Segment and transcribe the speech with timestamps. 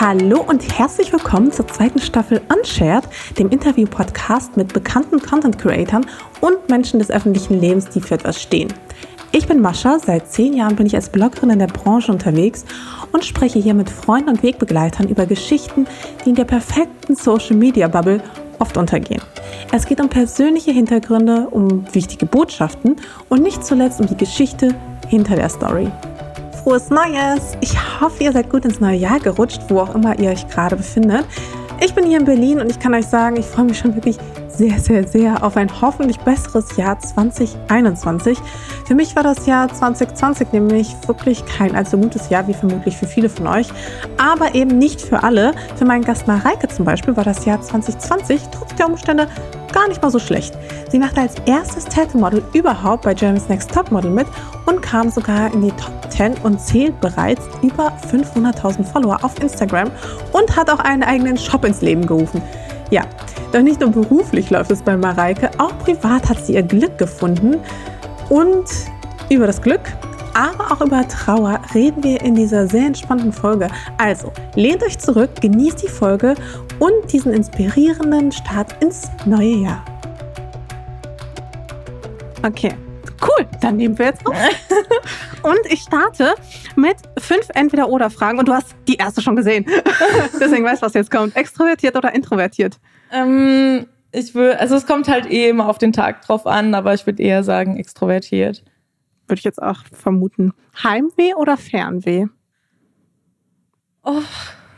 [0.00, 3.02] Hallo und herzlich willkommen zur zweiten Staffel Unshared,
[3.36, 6.06] dem Interview-Podcast mit bekannten Content-Creatern
[6.40, 8.72] und Menschen des öffentlichen Lebens, die für etwas stehen.
[9.32, 12.64] Ich bin Mascha, seit zehn Jahren bin ich als Bloggerin in der Branche unterwegs
[13.10, 15.88] und spreche hier mit Freunden und Wegbegleitern über Geschichten,
[16.24, 18.22] die in der perfekten Social-Media-Bubble
[18.60, 19.22] oft untergehen.
[19.72, 22.94] Es geht um persönliche Hintergründe, um wichtige Botschaften
[23.28, 24.76] und nicht zuletzt um die Geschichte
[25.08, 25.90] hinter der Story.
[26.68, 27.56] Frohes Neues!
[27.62, 30.76] Ich hoffe, ihr seid gut ins neue Jahr gerutscht, wo auch immer ihr euch gerade
[30.76, 31.24] befindet.
[31.82, 34.18] Ich bin hier in Berlin und ich kann euch sagen, ich freue mich schon wirklich
[34.58, 38.38] sehr, sehr, sehr auf ein hoffentlich besseres Jahr 2021.
[38.84, 43.06] Für mich war das Jahr 2020 nämlich wirklich kein allzu gutes Jahr, wie vermutlich für
[43.06, 43.68] viele von euch,
[44.16, 45.52] aber eben nicht für alle.
[45.76, 49.28] Für meinen Gast Mareike zum Beispiel war das Jahr 2020 trotz der Umstände
[49.72, 50.58] gar nicht mal so schlecht.
[50.90, 54.26] Sie machte als erstes Tattoo-Model überhaupt bei Germany's Next Top Model mit
[54.66, 59.90] und kam sogar in die Top 10 und zählt bereits über 500.000 Follower auf Instagram
[60.32, 62.42] und hat auch einen eigenen Shop ins Leben gerufen.
[62.90, 63.02] Ja,
[63.52, 67.56] doch nicht nur beruflich läuft es bei Mareike, auch privat hat sie ihr Glück gefunden.
[68.30, 68.66] Und
[69.30, 69.80] über das Glück,
[70.34, 73.68] aber auch über Trauer reden wir in dieser sehr entspannten Folge.
[73.98, 76.34] Also, lehnt euch zurück, genießt die Folge
[76.78, 79.84] und diesen inspirierenden Start ins neue Jahr.
[82.42, 82.72] Okay,
[83.22, 84.34] cool, dann nehmen wir jetzt auf.
[85.42, 86.34] und ich starte
[86.76, 89.66] mit fünf Entweder-Oder-Fragen und du hast die erste schon gesehen.
[90.40, 91.36] Deswegen weißt du, was jetzt kommt.
[91.36, 92.78] Extrovertiert oder introvertiert?
[93.12, 96.94] Ähm, ich will, also es kommt halt eh immer auf den Tag drauf an, aber
[96.94, 98.64] ich würde eher sagen extrovertiert.
[99.26, 100.52] Würde ich jetzt auch vermuten.
[100.82, 102.26] Heimweh oder Fernweh?
[104.02, 104.22] Oh.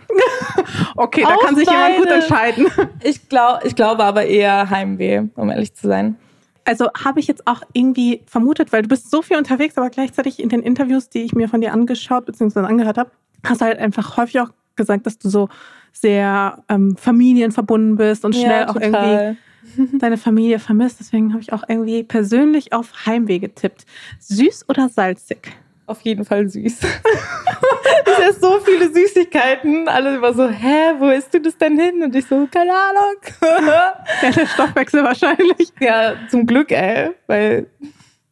[0.97, 2.67] okay, da kann sich jemand gut entscheiden.
[3.03, 6.17] Ich, glaub, ich glaube aber eher Heimweh, um ehrlich zu sein.
[6.71, 10.39] Also habe ich jetzt auch irgendwie vermutet, weil du bist so viel unterwegs, aber gleichzeitig
[10.39, 12.61] in den Interviews, die ich mir von dir angeschaut bzw.
[12.61, 13.11] angehört habe,
[13.43, 15.49] hast du halt einfach häufig auch gesagt, dass du so
[15.93, 19.37] sehr ähm, familienverbunden bist und schnell ja, auch irgendwie
[19.99, 21.01] deine Familie vermisst.
[21.01, 23.85] Deswegen habe ich auch irgendwie persönlich auf Heimweh getippt.
[24.21, 25.51] Süß oder salzig?
[25.91, 26.63] Auf jeden Fall süß.
[28.07, 29.89] ich esse so viele Süßigkeiten.
[29.89, 32.05] Alle immer so, hä, wo isst du das denn hin?
[32.05, 33.17] Und ich so, keine Ahnung.
[33.67, 35.73] ja, der Stoffwechsel wahrscheinlich.
[35.81, 37.11] Ja, zum Glück, ey.
[37.27, 37.67] Weil.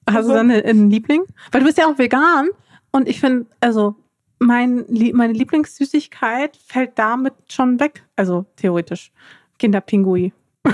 [0.09, 1.25] Hast du dann einen Liebling?
[1.51, 2.49] Weil du bist ja auch vegan.
[2.93, 3.97] Und ich finde, also
[4.39, 8.05] mein, meine Lieblingssüßigkeit fällt damit schon weg.
[8.15, 9.11] Also theoretisch.
[9.59, 10.33] Kinderpingui.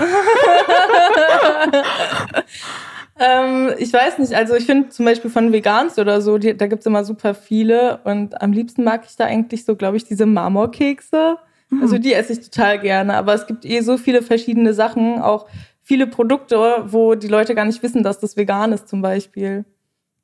[3.17, 6.67] ähm, ich weiß nicht, also ich finde zum Beispiel von Vegans oder so, die, da
[6.67, 10.03] gibt es immer super viele und am liebsten mag ich da eigentlich so, glaube ich,
[10.03, 11.37] diese Marmorkekse.
[11.69, 11.81] Mhm.
[11.81, 15.47] Also die esse ich total gerne, aber es gibt eh so viele verschiedene Sachen, auch
[15.81, 19.63] viele Produkte, wo die Leute gar nicht wissen, dass das vegan ist zum Beispiel.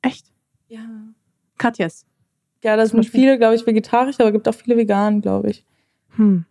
[0.02, 0.26] Echt?
[0.68, 0.80] Ja.
[1.56, 2.04] Katjes.
[2.62, 5.64] Ja, das sind viele, glaube ich, vegetarisch, aber es gibt auch viele vegan, glaube ich.
[6.16, 6.44] Hm.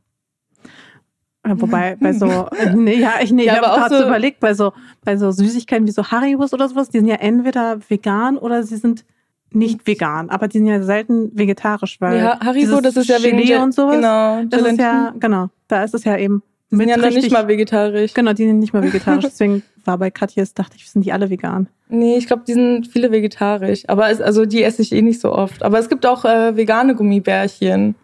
[1.43, 4.73] Wobei bei so, nee, ja, ich, nee, ja, ich habe gerade so überlegt, bei so,
[5.03, 8.77] bei so Süßigkeiten wie so Haribus oder sowas, die sind ja entweder vegan oder sie
[8.77, 9.05] sind
[9.53, 13.49] nicht vegan, aber die sind ja selten vegetarisch, weil ja, Haribo, das ist ja Gelee
[13.49, 13.95] wegen und sowas.
[13.95, 17.31] Genau, das ist ja, genau, da ist es ja eben die sind ja noch nicht
[17.31, 18.13] mal vegetarisch.
[18.13, 19.25] Genau, die sind nicht mal vegetarisch.
[19.25, 21.67] Deswegen war bei Katjes, dachte ich, sind die alle vegan.
[21.89, 23.83] Nee, ich glaube, die sind viele vegetarisch.
[23.89, 25.63] Aber es, also die esse ich eh nicht so oft.
[25.63, 27.95] Aber es gibt auch äh, vegane Gummibärchen.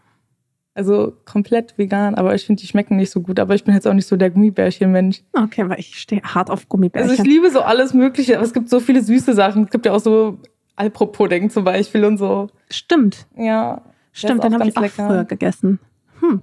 [0.78, 3.40] Also komplett vegan, aber ich finde, die schmecken nicht so gut.
[3.40, 5.24] Aber ich bin jetzt auch nicht so der Gummibärchen-Mensch.
[5.34, 7.10] Okay, weil ich stehe hart auf Gummibärchen.
[7.10, 9.64] Also ich liebe so alles Mögliche, aber es gibt so viele süße Sachen.
[9.64, 10.38] Es gibt ja auch so
[10.76, 12.52] Alpro-Pudding zum Beispiel und so.
[12.70, 13.26] Stimmt.
[13.36, 13.82] Ja.
[14.12, 15.08] Stimmt, den habe ich auch lecker.
[15.08, 15.80] früher gegessen.
[16.20, 16.42] Hm.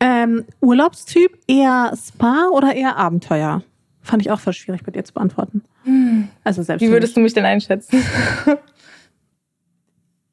[0.00, 3.62] Ähm, Urlaubstyp eher Spa oder eher Abenteuer?
[4.02, 5.62] Fand ich auch voll schwierig bei dir zu beantworten.
[5.84, 6.26] Hm.
[6.42, 8.02] Also selbst Wie würdest du mich denn einschätzen?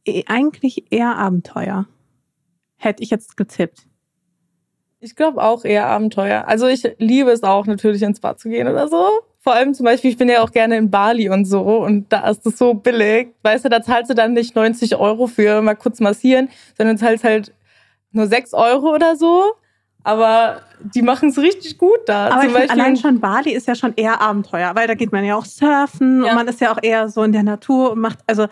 [0.08, 1.88] E, eigentlich eher Abenteuer.
[2.86, 3.88] Hätte ich jetzt getippt.
[5.00, 6.48] Ich glaube auch eher Abenteuer.
[6.48, 9.10] Also ich liebe es auch natürlich ins Spa zu gehen oder so.
[9.40, 12.30] Vor allem zum Beispiel, ich bin ja auch gerne in Bali und so und da
[12.30, 13.30] ist es so billig.
[13.42, 17.24] Weißt du, da zahlst du dann nicht 90 Euro für mal kurz massieren, sondern zahlst
[17.24, 17.54] halt
[18.12, 19.54] nur 6 Euro oder so.
[20.04, 22.28] Aber die machen es richtig gut da.
[22.28, 25.26] Aber Zum Beispiel allein schon Bali ist ja schon eher Abenteuer, weil da geht man
[25.26, 26.30] ja auch surfen ja.
[26.30, 28.46] und man ist ja auch eher so in der Natur und macht, also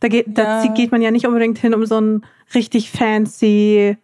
[0.00, 0.62] da geht, ja.
[0.62, 3.96] da geht man ja nicht unbedingt hin, um so einen richtig fancy,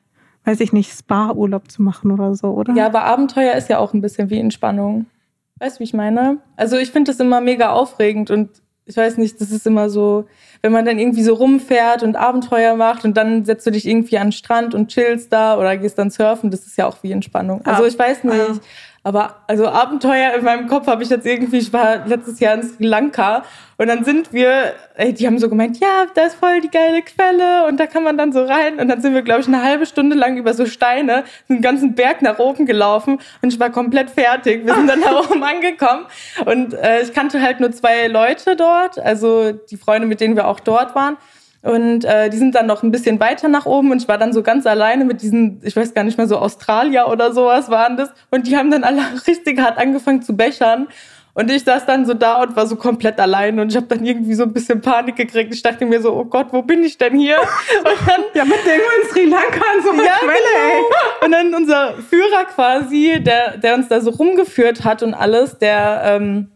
[0.44, 2.74] weiß ich nicht, Spa-Urlaub zu machen oder so, oder?
[2.74, 5.06] Ja, aber Abenteuer ist ja auch ein bisschen wie Entspannung.
[5.58, 6.38] Weißt du, wie ich meine?
[6.56, 8.50] Also ich finde das immer mega aufregend und
[8.86, 10.26] ich weiß nicht, das ist immer so,
[10.60, 14.18] wenn man dann irgendwie so rumfährt und Abenteuer macht und dann setzt du dich irgendwie
[14.18, 17.12] an den Strand und chillst da oder gehst dann surfen, das ist ja auch wie
[17.12, 17.64] Entspannung.
[17.64, 18.60] Also ich weiß nicht.
[19.06, 22.62] Aber also Abenteuer in meinem Kopf habe ich jetzt irgendwie, ich war letztes Jahr in
[22.62, 23.44] Sri Lanka
[23.76, 27.02] und dann sind wir, ey, die haben so gemeint, ja, da ist voll die geile
[27.02, 28.80] Quelle und da kann man dann so rein.
[28.80, 31.94] Und dann sind wir, glaube ich, eine halbe Stunde lang über so Steine, einen ganzen
[31.94, 34.64] Berg nach oben gelaufen und ich war komplett fertig.
[34.64, 36.06] Wir sind dann da oben angekommen
[36.46, 40.48] und äh, ich kannte halt nur zwei Leute dort, also die Freunde, mit denen wir
[40.48, 41.18] auch dort waren.
[41.64, 44.34] Und äh, die sind dann noch ein bisschen weiter nach oben und ich war dann
[44.34, 47.96] so ganz alleine mit diesen, ich weiß gar nicht mehr, so Australier oder sowas waren
[47.96, 48.10] das.
[48.30, 50.88] Und die haben dann alle richtig hart angefangen zu bechern.
[51.32, 54.04] Und ich saß dann so da und war so komplett allein und ich habe dann
[54.04, 55.52] irgendwie so ein bisschen Panik gekriegt.
[55.54, 57.38] Ich dachte mir so, oh Gott, wo bin ich denn hier?
[57.78, 60.70] Und dann, ja, mit dem in Sri Lanka an so einer ja, Quelle, ey.
[60.70, 61.24] Genau.
[61.24, 66.02] Und dann unser Führer quasi, der, der uns da so rumgeführt hat und alles, der,
[66.04, 66.52] ähm,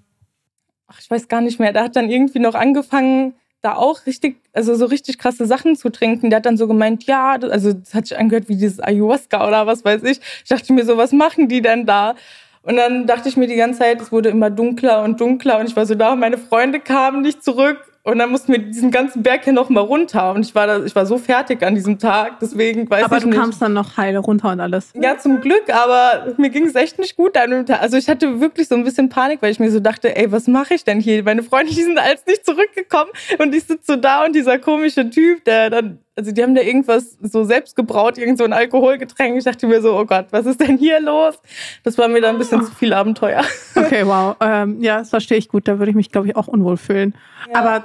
[0.86, 4.40] ach, ich weiß gar nicht mehr, der hat dann irgendwie noch angefangen, da auch richtig,
[4.52, 6.30] also so richtig krasse Sachen zu trinken.
[6.30, 9.66] Der hat dann so gemeint, ja, also das hat sich angehört wie dieses Ayahuasca oder
[9.66, 10.20] was weiß ich.
[10.42, 12.14] Ich dachte mir so, was machen die denn da?
[12.62, 15.68] Und dann dachte ich mir die ganze Zeit, es wurde immer dunkler und dunkler und
[15.68, 19.22] ich war so da, meine Freunde kamen nicht zurück und dann mussten wir diesen ganzen
[19.22, 20.32] Berg hier noch mal runter.
[20.32, 23.24] Und ich war, da, ich war so fertig an diesem Tag, deswegen weiß aber ich
[23.24, 23.34] nicht.
[23.34, 24.92] Aber du kamst dann noch heile runter und alles.
[24.94, 27.82] Ja, zum Glück, aber mir ging es echt nicht gut an dem Tag.
[27.82, 30.46] Also ich hatte wirklich so ein bisschen Panik, weil ich mir so dachte, ey, was
[30.46, 31.22] mache ich denn hier?
[31.22, 35.10] Meine Freunde, die sind alles nicht zurückgekommen und ich sitze so da und dieser komische
[35.10, 39.38] Typ, der dann also die haben da irgendwas so selbst gebraut, irgend so ein Alkoholgetränk.
[39.38, 41.40] Ich dachte mir so, oh Gott, was ist denn hier los?
[41.84, 43.44] Das war mir dann ein bisschen zu viel Abenteuer.
[43.76, 44.34] Okay, wow.
[44.40, 45.68] Ähm, ja, das verstehe ich gut.
[45.68, 47.14] Da würde ich mich, glaube ich, auch unwohl fühlen.
[47.52, 47.60] Ja.
[47.60, 47.84] Aber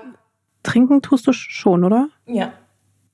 [0.64, 2.10] trinken tust du schon, oder?
[2.26, 2.54] Ja.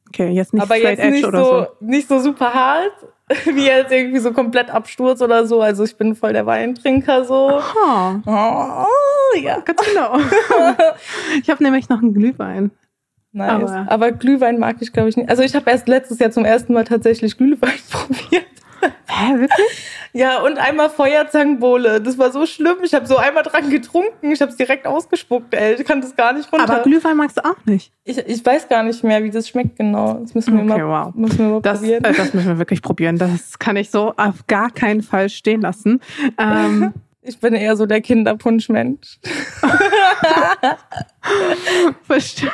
[0.08, 1.68] Okay, jetzt nicht Aber jetzt edge nicht oder so, so.
[1.82, 2.94] Nicht so super hart,
[3.44, 5.62] wie jetzt irgendwie so komplett Absturz oder so.
[5.62, 7.60] Also ich bin voll der Weintrinker so.
[7.60, 8.22] Aha.
[8.26, 9.60] Oh, ja.
[9.60, 10.18] Ganz genau.
[11.44, 12.72] ich habe nämlich noch einen Glühwein.
[13.32, 13.52] Nice.
[13.52, 15.30] Aber, Aber Glühwein mag ich, glaube ich, nicht.
[15.30, 18.46] Also ich habe erst letztes Jahr zum ersten Mal tatsächlich Glühwein probiert.
[19.08, 19.86] Hä, wirklich?
[20.14, 22.02] Ja, und einmal Feuerzangenbowle.
[22.02, 22.78] Das war so schlimm.
[22.84, 24.32] Ich habe so einmal dran getrunken.
[24.32, 25.76] Ich habe es direkt ausgespuckt, ey.
[25.76, 26.72] Ich kann das gar nicht runter.
[26.72, 27.92] Aber Glühwein magst du auch nicht?
[28.06, 30.16] Ich, ich weiß gar nicht mehr, wie das schmeckt genau.
[30.16, 31.16] Das müssen wir okay, mal, wow.
[31.16, 32.04] müssen wir mal das, probieren.
[32.04, 33.18] Äh, das müssen wir wirklich probieren.
[33.18, 36.02] Das kann ich so auf gar keinen Fall stehen lassen.
[36.38, 39.20] Ähm, ich bin eher so der Kinderpunschmensch.
[42.04, 42.52] Verstehe.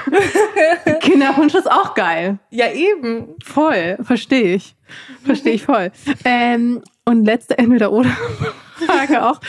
[1.02, 2.40] Kinderpunsch ist auch geil.
[2.50, 3.36] Ja, eben.
[3.44, 4.76] Voll, verstehe ich.
[5.24, 5.92] Verstehe ich voll.
[6.24, 9.40] Ähm, und letzte Entweder-Oder-Frage auch.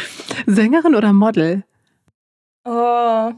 [0.46, 1.64] Sängerin oder Model?
[2.64, 3.32] Oh,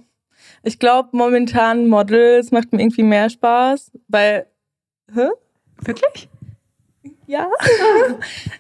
[0.63, 4.47] ich glaube momentan Model, es macht mir irgendwie mehr Spaß, weil.
[5.15, 5.29] Hä?
[5.81, 6.29] Wirklich?
[7.29, 7.47] Ja.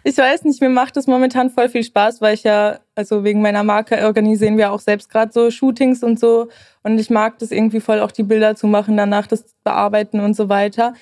[0.05, 3.41] ich weiß nicht, mir macht es momentan voll viel Spaß, weil ich ja, also wegen
[3.41, 6.49] meiner Marke organisieren wir auch selbst gerade so Shootings und so.
[6.83, 10.37] Und ich mag das irgendwie voll, auch die Bilder zu machen, danach das bearbeiten und
[10.37, 10.93] so weiter.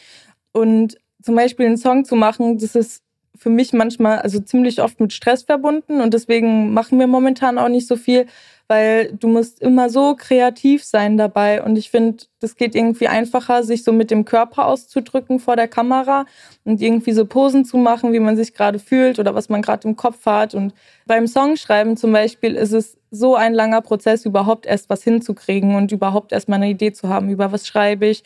[0.53, 3.03] Und zum Beispiel einen Song zu machen, das ist
[3.37, 7.69] für mich manchmal, also ziemlich oft mit Stress verbunden und deswegen machen wir momentan auch
[7.69, 8.27] nicht so viel,
[8.69, 13.63] weil du musst immer so kreativ sein dabei und ich finde, das geht irgendwie einfacher,
[13.63, 16.27] sich so mit dem Körper auszudrücken vor der Kamera
[16.65, 19.87] und irgendwie so Posen zu machen, wie man sich gerade fühlt oder was man gerade
[19.89, 20.75] im Kopf hat und
[21.07, 25.93] beim Songschreiben zum Beispiel ist es so ein langer Prozess, überhaupt erst was hinzukriegen und
[25.93, 28.25] überhaupt erst mal eine Idee zu haben, über was schreibe ich,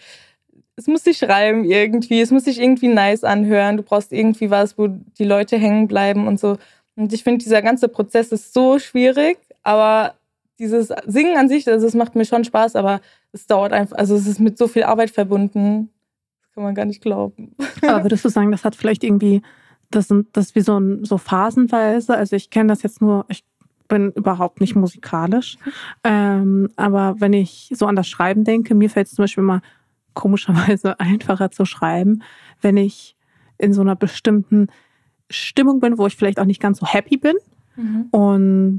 [0.81, 3.76] es muss sich schreiben irgendwie, es muss sich irgendwie nice anhören.
[3.76, 6.56] Du brauchst irgendwie was, wo die Leute hängen bleiben und so.
[6.96, 10.14] Und ich finde, dieser ganze Prozess ist so schwierig, aber
[10.61, 13.01] dieses Singen an sich, also es macht mir schon Spaß, aber
[13.33, 15.91] es dauert einfach, also es ist mit so viel Arbeit verbunden.
[16.43, 17.57] Das kann man gar nicht glauben.
[17.83, 19.43] Aber würdest du sagen, das hat vielleicht irgendwie,
[19.91, 23.43] das sind das wie so, ein, so phasenweise, also ich kenne das jetzt nur, ich
[23.88, 25.57] bin überhaupt nicht musikalisch,
[26.05, 29.62] ähm, aber wenn ich so an das Schreiben denke, mir fällt es zum Beispiel mal
[30.12, 32.23] komischerweise einfacher zu schreiben,
[32.61, 33.17] wenn ich
[33.57, 34.69] in so einer bestimmten
[35.31, 37.37] Stimmung bin, wo ich vielleicht auch nicht ganz so happy bin.
[37.76, 38.09] Mhm.
[38.11, 38.79] Und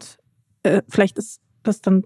[0.64, 2.06] äh, vielleicht ist das dann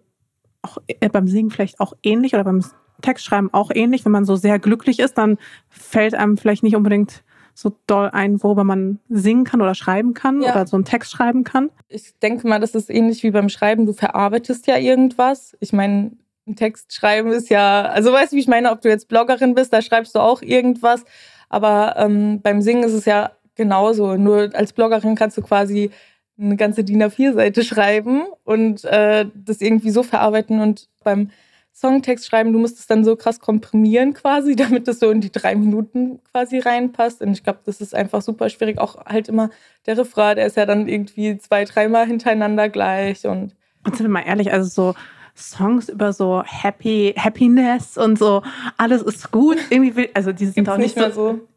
[0.62, 2.64] auch äh, beim Singen vielleicht auch ähnlich oder beim
[3.02, 4.06] Textschreiben auch ähnlich.
[4.06, 5.38] Wenn man so sehr glücklich ist, dann
[5.70, 10.42] fällt einem vielleicht nicht unbedingt so doll ein, worüber man singen kann oder schreiben kann
[10.42, 10.52] Ja.
[10.52, 11.70] oder so einen Text schreiben kann.
[11.88, 13.86] Ich denke mal, das ist ähnlich wie beim Schreiben.
[13.86, 15.56] Du verarbeitest ja irgendwas.
[15.62, 16.12] Ich meine,
[16.48, 19.56] ein Text schreiben ist ja, also weißt du, wie ich meine, ob du jetzt Bloggerin
[19.56, 21.06] bist, da schreibst du auch irgendwas.
[21.48, 24.16] Aber ähm, beim Singen ist es ja genauso.
[24.18, 25.92] Nur als Bloggerin kannst du quasi
[26.40, 30.60] eine ganze DIN A4-Seite schreiben und äh, das irgendwie so verarbeiten.
[30.60, 31.30] Und beim
[31.74, 35.32] Songtext schreiben, du musst es dann so krass komprimieren quasi, damit das so in die
[35.32, 37.22] drei Minuten quasi reinpasst.
[37.22, 38.80] Und ich glaube, das ist einfach super schwierig.
[38.80, 39.50] Auch halt immer
[39.86, 43.26] der Refrain, der ist ja dann irgendwie zwei, dreimal hintereinander gleich.
[43.26, 44.96] Und Und sind wir mal ehrlich, also so
[45.38, 48.42] Songs über so Happy, Happiness und so,
[48.78, 49.58] alles ist gut.
[49.70, 51.34] Irgendwie will, also die sind gibt's auch nicht nicht mehr so.
[51.34, 51.48] so.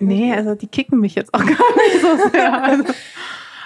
[0.00, 2.62] Nee, also die kicken mich jetzt auch gar nicht so sehr.
[2.62, 2.84] Also,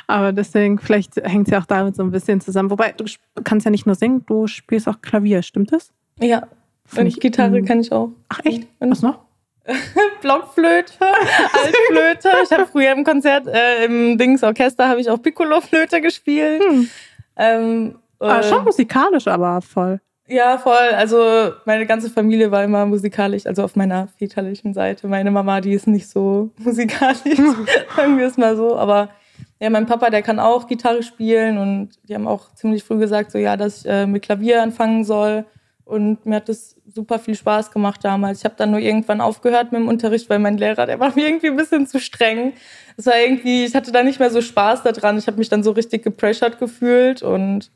[0.07, 2.71] Aber deswegen, vielleicht hängt es ja auch damit so ein bisschen zusammen.
[2.71, 3.05] Wobei, du
[3.43, 5.93] kannst ja nicht nur singen, du spielst auch Klavier, stimmt das?
[6.21, 6.49] Ja.
[6.87, 8.11] Find und ich, Gitarre kann ich auch.
[8.29, 8.69] Ach echt?
[8.79, 9.21] Und Was noch?
[10.21, 12.29] Blockflöte, Altflöte.
[12.43, 16.63] Ich habe früher im Konzert, äh, im Dings Orchester, habe ich auch Piccolo-Flöte gespielt.
[16.63, 16.91] Hm.
[17.37, 20.01] Ähm, ah, schon äh, musikalisch, aber voll.
[20.27, 20.91] Ja, voll.
[20.97, 25.07] Also meine ganze Familie war immer musikalisch, also auf meiner väterlichen Seite.
[25.07, 27.19] Meine Mama, die ist nicht so musikalisch,
[27.97, 28.77] sagen wir es mal so.
[28.77, 29.11] Aber
[29.61, 33.31] ja, mein Papa, der kann auch Gitarre spielen und die haben auch ziemlich früh gesagt,
[33.31, 35.45] so ja, dass ich äh, mit Klavier anfangen soll.
[35.85, 38.39] Und mir hat das super viel Spaß gemacht damals.
[38.39, 41.27] Ich habe dann nur irgendwann aufgehört mit dem Unterricht, weil mein Lehrer, der war mir
[41.27, 42.55] irgendwie ein bisschen zu streng.
[42.97, 45.19] Es war irgendwie, ich hatte da nicht mehr so Spaß daran.
[45.19, 47.71] Ich habe mich dann so richtig gepressured gefühlt und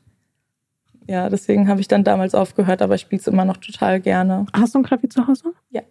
[1.09, 4.45] ja, deswegen habe ich dann damals aufgehört, aber ich spiele es immer noch total gerne.
[4.53, 5.53] Hast du ein Klavier zu Hause?
[5.71, 5.81] Ja.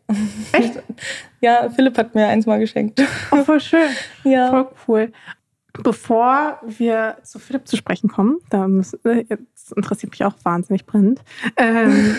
[0.52, 0.80] Echt?
[1.40, 3.02] ja, Philipp hat mir eins mal geschenkt.
[3.32, 3.88] Oh, voll schön.
[4.22, 4.48] ja.
[4.50, 5.12] Voll cool.
[5.82, 11.20] Bevor wir zu Philipp zu sprechen kommen, da müssen, das interessiert mich auch wahnsinnig brennend,
[11.56, 12.16] ähm,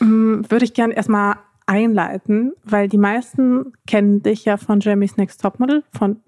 [0.48, 5.84] würde ich gerne erstmal einleiten, weil die meisten kennen dich ja von Jeremy's Next Topmodel
[5.92, 6.20] von,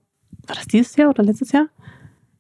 [0.47, 1.67] war das dieses Jahr oder letztes Jahr?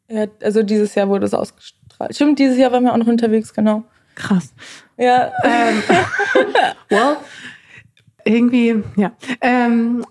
[0.08, 3.52] Ja, also dieses Jahr wurde es ausgestrahlt Stimmt, dieses Jahr waren wir auch noch unterwegs,
[3.52, 3.84] genau.
[4.14, 4.52] Krass.
[4.96, 5.32] Ja.
[5.44, 5.82] Ähm,
[6.88, 7.16] well,
[8.24, 9.12] irgendwie, ja.
[9.40, 10.04] Ähm,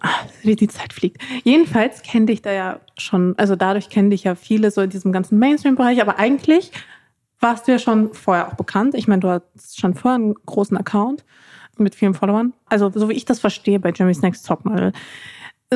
[0.44, 1.22] wie die Zeit fliegt.
[1.44, 5.12] Jedenfalls kenne dich da ja schon, also dadurch kenne dich ja viele so in diesem
[5.12, 6.72] ganzen Mainstream-Bereich, aber eigentlich
[7.40, 8.96] warst du ja schon vorher auch bekannt.
[8.96, 11.24] Ich meine, du hast schon vorher einen großen Account
[11.78, 12.54] mit vielen Followern.
[12.66, 14.92] Also, so wie ich das verstehe bei Jimmy's Next Topmodel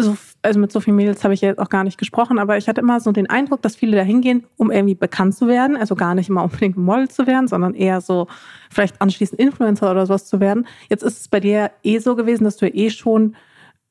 [0.02, 2.68] so, also mit so vielen Mädels habe ich jetzt auch gar nicht gesprochen, aber ich
[2.68, 5.78] hatte immer so den Eindruck, dass viele da hingehen, um irgendwie bekannt zu werden.
[5.78, 8.28] Also gar nicht immer unbedingt Model zu werden, sondern eher so
[8.72, 10.68] vielleicht anschließend Influencer oder sowas zu werden.
[10.90, 13.36] Jetzt ist es bei dir eh so gewesen, dass du eh schon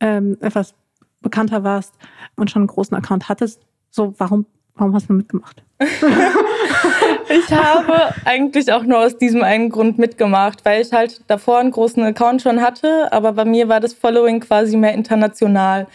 [0.01, 0.75] ähm, etwas
[1.21, 1.95] bekannter warst
[2.35, 3.61] und schon einen großen Account hattest.
[3.91, 5.63] So, warum, warum hast du mitgemacht?
[7.29, 11.71] ich habe eigentlich auch nur aus diesem einen Grund mitgemacht, weil ich halt davor einen
[11.71, 15.87] großen Account schon hatte, aber bei mir war das Following quasi mehr international.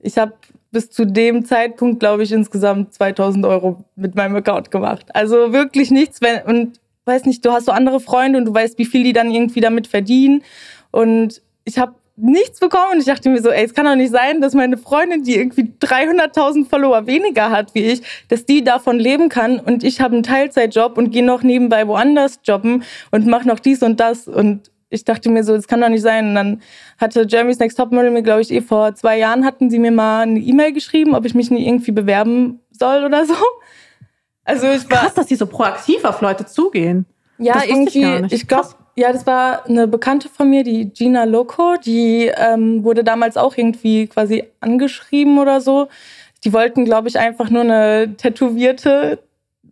[0.00, 0.32] Ich habe
[0.70, 5.06] bis zu dem Zeitpunkt, glaube ich, insgesamt 2000 Euro mit meinem Account gemacht.
[5.14, 6.20] Also wirklich nichts.
[6.20, 9.12] Wenn, und weiß nicht, du hast so andere Freunde und du weißt, wie viel die
[9.12, 10.42] dann irgendwie damit verdienen.
[10.90, 14.10] Und ich habe nichts bekommen und ich dachte mir so, ey, es kann doch nicht
[14.10, 18.98] sein, dass meine Freundin, die irgendwie 300.000 Follower weniger hat wie ich, dass die davon
[18.98, 23.46] leben kann und ich habe einen Teilzeitjob und gehe noch nebenbei woanders jobben und mache
[23.46, 26.28] noch dies und das und ich dachte mir so, das kann doch nicht sein.
[26.28, 26.62] Und dann
[26.98, 30.22] hatte Jeremy's Next Topmodel mir, glaube ich, eh vor zwei Jahren hatten sie mir mal
[30.22, 33.34] eine E-Mail geschrieben, ob ich mich nicht irgendwie bewerben soll oder so.
[34.44, 37.04] Also ich war krass, dass die so proaktiv auf Leute zugehen.
[37.38, 38.26] Ja, irgendwie.
[38.26, 41.76] Ich, ich glaube, ja, das war eine Bekannte von mir, die Gina Loco.
[41.84, 45.88] Die ähm, wurde damals auch irgendwie quasi angeschrieben oder so.
[46.44, 49.18] Die wollten, glaube ich, einfach nur eine tätowierte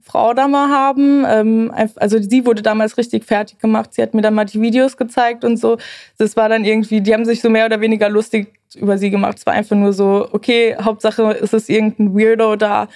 [0.03, 1.25] Frau da mal haben.
[1.27, 3.95] Ähm, also sie wurde damals richtig fertig gemacht.
[3.95, 5.79] Sie hat mir dann mal die Videos gezeigt und so.
[6.19, 9.39] Das war dann irgendwie, die haben sich so mehr oder weniger lustig über sie gemacht.
[9.39, 12.89] Es war einfach nur so, okay, Hauptsache ist es irgendein Weirdo da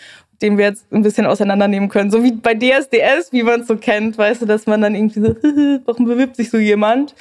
[0.42, 2.10] den wir jetzt ein bisschen auseinandernehmen können.
[2.10, 5.20] So wie bei DSDS, wie man es so kennt, weißt du, dass man dann irgendwie
[5.20, 5.34] so,
[5.84, 7.14] warum bewirbt sich so jemand?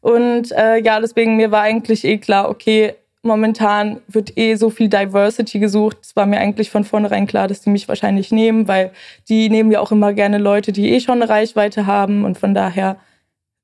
[0.00, 4.88] Und äh, ja, deswegen mir war eigentlich eh klar, okay, momentan wird eh so viel
[4.88, 5.98] Diversity gesucht.
[6.02, 8.92] Es war mir eigentlich von vornherein klar, dass die mich wahrscheinlich nehmen, weil
[9.28, 12.24] die nehmen ja auch immer gerne Leute, die eh schon eine Reichweite haben.
[12.24, 12.96] Und von daher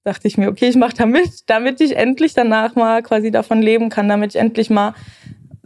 [0.04, 3.62] dachte ich mir, okay, ich mache da mit, damit ich endlich danach mal quasi davon
[3.62, 4.94] leben kann, damit ich endlich mal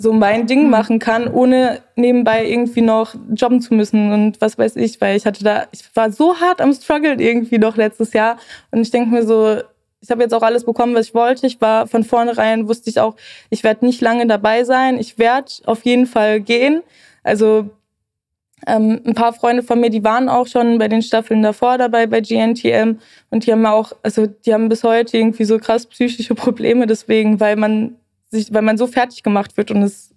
[0.03, 0.71] so mein Ding mhm.
[0.71, 5.27] machen kann, ohne nebenbei irgendwie noch jobben zu müssen und was weiß ich, weil ich
[5.27, 8.39] hatte da, ich war so hart am Struggle irgendwie noch letztes Jahr
[8.71, 9.59] und ich denke mir so,
[10.01, 11.47] ich habe jetzt auch alles bekommen, was ich wollte.
[11.47, 13.15] Ich war von vornherein, wusste ich auch,
[13.51, 14.99] ich werde nicht lange dabei sein.
[14.99, 16.83] Ich werde auf jeden Fall gehen.
[17.23, 17.69] Also
[18.67, 22.07] ähm, ein paar Freunde von mir, die waren auch schon bei den Staffeln davor dabei
[22.07, 26.35] bei GNTM und die haben auch, also die haben bis heute irgendwie so krass psychische
[26.35, 27.97] Probleme deswegen, weil man
[28.31, 30.15] sich, weil man so fertig gemacht wird und es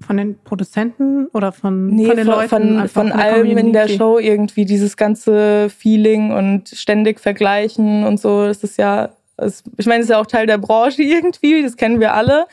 [0.00, 2.48] von den Produzenten oder von, nee, von den von, Leuten?
[2.48, 8.46] Von, von allem in der Show irgendwie, dieses ganze Feeling und ständig vergleichen und so.
[8.46, 11.76] Das ist ja, das, ich meine, das ist ja auch Teil der Branche irgendwie, das
[11.76, 12.46] kennen wir alle.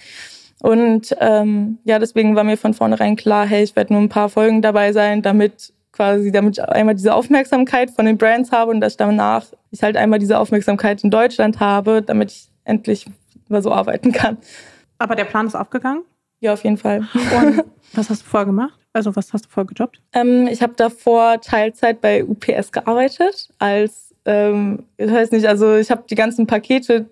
[0.62, 4.30] Und ähm, ja, deswegen war mir von vornherein klar, hey, ich werde nur ein paar
[4.30, 8.82] Folgen dabei sein, damit quasi, damit ich einmal diese Aufmerksamkeit von den Brands habe und
[8.82, 13.06] dass danach ich halt einmal diese Aufmerksamkeit in Deutschland habe, damit ich endlich
[13.50, 14.38] mal so arbeiten kann.
[14.98, 16.04] Aber der Plan ist aufgegangen?
[16.39, 17.08] Ja, auf jeden Fall.
[17.13, 17.63] Und
[17.94, 18.77] was hast du vorher gemacht?
[18.94, 20.01] Also was hast du vorher gejobbt?
[20.13, 25.92] Ähm, ich habe davor Teilzeit bei UPS gearbeitet als, ähm, ich weiß nicht, also ich
[25.92, 27.08] habe die ganzen Pakete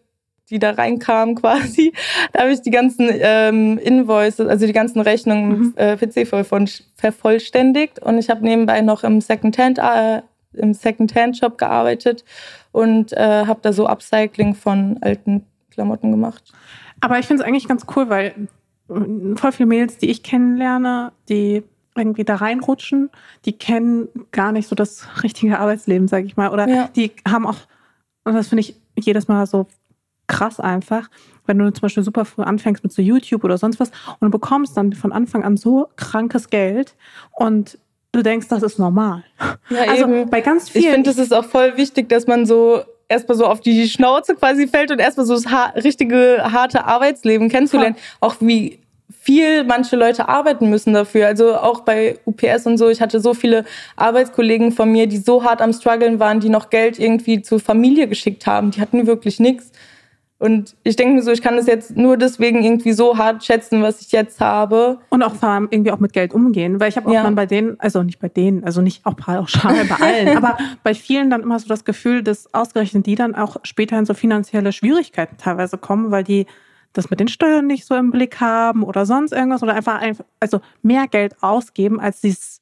[0.49, 1.93] die da reinkamen quasi.
[2.33, 5.73] Da habe ich die ganzen ähm, Invoices, also die ganzen Rechnungen mhm.
[5.75, 10.21] äh, PC vervollständigt und ich habe nebenbei noch im Secondhand äh,
[10.53, 12.23] im Secondhand-Shop gearbeitet
[12.71, 16.53] und äh, habe da so Upcycling von alten Klamotten gemacht.
[17.01, 18.47] Aber ich finde es eigentlich ganz cool, weil
[18.89, 21.63] äh, voll viele Mails, die ich kennenlerne, die
[21.95, 23.09] irgendwie da reinrutschen,
[23.45, 26.51] die kennen gar nicht so das richtige Arbeitsleben, sage ich mal.
[26.51, 26.89] Oder ja.
[26.95, 27.57] die haben auch,
[28.25, 29.67] und das finde ich jedes Mal so
[30.27, 31.09] krass einfach,
[31.45, 34.29] wenn du zum Beispiel super früh anfängst mit so YouTube oder sonst was und du
[34.29, 36.95] bekommst dann von Anfang an so krankes Geld
[37.31, 37.77] und
[38.11, 39.23] du denkst, das ist normal.
[39.69, 40.29] Ja, also eben.
[40.29, 40.85] bei ganz vielen.
[40.85, 44.35] Ich finde, es ist auch voll wichtig, dass man so erstmal so auf die Schnauze
[44.35, 45.45] quasi fällt und erstmal so das
[45.83, 47.95] richtige, harte Arbeitsleben kennenzulernen.
[47.97, 48.01] Ja.
[48.21, 48.79] Auch wie
[49.21, 51.27] viel manche Leute arbeiten müssen dafür.
[51.27, 52.89] Also auch bei UPS und so.
[52.89, 56.69] Ich hatte so viele Arbeitskollegen von mir, die so hart am struggeln waren, die noch
[56.69, 58.71] Geld irgendwie zur Familie geschickt haben.
[58.71, 59.71] Die hatten wirklich nichts.
[60.37, 63.81] Und ich denke mir so, ich kann das jetzt nur deswegen irgendwie so hart schätzen,
[63.81, 64.99] was ich jetzt habe.
[65.09, 66.79] Und auch vor allem irgendwie auch mit Geld umgehen.
[66.79, 67.23] Weil ich habe auch ja.
[67.23, 70.93] mal bei denen, also nicht bei denen, also nicht auch pauschal bei allen, aber bei
[70.93, 74.73] vielen dann immer so das Gefühl, dass ausgerechnet die dann auch später in so finanzielle
[74.73, 76.47] Schwierigkeiten teilweise kommen, weil die
[76.91, 80.01] das mit den Steuern nicht so im Blick haben oder sonst irgendwas oder einfach,
[80.39, 82.54] also mehr Geld ausgeben, als es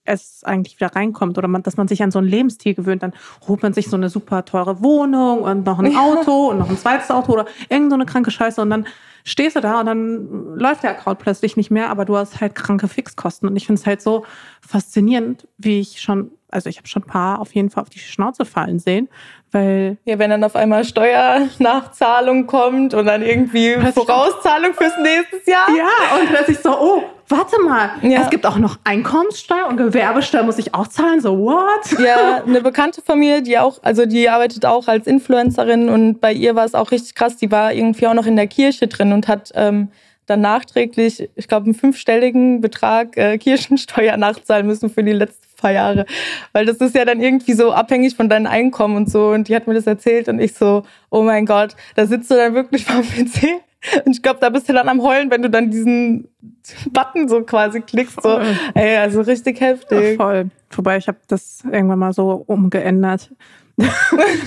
[0.43, 3.13] eigentlich wieder reinkommt oder man, dass man sich an so ein Lebensstil gewöhnt, dann
[3.47, 6.77] holt man sich so eine super teure Wohnung und noch ein Auto und noch ein
[6.77, 8.85] zweites Auto oder irgend so eine kranke Scheiße und dann
[9.23, 12.55] stehst du da und dann läuft der Account plötzlich nicht mehr, aber du hast halt
[12.55, 14.25] kranke Fixkosten und ich finde es halt so
[14.61, 17.99] faszinierend, wie ich schon also ich habe schon ein paar auf jeden Fall auf die
[17.99, 19.09] Schnauze fallen sehen,
[19.51, 25.69] weil ja, wenn dann auf einmal Steuernachzahlung kommt und dann irgendwie Vorauszahlung fürs nächste Jahr.
[25.75, 28.21] Ja, und plötzlich so, oh, warte mal, ja.
[28.21, 31.99] es gibt auch noch Einkommenssteuer und Gewerbesteuer muss ich auch zahlen, so what?
[31.99, 36.33] Ja, eine Bekannte von mir, die auch, also die arbeitet auch als Influencerin und bei
[36.33, 39.13] ihr war es auch richtig krass, die war irgendwie auch noch in der Kirche drin
[39.13, 39.89] und hat ähm,
[40.25, 45.71] dann nachträglich, ich glaube, einen fünfstelligen Betrag äh, Kirchensteuer nachzahlen müssen für die letzten paar
[45.71, 46.05] Jahre.
[46.51, 49.29] Weil das ist ja dann irgendwie so abhängig von deinem Einkommen und so.
[49.29, 52.35] Und die hat mir das erzählt und ich so, oh mein Gott, da sitzt du
[52.35, 53.61] dann wirklich vom PC.
[54.05, 56.27] Und ich glaube, da bist du dann am Heulen, wenn du dann diesen
[56.91, 58.21] Button so quasi klickst.
[58.21, 58.39] So.
[58.75, 60.11] Ey, also richtig heftig.
[60.11, 60.49] Ja, voll.
[60.71, 63.31] Wobei ich habe das irgendwann mal so umgeändert.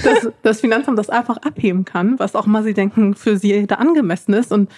[0.04, 3.74] dass das Finanzamt das einfach abheben kann, was auch mal sie denken, für sie da
[3.74, 4.52] angemessen ist.
[4.52, 4.70] Und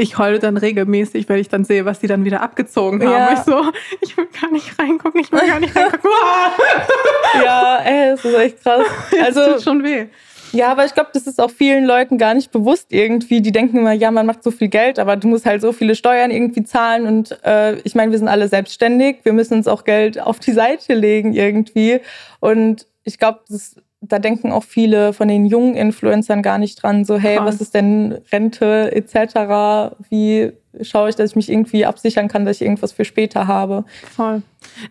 [0.00, 3.12] ich heule dann regelmäßig, weil ich dann sehe, was die dann wieder abgezogen haben.
[3.12, 3.32] Ja.
[3.34, 6.10] Ich so, ich will gar nicht reingucken, ich will gar nicht reingucken.
[7.44, 8.86] ja, ey, das ist echt krass.
[9.22, 10.06] Also das tut schon weh.
[10.52, 13.40] Ja, aber ich glaube, das ist auch vielen Leuten gar nicht bewusst irgendwie.
[13.40, 15.94] Die denken immer, ja, man macht so viel Geld, aber du musst halt so viele
[15.94, 17.06] Steuern irgendwie zahlen.
[17.06, 19.18] Und äh, ich meine, wir sind alle selbstständig.
[19.22, 22.00] Wir müssen uns auch Geld auf die Seite legen irgendwie.
[22.40, 27.04] Und ich glaube, das da denken auch viele von den jungen Influencern gar nicht dran,
[27.04, 29.94] so hey, was ist denn Rente etc.
[30.08, 33.84] Wie schaue ich, dass ich mich irgendwie absichern kann, dass ich irgendwas für später habe.
[34.10, 34.42] Voll.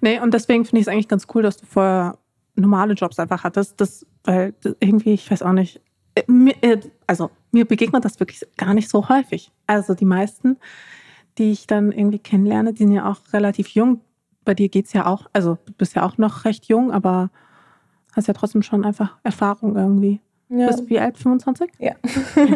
[0.01, 2.17] Nee, und deswegen finde ich es eigentlich ganz cool, dass du vorher
[2.55, 3.79] normale Jobs einfach hattest.
[3.81, 5.81] Das, weil irgendwie, ich weiß auch nicht,
[6.15, 6.23] äh,
[6.61, 9.51] äh, also mir begegnet das wirklich gar nicht so häufig.
[9.67, 10.57] Also die meisten,
[11.37, 14.01] die ich dann irgendwie kennenlerne, die sind ja auch relativ jung.
[14.45, 17.29] Bei dir geht es ja auch, also du bist ja auch noch recht jung, aber
[18.15, 20.21] hast ja trotzdem schon einfach Erfahrung irgendwie.
[20.49, 20.67] Ja.
[20.67, 21.17] Bist du wie alt?
[21.17, 21.71] 25?
[21.77, 21.93] Ja.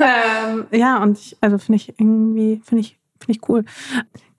[0.00, 3.64] ähm, ja, und ich, also finde ich irgendwie, finde ich, finde ich cool.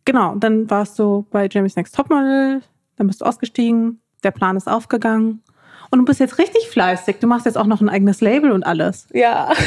[0.04, 2.62] Genau, dann warst du bei Jamie's Next Topmodel,
[2.98, 5.42] dann bist du ausgestiegen, der Plan ist aufgegangen.
[5.90, 7.18] Und du bist jetzt richtig fleißig.
[7.20, 9.08] Du machst jetzt auch noch ein eigenes Label und alles.
[9.14, 9.52] Ja.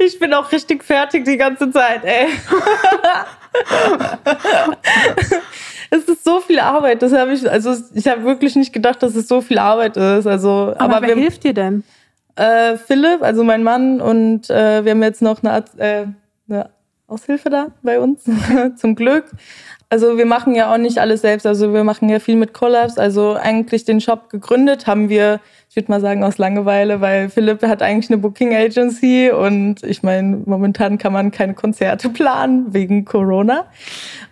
[0.00, 2.26] Ich bin auch richtig fertig die ganze Zeit, ey.
[5.90, 7.02] es ist so viel Arbeit.
[7.02, 10.26] Das habe ich, also ich habe wirklich nicht gedacht, dass es so viel Arbeit ist.
[10.26, 11.84] Also, aber, aber wer wir, hilft dir denn?
[12.36, 16.06] Äh, Philipp, also mein Mann, und äh, wir haben jetzt noch eine, äh,
[16.48, 16.70] eine
[17.06, 18.24] Aushilfe da bei uns,
[18.76, 19.24] zum Glück.
[19.90, 22.98] Also wir machen ja auch nicht alles selbst, also wir machen ja viel mit Collabs.
[22.98, 27.62] Also eigentlich den Shop gegründet haben wir, ich würde mal sagen, aus Langeweile, weil Philipp
[27.62, 33.06] hat eigentlich eine Booking Agency und ich meine, momentan kann man keine Konzerte planen wegen
[33.06, 33.64] Corona.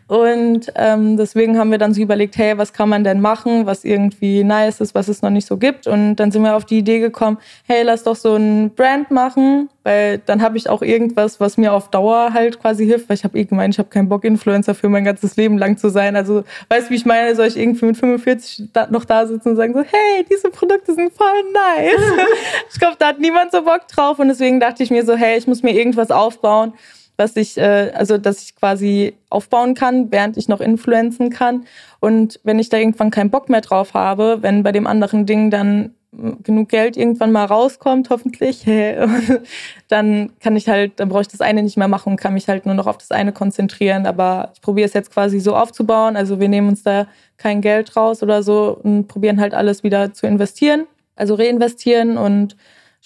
[0.09, 3.85] Und ähm, deswegen haben wir dann so überlegt, hey, was kann man denn machen, was
[3.85, 5.89] irgendwie nice ist, was es noch nicht so gibt.
[5.89, 9.69] Und dann sind wir auf die Idee gekommen, hey, lass doch so ein Brand machen,
[9.83, 13.25] weil dann habe ich auch irgendwas, was mir auf Dauer halt quasi hilft, weil ich
[13.25, 16.17] habe eh gemeint, ich habe keinen Bock, Influencer für mein ganzes Leben lang zu sein.
[16.17, 19.51] Also, weißt du, wie ich meine, soll ich irgendwie mit 45 da, noch da sitzen
[19.51, 22.01] und sagen so, hey, diese Produkte sind voll nice.
[22.73, 24.19] ich glaube, da hat niemand so Bock drauf.
[24.19, 26.73] Und deswegen dachte ich mir so, hey, ich muss mir irgendwas aufbauen
[27.17, 31.65] was ich, äh, also dass ich quasi aufbauen kann, während ich noch influenzen kann.
[32.01, 35.51] Und wenn ich da irgendwann keinen Bock mehr drauf habe, wenn bei dem anderen Ding
[35.51, 35.95] dann
[36.43, 38.65] genug Geld irgendwann mal rauskommt, hoffentlich,
[39.89, 42.49] dann kann ich halt, dann brauche ich das eine nicht mehr machen und kann mich
[42.49, 44.07] halt nur noch auf das eine konzentrieren.
[44.07, 46.17] Aber ich probiere es jetzt quasi so aufzubauen.
[46.17, 50.13] Also wir nehmen uns da kein Geld raus oder so und probieren halt alles wieder
[50.13, 52.57] zu investieren, also reinvestieren und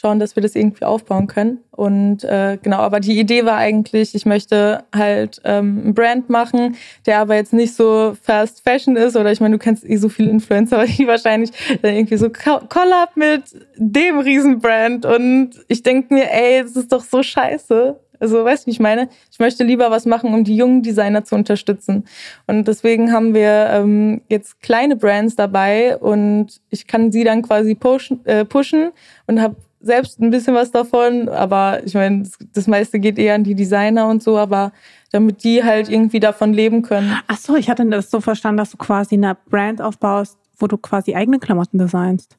[0.00, 1.58] schauen, dass wir das irgendwie aufbauen können.
[1.72, 6.76] Und äh, genau, aber die Idee war eigentlich, ich möchte halt ähm, einen Brand machen,
[7.06, 10.08] der aber jetzt nicht so Fast Fashion ist oder ich meine, du kennst eh so
[10.08, 11.50] viele Influencer, die wahrscheinlich
[11.82, 13.44] dann irgendwie so Collab mit
[13.76, 17.96] dem Riesenbrand und ich denke mir, ey, das ist doch so scheiße.
[18.20, 19.08] Also, weißt du, wie ich meine?
[19.32, 22.04] Ich möchte lieber was machen, um die jungen Designer zu unterstützen.
[22.46, 27.74] Und deswegen haben wir ähm, jetzt kleine Brands dabei und ich kann sie dann quasi
[27.74, 28.90] pushen, äh, pushen
[29.26, 33.44] und habe selbst ein bisschen was davon, aber ich meine, das, meiste geht eher an
[33.44, 34.72] die Designer und so, aber
[35.10, 37.16] damit die halt irgendwie davon leben können.
[37.26, 40.76] Ach so, ich hatte das so verstanden, dass du quasi eine Brand aufbaust, wo du
[40.76, 42.36] quasi eigene Klamotten designst.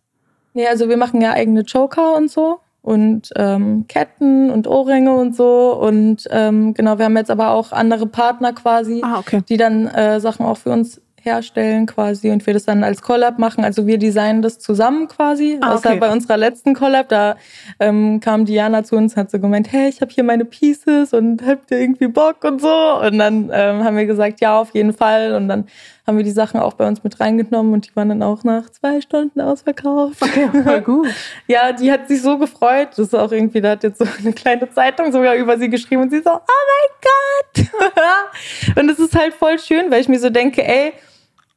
[0.53, 5.35] Nee, also wir machen ja eigene Joker und so und ähm, Ketten und Ohrringe und
[5.35, 9.41] so und ähm, genau, wir haben jetzt aber auch andere Partner quasi, ah, okay.
[9.47, 13.39] die dann äh, Sachen auch für uns herstellen quasi und wir das dann als Collab
[13.39, 13.63] machen.
[13.63, 15.57] Also wir designen das zusammen quasi.
[15.61, 15.89] Ah, okay.
[15.89, 17.35] Außer bei unserer letzten Collab, da
[17.79, 21.13] ähm, kam Diana zu uns und hat so gemeint, hey, ich habe hier meine Pieces
[21.13, 22.99] und habt ihr irgendwie Bock und so.
[23.01, 25.35] Und dann ähm, haben wir gesagt, ja, auf jeden Fall.
[25.35, 25.65] Und dann
[26.07, 28.69] haben wir die Sachen auch bei uns mit reingenommen und die waren dann auch nach
[28.69, 30.21] zwei Stunden ausverkauft.
[30.21, 31.07] Okay, voll gut.
[31.47, 32.89] ja, die hat sich so gefreut.
[32.91, 36.01] Das ist auch irgendwie, da hat jetzt so eine kleine Zeitung sogar über sie geschrieben
[36.01, 38.75] und sie so, oh mein Gott.
[38.77, 40.93] und es ist halt voll schön, weil ich mir so denke, ey,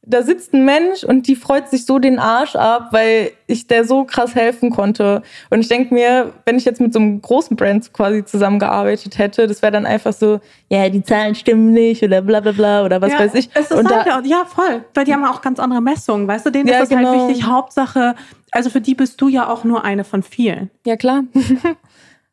[0.07, 3.85] da sitzt ein Mensch und die freut sich so den Arsch ab, weil ich der
[3.85, 5.23] so krass helfen konnte.
[5.51, 9.47] Und ich denke mir, wenn ich jetzt mit so einem großen Brand quasi zusammengearbeitet hätte,
[9.47, 13.01] das wäre dann einfach so, ja, die Zahlen stimmen nicht oder bla bla bla oder
[13.01, 13.49] was ja, weiß ich.
[13.55, 14.85] Es ist und halt, da, ja, voll.
[14.95, 16.51] Weil die haben auch ganz andere Messungen, weißt du?
[16.51, 17.19] Denen ja, ist das halt genau.
[17.21, 17.47] halt wichtig.
[17.47, 18.15] Hauptsache,
[18.51, 20.71] also für die bist du ja auch nur eine von vielen.
[20.87, 21.25] Ja, klar.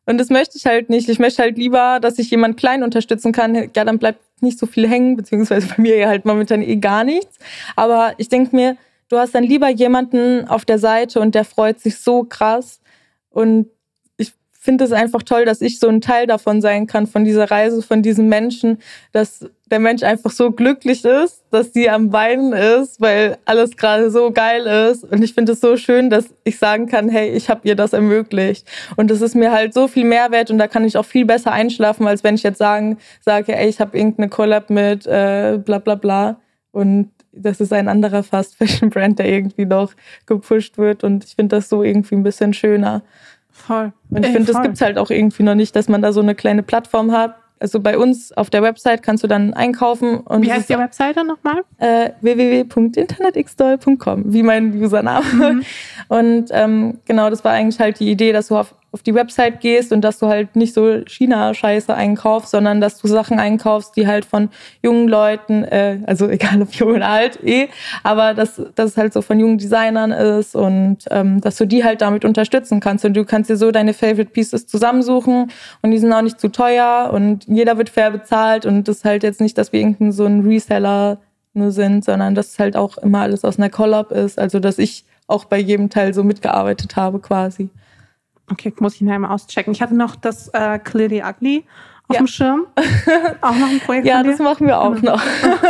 [0.04, 1.08] Und das möchte ich halt nicht.
[1.08, 3.54] Ich möchte halt lieber, dass ich jemand klein unterstützen kann.
[3.54, 7.04] Ja, dann bleibt nicht so viel hängen, beziehungsweise bei mir ja halt momentan eh gar
[7.04, 7.38] nichts.
[7.76, 8.76] Aber ich denke mir,
[9.08, 12.80] du hast dann lieber jemanden auf der Seite und der freut sich so krass.
[13.30, 13.68] Und
[14.62, 17.82] finde es einfach toll, dass ich so ein Teil davon sein kann, von dieser Reise,
[17.82, 18.78] von diesem Menschen,
[19.10, 24.10] dass der Mensch einfach so glücklich ist, dass sie am Weinen ist, weil alles gerade
[24.10, 25.02] so geil ist.
[25.02, 27.94] Und ich finde es so schön, dass ich sagen kann, hey, ich habe ihr das
[27.94, 28.68] ermöglicht.
[28.96, 31.52] Und das ist mir halt so viel Mehrwert und da kann ich auch viel besser
[31.52, 35.78] einschlafen, als wenn ich jetzt sagen, sage, ey, ich habe irgendeine Collab mit äh, bla
[35.78, 36.36] bla bla.
[36.70, 39.92] Und das ist ein anderer Fast Fashion Brand, der irgendwie noch
[40.26, 41.02] gepusht wird.
[41.02, 43.02] Und ich finde das so irgendwie ein bisschen schöner.
[43.50, 43.92] Voll.
[44.10, 46.20] Und ich finde, das gibt es halt auch irgendwie noch nicht, dass man da so
[46.20, 47.36] eine kleine Plattform hat.
[47.62, 50.18] Also bei uns auf der Website kannst du dann einkaufen.
[50.18, 51.62] Und wie heißt die Webseite nochmal?
[51.78, 55.24] Äh, www.internetxdoll.com, wie mein Username.
[55.32, 55.62] Mhm.
[56.08, 59.60] Und ähm, genau, das war eigentlich halt die Idee, dass du auf auf die Website
[59.60, 64.06] gehst und dass du halt nicht so China-Scheiße einkaufst, sondern dass du Sachen einkaufst, die
[64.06, 64.50] halt von
[64.82, 67.68] jungen Leuten, äh, also egal ob jung oder alt, eh,
[68.02, 71.84] aber dass, dass es halt so von jungen Designern ist und ähm, dass du die
[71.84, 73.06] halt damit unterstützen kannst.
[73.06, 75.50] Und du kannst dir so deine Favorite Pieces zusammensuchen
[75.80, 79.04] und die sind auch nicht zu teuer und jeder wird fair bezahlt und das ist
[79.06, 81.18] halt jetzt nicht, dass wir irgendein so ein Reseller
[81.54, 84.38] nur sind, sondern dass es halt auch immer alles aus einer Collab ist.
[84.38, 87.70] Also dass ich auch bei jedem Teil so mitgearbeitet habe quasi.
[88.50, 89.72] Okay, muss ich nachher mal auschecken.
[89.72, 91.64] Ich hatte noch das äh, Clearly Ugly
[92.08, 92.22] auf ja.
[92.22, 92.66] dem Schirm.
[93.40, 94.06] auch noch ein Projekt.
[94.06, 95.16] ja, das machen wir auch genau.
[95.16, 95.22] noch.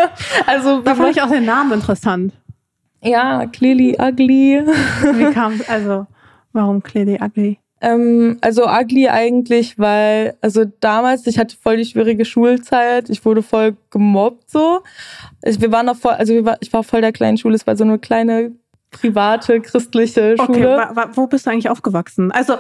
[0.47, 2.33] also, da fand ich auch den Namen interessant.
[3.03, 4.65] Ja, Clearly Ugly.
[5.15, 6.07] Wie kam es, also,
[6.53, 7.59] warum Clearly Ugly?
[7.83, 13.43] Ähm, also ugly eigentlich, weil, also damals, ich hatte voll die schwierige Schulzeit, ich wurde
[13.43, 14.83] voll gemobbt so.
[15.43, 17.77] Ich, wir waren noch voll, also war, ich war voll der kleinen Schule, es war
[17.77, 18.53] so eine kleine
[18.93, 20.89] private christliche Schule.
[20.91, 22.31] Okay, wo bist du eigentlich aufgewachsen?
[22.31, 22.55] Also,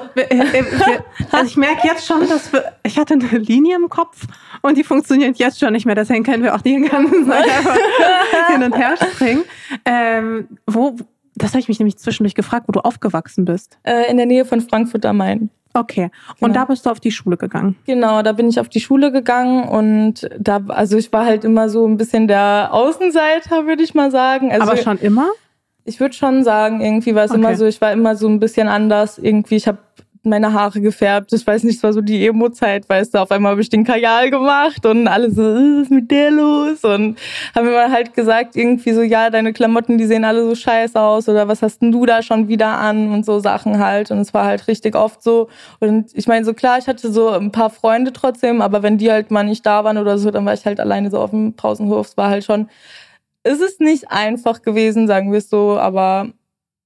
[1.30, 4.26] also ich merke jetzt schon, dass wir, ich hatte eine Linie im Kopf
[4.62, 5.94] und die funktioniert jetzt schon nicht mehr.
[5.94, 7.46] Deswegen können wir auch die ganze Zeit
[8.48, 9.44] hin und her springen.
[9.84, 10.96] Ähm, wo,
[11.36, 13.78] das habe ich mich nämlich zwischendurch gefragt, wo du aufgewachsen bist.
[13.84, 15.50] Äh, in der Nähe von Frankfurt am Main.
[15.74, 16.10] Okay.
[16.40, 16.54] Und genau.
[16.54, 17.76] da bist du auf die Schule gegangen?
[17.86, 21.68] Genau, da bin ich auf die Schule gegangen und da, also ich war halt immer
[21.68, 24.52] so ein bisschen der Außenseiter, würde ich mal sagen.
[24.52, 25.30] Also Aber schon immer?
[25.84, 27.40] Ich würde schon sagen, irgendwie war es okay.
[27.40, 29.18] immer so, ich war immer so ein bisschen anders.
[29.18, 29.78] Irgendwie, ich habe
[30.24, 31.32] meine Haare gefärbt.
[31.32, 33.84] Ich weiß nicht, es war so die Emo-Zeit, weißt du, auf einmal habe ich den
[33.84, 36.84] Kajal gemacht und alle so, äh, was ist mit der los?
[36.84, 37.18] Und
[37.54, 41.28] haben mir halt gesagt, irgendwie so, ja, deine Klamotten, die sehen alle so scheiße aus
[41.28, 44.10] oder was hast denn du da schon wieder an und so Sachen halt.
[44.10, 45.48] Und es war halt richtig oft so.
[45.80, 49.10] Und ich meine, so klar, ich hatte so ein paar Freunde trotzdem, aber wenn die
[49.10, 51.54] halt mal nicht da waren oder so, dann war ich halt alleine so auf dem
[51.54, 52.08] Pausenhof.
[52.08, 52.68] Es war halt schon
[53.44, 56.33] es ist nicht einfach gewesen, sagen wir es so, aber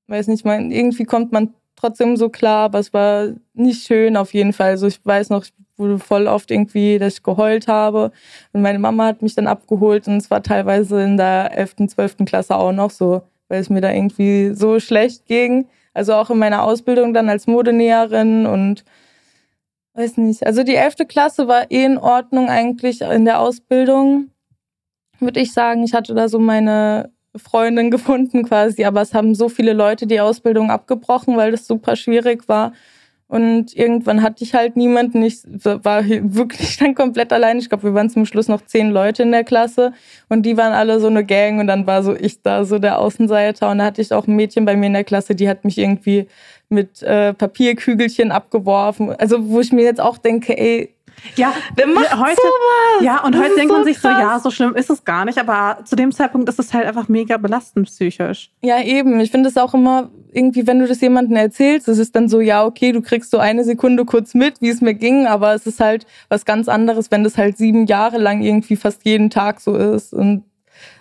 [0.08, 4.32] weiß nicht, man, irgendwie kommt man trotzdem so klar, aber es war nicht schön auf
[4.34, 4.70] jeden Fall.
[4.70, 8.10] Also ich weiß noch, ich wurde voll oft irgendwie, dass ich geheult habe.
[8.52, 12.16] Und meine Mama hat mich dann abgeholt und es war teilweise in der 11., 12.
[12.24, 15.68] Klasse auch noch so, weil es mir da irgendwie so schlecht ging.
[15.92, 18.84] Also auch in meiner Ausbildung dann als Modenäherin und
[19.94, 20.46] weiß nicht.
[20.46, 21.08] Also die 11.
[21.08, 24.30] Klasse war eh in Ordnung eigentlich in der Ausbildung,
[25.20, 25.82] würde ich sagen.
[25.84, 30.20] Ich hatte da so meine Freundin gefunden quasi, aber es haben so viele Leute die
[30.20, 32.72] Ausbildung abgebrochen, weil das super schwierig war.
[33.28, 35.22] Und irgendwann hatte ich halt niemanden.
[35.22, 37.58] Ich war wirklich dann komplett allein.
[37.58, 39.92] Ich glaube, wir waren zum Schluss noch zehn Leute in der Klasse
[40.28, 43.00] und die waren alle so eine Gang und dann war so ich da so der
[43.00, 43.70] Außenseiter.
[43.70, 45.78] Und da hatte ich auch ein Mädchen bei mir in der Klasse, die hat mich
[45.78, 46.28] irgendwie
[46.68, 49.12] mit äh, Papierkügelchen abgeworfen.
[49.12, 50.92] Also wo ich mir jetzt auch denke, ey,
[51.34, 53.02] ja, der macht heute, sowas.
[53.02, 54.20] ja, und Das heute denkt man so sich so, krass.
[54.20, 57.08] ja, so schlimm ist es gar nicht, aber zu dem Zeitpunkt ist es halt einfach
[57.08, 58.50] mega belastend psychisch.
[58.62, 59.18] Ja, eben.
[59.20, 62.40] Ich finde es auch immer irgendwie, wenn du das jemandem erzählst, es ist dann so,
[62.40, 65.66] ja, okay, du kriegst so eine Sekunde kurz mit, wie es mir ging, aber es
[65.66, 69.60] ist halt was ganz anderes, wenn das halt sieben Jahre lang irgendwie fast jeden Tag
[69.60, 70.12] so ist.
[70.12, 70.44] Und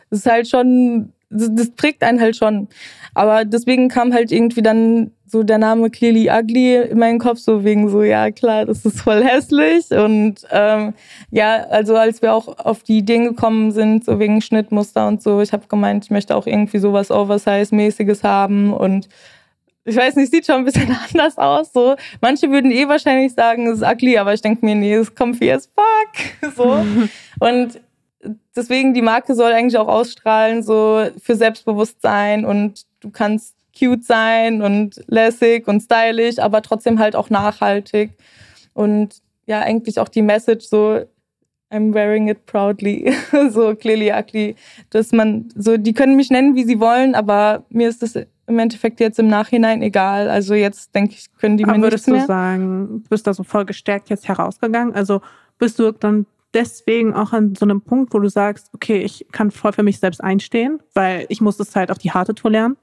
[0.09, 2.67] es ist halt schon, das, das prägt einen halt schon.
[3.13, 7.63] Aber deswegen kam halt irgendwie dann so der Name Clearly Ugly in meinen Kopf, so
[7.63, 9.89] wegen so, ja klar, das ist voll hässlich.
[9.91, 10.93] Und ähm,
[11.31, 15.41] ja, also als wir auch auf die Ideen gekommen sind, so wegen Schnittmuster und so,
[15.41, 19.09] ich habe gemeint, ich möchte auch irgendwie sowas Oversize-mäßiges haben und
[19.87, 21.71] ich weiß nicht, sieht schon ein bisschen anders aus.
[21.71, 21.95] So.
[22.19, 25.15] Manche würden eh wahrscheinlich sagen, es ist ugly, aber ich denke mir, nee, es ist
[25.15, 26.53] comfy as fuck.
[26.55, 26.83] So.
[27.39, 27.79] Und
[28.55, 34.61] deswegen, die Marke soll eigentlich auch ausstrahlen, so für Selbstbewusstsein und du kannst cute sein
[34.61, 38.11] und lässig und stylisch, aber trotzdem halt auch nachhaltig.
[38.73, 41.01] Und ja, eigentlich auch die Message so,
[41.71, 43.13] I'm wearing it proudly,
[43.49, 44.55] so clearly ugly,
[44.91, 48.15] dass man so, die können mich nennen, wie sie wollen, aber mir ist das
[48.47, 50.29] im Endeffekt jetzt im Nachhinein egal.
[50.29, 52.39] Also jetzt denke ich, können die mir Aber würdest nichts du mehr.
[52.39, 54.93] sagen, du bist da so voll gestärkt jetzt herausgegangen?
[54.93, 55.21] Also
[55.57, 59.51] bist du dann deswegen auch an so einem Punkt, wo du sagst, okay, ich kann
[59.51, 62.77] voll für mich selbst einstehen, weil ich muss das halt auf die harte Tour lernen?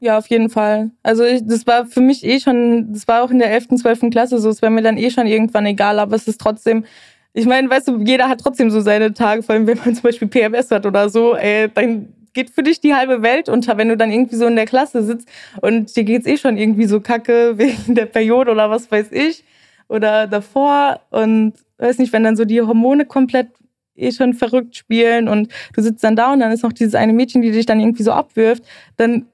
[0.00, 0.90] Ja, auf jeden Fall.
[1.02, 4.10] Also ich, das war für mich eh schon, das war auch in der 11., 12.
[4.10, 6.84] Klasse so, es wäre mir dann eh schon irgendwann egal, aber es ist trotzdem,
[7.32, 10.02] ich meine, weißt du, jeder hat trotzdem so seine Tage, vor allem wenn man zum
[10.02, 13.88] Beispiel PMS hat oder so, ey, dann geht für dich die halbe Welt unter, wenn
[13.88, 15.28] du dann irgendwie so in der Klasse sitzt
[15.62, 19.44] und dir geht's eh schon irgendwie so kacke wegen der Periode oder was weiß ich
[19.88, 23.48] oder davor und weiß nicht, wenn dann so die Hormone komplett
[23.94, 27.12] eh schon verrückt spielen und du sitzt dann da und dann ist noch dieses eine
[27.12, 28.64] Mädchen, die dich dann irgendwie so abwirft,
[28.96, 29.26] dann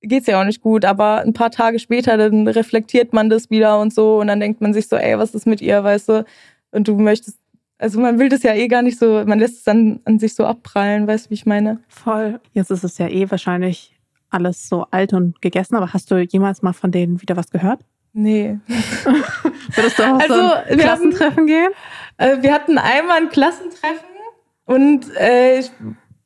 [0.00, 3.78] geht's ja auch nicht gut, aber ein paar Tage später, dann reflektiert man das wieder
[3.80, 6.24] und so und dann denkt man sich so, ey, was ist mit ihr, weißt du?
[6.72, 7.38] Und du möchtest,
[7.78, 10.34] also man will das ja eh gar nicht so, man lässt es dann an sich
[10.34, 11.80] so abprallen, weißt du, wie ich meine?
[11.88, 12.40] Voll.
[12.52, 13.94] Jetzt ist es ja eh wahrscheinlich
[14.30, 17.80] alles so alt und gegessen, aber hast du jemals mal von denen wieder was gehört?
[18.12, 18.58] Nee.
[19.74, 21.70] Würdest du auch Also, so ein Klassentreffen gehen?
[22.18, 24.04] Äh, wir hatten einmal ein Klassentreffen
[24.66, 25.70] und äh, ich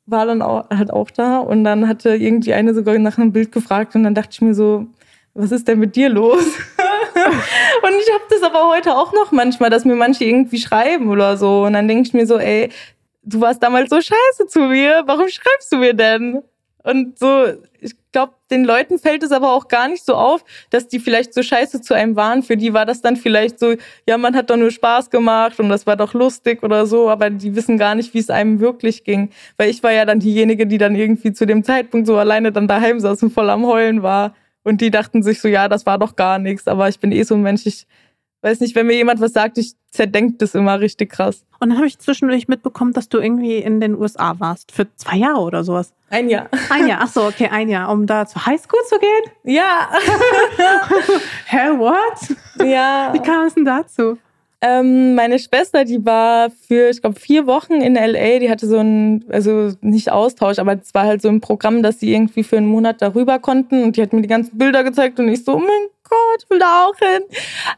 [0.05, 3.51] war dann auch, halt auch da und dann hatte irgendwie eine sogar nach einem Bild
[3.51, 4.87] gefragt und dann dachte ich mir so,
[5.33, 6.43] was ist denn mit dir los?
[6.43, 11.37] und ich habe das aber heute auch noch manchmal, dass mir manche irgendwie schreiben oder
[11.37, 12.69] so und dann denke ich mir so, ey,
[13.23, 16.43] du warst damals so scheiße zu mir, warum schreibst du mir denn?
[16.83, 17.45] Und so,
[17.83, 21.33] ich glaube, den Leuten fällt es aber auch gar nicht so auf, dass die vielleicht
[21.33, 22.43] so scheiße zu einem waren.
[22.43, 23.75] Für die war das dann vielleicht so,
[24.07, 27.29] ja, man hat doch nur Spaß gemacht und das war doch lustig oder so, aber
[27.29, 29.29] die wissen gar nicht, wie es einem wirklich ging.
[29.57, 32.67] Weil ich war ja dann diejenige, die dann irgendwie zu dem Zeitpunkt so alleine dann
[32.67, 34.35] daheim saß und voll am Heulen war.
[34.63, 36.67] Und die dachten sich so, ja, das war doch gar nichts.
[36.67, 37.85] Aber ich bin eh so ein Mensch, ich
[38.41, 41.45] weiß nicht, wenn mir jemand was sagt, ich zerdenk das immer richtig krass.
[41.59, 44.71] Und dann habe ich zwischendurch mitbekommen, dass du irgendwie in den USA warst.
[44.71, 45.93] Für zwei Jahre oder sowas.
[46.09, 46.49] Ein Jahr.
[46.69, 49.55] Ein Jahr, ach so, okay, ein Jahr, um da zur Highschool zu gehen?
[49.55, 49.89] Ja.
[51.45, 52.67] Hä, what?
[52.67, 53.11] ja.
[53.13, 54.17] Wie kam es denn dazu?
[54.61, 58.39] Ähm, meine Schwester, die war für, ich glaube, vier Wochen in LA.
[58.39, 61.99] Die hatte so ein, also nicht Austausch, aber es war halt so ein Programm, dass
[61.99, 63.83] sie irgendwie für einen Monat darüber konnten.
[63.83, 66.49] Und die hat mir die ganzen Bilder gezeigt und ich so, oh mein Gott, ich
[66.49, 67.23] will da auch hin.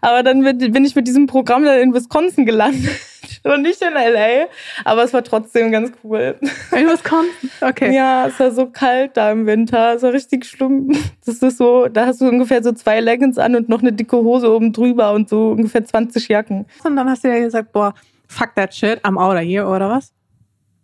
[0.02, 3.00] Aber dann bin ich mit diesem Programm dann in Wisconsin gelandet
[3.44, 4.48] und nicht in LA.
[4.84, 6.36] Aber es war trotzdem ganz cool.
[6.72, 7.50] In Wisconsin?
[7.62, 7.96] Okay.
[7.96, 9.96] Ja, es war so kalt da im Winter.
[9.96, 10.92] Es war richtig schlimm.
[11.26, 14.18] Das ist so, da hast du ungefähr so zwei Leggings an und noch eine dicke
[14.18, 16.66] Hose oben drüber und so ungefähr 20 Jacken.
[16.84, 17.94] Und dann hast du ja gesagt, boah,
[18.28, 20.12] fuck that shit, I'm out of here, oder was?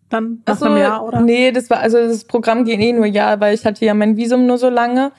[0.09, 1.21] Dann nach Ach so, einem Jahr, oder?
[1.21, 4.17] Nee, das war, also das Programm ging eh nur Jahr, weil ich hatte ja mein
[4.17, 5.11] Visum nur so lange.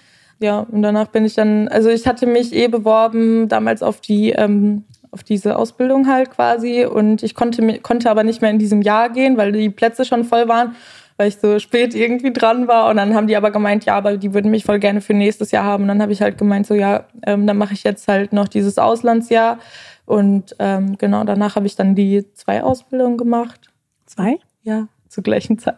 [0.42, 4.30] Ja, und danach bin ich dann, also ich hatte mich eh beworben damals auf die,
[4.30, 8.82] ähm, auf diese Ausbildung halt quasi und ich konnte, konnte aber nicht mehr in diesem
[8.82, 10.74] Jahr gehen, weil die Plätze schon voll waren,
[11.16, 12.90] weil ich so spät irgendwie dran war.
[12.90, 15.52] Und dann haben die aber gemeint, ja, aber die würden mich voll gerne für nächstes
[15.52, 15.84] Jahr haben.
[15.84, 18.48] Und dann habe ich halt gemeint, so ja, ähm, dann mache ich jetzt halt noch
[18.48, 19.60] dieses Auslandsjahr.
[20.06, 23.70] Und ähm, genau, danach habe ich dann die zwei Ausbildungen gemacht.
[24.06, 24.38] Zwei?
[24.64, 25.76] Ja, zur gleichen Zeit.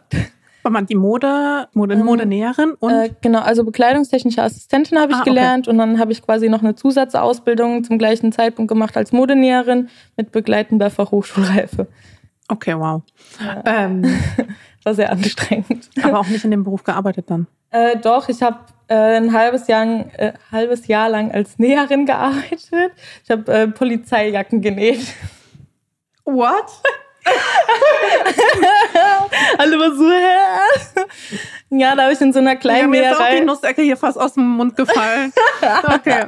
[0.64, 5.18] War man die Mode, Mode, Ähm, Modenäherin und Äh, genau, also bekleidungstechnische Assistentin habe ich
[5.18, 5.30] Ah, okay.
[5.30, 9.88] gelernt und dann habe ich quasi noch eine Zusatzausbildung zum gleichen Zeitpunkt gemacht als Modenäherin
[10.16, 11.86] mit begleitender Fachhochschulreife.
[12.48, 13.02] okay, wow.
[13.40, 13.62] Ja.
[13.66, 14.02] Ähm,
[14.84, 15.88] War sehr anstrengend.
[16.02, 17.46] aber auch nicht in dem Beruf gearbeitet dann.
[17.70, 19.84] Äh, doch, ich habe äh, ein halbes Jahr,
[20.18, 22.92] äh, halbes Jahr lang als Näherin gearbeitet.
[23.22, 25.00] Ich habe äh, Polizeijacken genäht.
[26.24, 26.66] What?
[29.58, 31.04] Alle war so, hä?
[31.70, 33.44] Ja, da habe ich in so einer Ja, kleinen mir ist auch die Näherei.
[33.44, 35.32] Nussecke hier fast aus dem Mund gefallen.
[35.82, 36.26] Okay.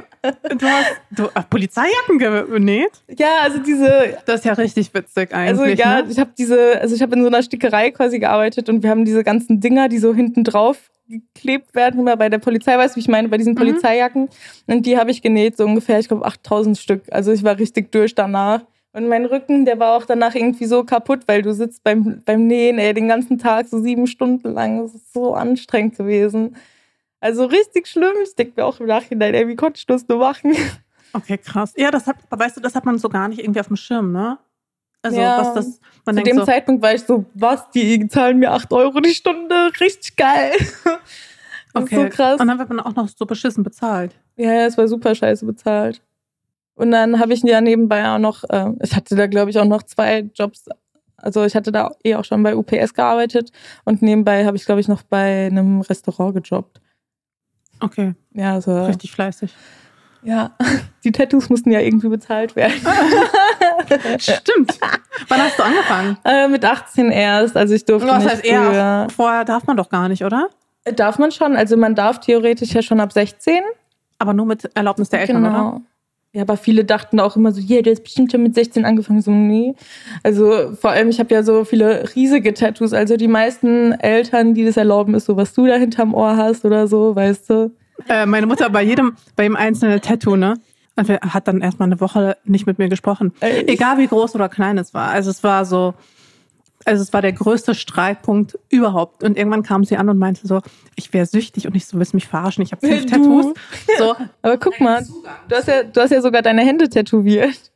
[0.57, 2.91] Du hast du, ach, Polizeijacken genäht?
[3.17, 5.79] Ja, also diese, Das ist ja richtig witzig also eigentlich.
[5.79, 6.07] ja, ne?
[6.09, 9.05] ich habe diese, also ich habe in so einer Stickerei quasi gearbeitet und wir haben
[9.05, 12.97] diese ganzen Dinger, die so hinten drauf geklebt werden, immer bei der Polizei, weißt du,
[12.97, 13.57] wie ich meine, bei diesen Mhm.
[13.57, 14.27] Polizeijacken.
[14.65, 17.03] Und die habe ich genäht, so ungefähr, ich glaube, 8000 Stück.
[17.11, 18.61] Also ich war richtig durch danach.
[18.93, 22.47] Und mein Rücken, der war auch danach irgendwie so kaputt, weil du sitzt beim, beim
[22.47, 24.81] Nähen, ey, den ganzen Tag so sieben Stunden lang.
[24.81, 26.55] Das ist so anstrengend gewesen.
[27.19, 28.13] Also richtig schlimm.
[28.23, 30.55] Ich denke mir auch im Nachhinein, ey, wie konnte ich das nur machen?
[31.13, 31.73] Okay, krass.
[31.77, 34.11] Ja, das hat, weißt du, das hat man so gar nicht irgendwie auf dem Schirm,
[34.11, 34.37] ne?
[35.01, 35.37] Also, Ja.
[35.37, 38.73] was das, man Zu dem so, Zeitpunkt war ich so, was, die zahlen mir 8
[38.73, 40.53] Euro die Stunde, richtig geil.
[41.73, 41.95] Okay.
[41.95, 42.39] so krass.
[42.41, 44.15] Und dann wird man auch noch so beschissen bezahlt.
[44.35, 46.01] Ja, ja, es war super scheiße bezahlt.
[46.77, 49.65] Und dann habe ich ja nebenbei auch noch, äh, ich hatte da glaube ich auch
[49.65, 50.65] noch zwei Jobs.
[51.17, 53.51] Also ich hatte da eh auch schon bei UPS gearbeitet
[53.83, 56.79] und nebenbei habe ich glaube ich noch bei einem Restaurant gejobbt.
[57.79, 59.53] Okay, Ja, also richtig fleißig.
[60.21, 60.51] ja,
[61.03, 62.73] die Tattoos mussten ja irgendwie bezahlt werden.
[64.19, 64.77] Stimmt.
[65.27, 66.17] Wann hast du angefangen?
[66.25, 69.07] äh, mit 18 erst, also ich durfte Was nicht heißt eher?
[69.15, 70.49] Vorher darf man doch gar nicht, oder?
[70.95, 73.61] Darf man schon, also man darf theoretisch ja schon ab 16.
[74.19, 75.81] Aber nur mit Erlaubnis der Eltern, oder?
[76.37, 79.23] Ja, aber viele dachten auch immer so, yeah, der ist bestimmt schon mit 16 angefangen.
[79.23, 79.73] So, nee.
[80.21, 82.93] Also vor allem, ich habe ja so viele riesige Tattoos.
[82.93, 86.63] Also die meisten Eltern, die das erlauben, ist so, was du da hinterm Ohr hast
[86.63, 87.71] oder so, weißt du.
[88.07, 90.53] Äh, meine Mutter bei jedem, bei jedem einzelnen Tattoo, ne?
[90.95, 93.33] Und hat dann erstmal eine Woche nicht mit mir gesprochen.
[93.41, 95.09] Ich- Egal wie groß oder klein es war.
[95.09, 95.95] Also es war so,
[96.87, 99.23] also es war der größte Streitpunkt überhaupt.
[99.23, 100.61] Und irgendwann kam sie an und meinte so,
[100.95, 102.63] ich wäre süchtig und ich so, willst mich verarschen?
[102.63, 103.09] Ich habe fünf Du.
[103.11, 103.45] Tattoos.
[103.97, 105.05] So, Aber guck mal,
[105.49, 107.71] du hast ja, du hast ja sogar deine Hände tätowiert.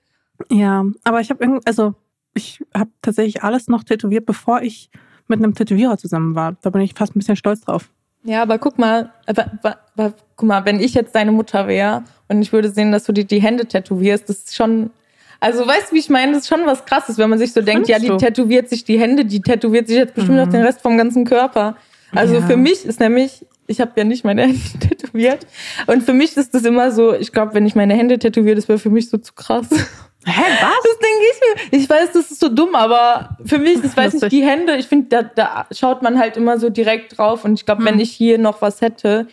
[0.49, 1.93] ja, aber ich habe irgendwie, also
[2.33, 4.89] ich habe tatsächlich alles noch tätowiert, bevor ich
[5.27, 6.55] mit einem Tätowierer zusammen war.
[6.61, 7.89] Da bin ich fast ein bisschen stolz drauf.
[8.23, 12.03] Ja, aber guck mal, aber, aber, aber, guck mal, wenn ich jetzt deine Mutter wäre
[12.29, 14.91] und ich würde sehen, dass du dir die Hände tätowierst, das ist schon.
[15.41, 16.31] Also weißt du, wie ich meine?
[16.33, 18.17] Das ist schon was krasses, wenn man sich so denkt, ja, die du?
[18.17, 20.43] tätowiert sich die Hände, die tätowiert sich jetzt bestimmt Mhm.
[20.43, 21.75] auch den Rest vom ganzen Körper.
[22.15, 22.41] Also Ja.
[22.41, 25.45] für mich ist nämlich, ich habe ja nicht meine Hände tätowiert.
[25.87, 28.67] Und für mich ist das immer so, ich glaube, wenn ich meine Hände tätowiere, das
[28.69, 29.67] wäre für mich so zu krass.
[30.23, 30.83] Hä, was?
[30.83, 31.79] Das denke ich mir.
[31.79, 34.85] Ich weiß, das ist so dumm, aber für mich, das weiß nicht, die Hände, ich
[34.85, 37.43] finde, da, da schaut man halt immer so direkt drauf.
[37.45, 38.01] Und ich glaube, wenn Hm.
[38.01, 39.25] ich hier noch was hätte,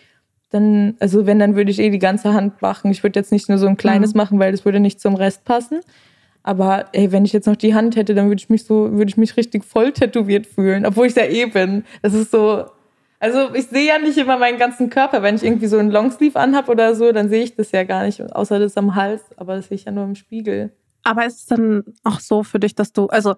[0.50, 2.90] dann, also wenn, dann würde ich eh die ganze Hand machen.
[2.90, 4.16] Ich würde jetzt nicht nur so ein kleines Hm.
[4.16, 5.80] machen, weil das würde nicht zum Rest passen.
[6.42, 9.10] Aber ey, wenn ich jetzt noch die Hand hätte, dann würde ich mich so, würde
[9.10, 11.84] ich mich richtig voll tätowiert fühlen, obwohl ich ja eh bin.
[12.00, 12.64] Das ist so.
[13.20, 15.22] Also ich sehe ja nicht immer meinen ganzen Körper.
[15.22, 18.04] Wenn ich irgendwie so einen Longsleeve anhab oder so, dann sehe ich das ja gar
[18.04, 19.22] nicht, außer das am Hals.
[19.36, 20.72] Aber das sehe ich ja nur im Spiegel.
[21.02, 23.34] Aber ist es dann auch so für dich, dass du, also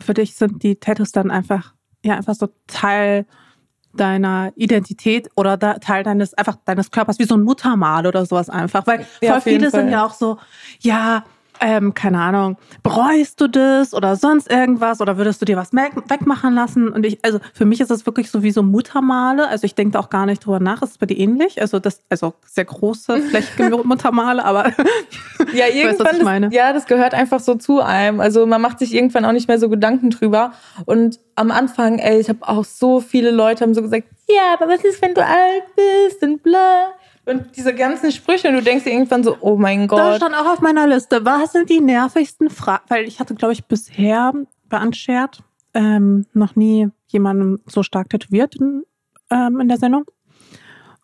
[0.00, 3.26] für dich sind die Tattoos dann einfach, ja, einfach so Teil
[3.92, 8.48] deiner Identität oder da, Teil deines, einfach deines Körpers, wie so ein Muttermal oder sowas
[8.48, 8.86] einfach.
[8.86, 9.92] Weil Ja, voll viele sind Fall.
[9.92, 10.38] ja auch so,
[10.80, 11.24] ja,
[11.60, 16.54] ähm, keine Ahnung, bereust du das oder sonst irgendwas oder würdest du dir was wegmachen
[16.54, 16.88] lassen?
[16.88, 19.48] Und ich, also für mich ist das wirklich so wie so Muttermale.
[19.48, 20.82] Also ich denke da auch gar nicht drüber nach.
[20.82, 21.60] Ist es bei dir ähnlich?
[21.60, 24.72] Also das, also sehr große, flächige Muttermale, aber
[25.52, 26.46] Ja, was irgendwann, ich meine?
[26.46, 28.20] Das, ja, das gehört einfach so zu einem.
[28.20, 30.52] Also man macht sich irgendwann auch nicht mehr so Gedanken drüber.
[30.86, 34.72] Und am Anfang, ey, ich habe auch so viele Leute haben so gesagt, ja, aber
[34.72, 36.92] was ist, wenn du alt bist und bla.
[37.26, 40.16] Und diese ganzen Sprüche, und du denkst dir irgendwann so, oh mein Da Gott.
[40.16, 42.84] stand auch auf meiner Liste, was sind die nervigsten Fragen?
[42.88, 44.32] Weil ich hatte, glaube ich, bisher
[44.68, 45.42] bei Unshared
[45.74, 48.84] ähm, noch nie jemanden so stark tätowiert in,
[49.30, 50.04] ähm, in der Sendung.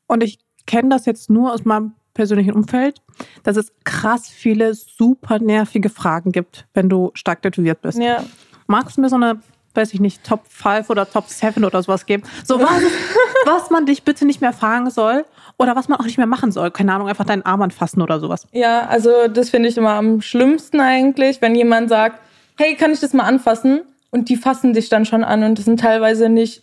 [0.06, 3.02] Und ich kenne das jetzt nur aus meinem persönlichen Umfeld,
[3.42, 7.98] dass es krass viele super nervige Fragen gibt, wenn du stark tätowiert bist.
[7.98, 8.24] Ja.
[8.66, 9.40] Magst du mir so eine,
[9.76, 12.22] weiß ich nicht, Top 5 oder Top 7 oder sowas geben?
[12.44, 12.82] So was,
[13.44, 15.24] was man dich bitte nicht mehr fragen soll
[15.58, 16.70] oder was man auch nicht mehr machen soll.
[16.70, 18.46] Keine Ahnung, einfach deinen Arm anfassen oder sowas.
[18.52, 22.18] Ja, also das finde ich immer am schlimmsten eigentlich, wenn jemand sagt,
[22.56, 23.82] hey, kann ich das mal anfassen?
[24.10, 26.62] Und die fassen dich dann schon an und das sind teilweise nicht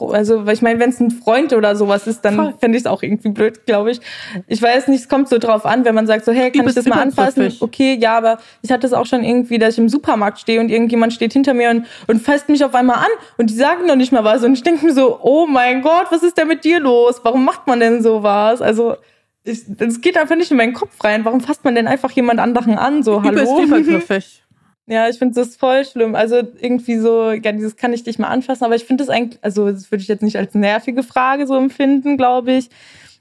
[0.00, 2.86] also weil ich meine, wenn es ein Freund oder sowas ist, dann fände ich es
[2.86, 4.00] auch irgendwie blöd, glaube ich.
[4.46, 6.74] Ich weiß nicht, es kommt so drauf an, wenn man sagt so, hey, kann ich
[6.74, 7.54] das mal anfassen?
[7.60, 10.70] Okay, ja, aber ich hatte es auch schon irgendwie, dass ich im Supermarkt stehe und
[10.70, 13.96] irgendjemand steht hinter mir und, und fasst mich auf einmal an und die sagen noch
[13.96, 16.64] nicht mal was und ich denke mir so, oh mein Gott, was ist denn mit
[16.64, 17.20] dir los?
[17.22, 18.62] Warum macht man denn sowas?
[18.62, 18.96] Also
[19.44, 21.24] es geht einfach nicht in meinen Kopf rein.
[21.24, 23.02] Warum fasst man denn einfach jemand anderen an?
[23.02, 23.62] So, hallo?
[23.62, 24.42] Übergriffig.
[24.88, 26.14] Ja, ich finde das voll schlimm.
[26.14, 29.42] Also irgendwie so, ja, dieses kann ich dich mal anfassen, aber ich finde das eigentlich,
[29.42, 32.70] also das würde ich jetzt nicht als nervige Frage so empfinden, glaube ich.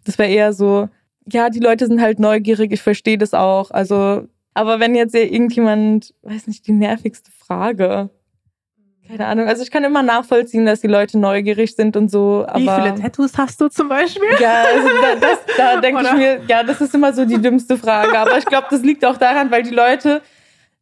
[0.06, 0.90] Das wäre eher so,
[1.28, 3.72] ja, die Leute sind halt neugierig, ich verstehe das auch.
[3.72, 8.12] Also, aber wenn jetzt irgendjemand, weiß nicht, die nervigste Frage.
[9.08, 9.48] Keine Ahnung.
[9.48, 12.46] Also ich kann immer nachvollziehen, dass die Leute neugierig sind und so.
[12.48, 14.30] Aber Wie viele Tattoos hast du zum Beispiel?
[14.40, 17.78] Ja, also da, das, da denke ich mir, ja, das ist immer so die dümmste
[17.78, 18.18] Frage.
[18.18, 20.22] Aber ich glaube, das liegt auch daran, weil die Leute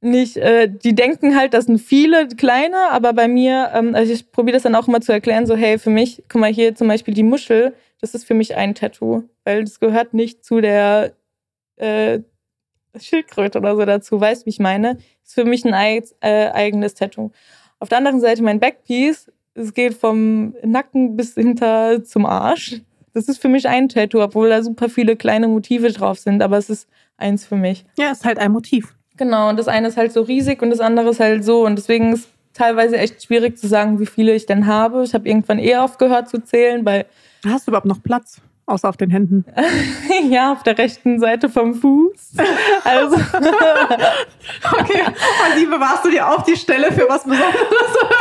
[0.04, 4.32] nicht, äh, die denken halt, das sind viele kleine, aber bei mir, ähm, also ich
[4.32, 6.88] probiere das dann auch immer zu erklären, so, hey, für mich, guck mal hier zum
[6.88, 11.14] Beispiel die Muschel, das ist für mich ein Tattoo, weil das gehört nicht zu der
[11.78, 12.20] äh,
[13.00, 14.98] Schildkröte oder so dazu, weißt du, wie ich meine?
[15.24, 17.32] Ist für mich ein eig äh, eigenes Tattoo.
[17.80, 22.82] Auf der anderen Seite mein Backpiece, es geht vom Nacken bis hinter zum Arsch.
[23.14, 26.58] Das ist für mich ein Tattoo, obwohl da super viele kleine Motive drauf sind, aber
[26.58, 27.86] es ist eins für mich.
[27.98, 28.96] Ja, es ist halt ein Motiv.
[29.18, 31.66] Genau, und das eine ist halt so riesig und das andere ist halt so.
[31.66, 35.04] Und deswegen ist teilweise echt schwierig zu sagen, wie viele ich denn habe.
[35.04, 37.06] Ich habe irgendwann eher aufgehört zu zählen, weil.
[37.46, 38.42] Hast du überhaupt noch Platz?
[38.66, 39.46] Außer auf den Händen.
[40.30, 42.34] ja, auf der rechten Seite vom Fuß.
[42.86, 43.16] Also.
[44.80, 45.04] okay.
[45.06, 47.56] Und die bewahrst du dir auch die Stelle für was Besonderes?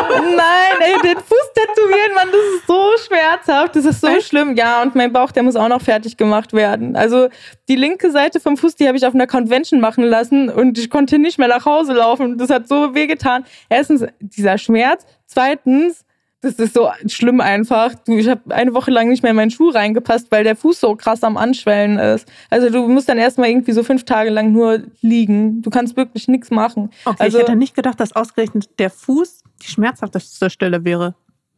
[0.09, 3.74] Nein, ey, den Fuß tätowieren, Mann, das ist so schmerzhaft.
[3.74, 4.28] Das ist so Echt?
[4.28, 4.55] schlimm.
[4.57, 6.95] Ja, und mein Bauch, der muss auch noch fertig gemacht werden.
[6.95, 7.28] Also,
[7.68, 10.90] die linke Seite vom Fuß, die habe ich auf einer Convention machen lassen und ich
[10.90, 12.38] konnte nicht mehr nach Hause laufen.
[12.38, 13.45] Das hat so wehgetan.
[13.68, 15.05] Erstens, dieser Schmerz.
[15.26, 16.05] Zweitens,
[16.43, 17.95] das ist so schlimm einfach.
[17.95, 20.80] Du, ich habe eine Woche lang nicht mehr in meinen Schuh reingepasst, weil der Fuß
[20.80, 22.30] so krass am Anschwellen ist.
[22.51, 25.62] Also du musst dann erstmal irgendwie so fünf Tage lang nur liegen.
[25.62, 26.90] Du kannst wirklich nichts machen.
[27.05, 31.14] Okay, also, ich hätte nicht gedacht, dass ausgerechnet der Fuß die schmerzhafteste Stelle wäre.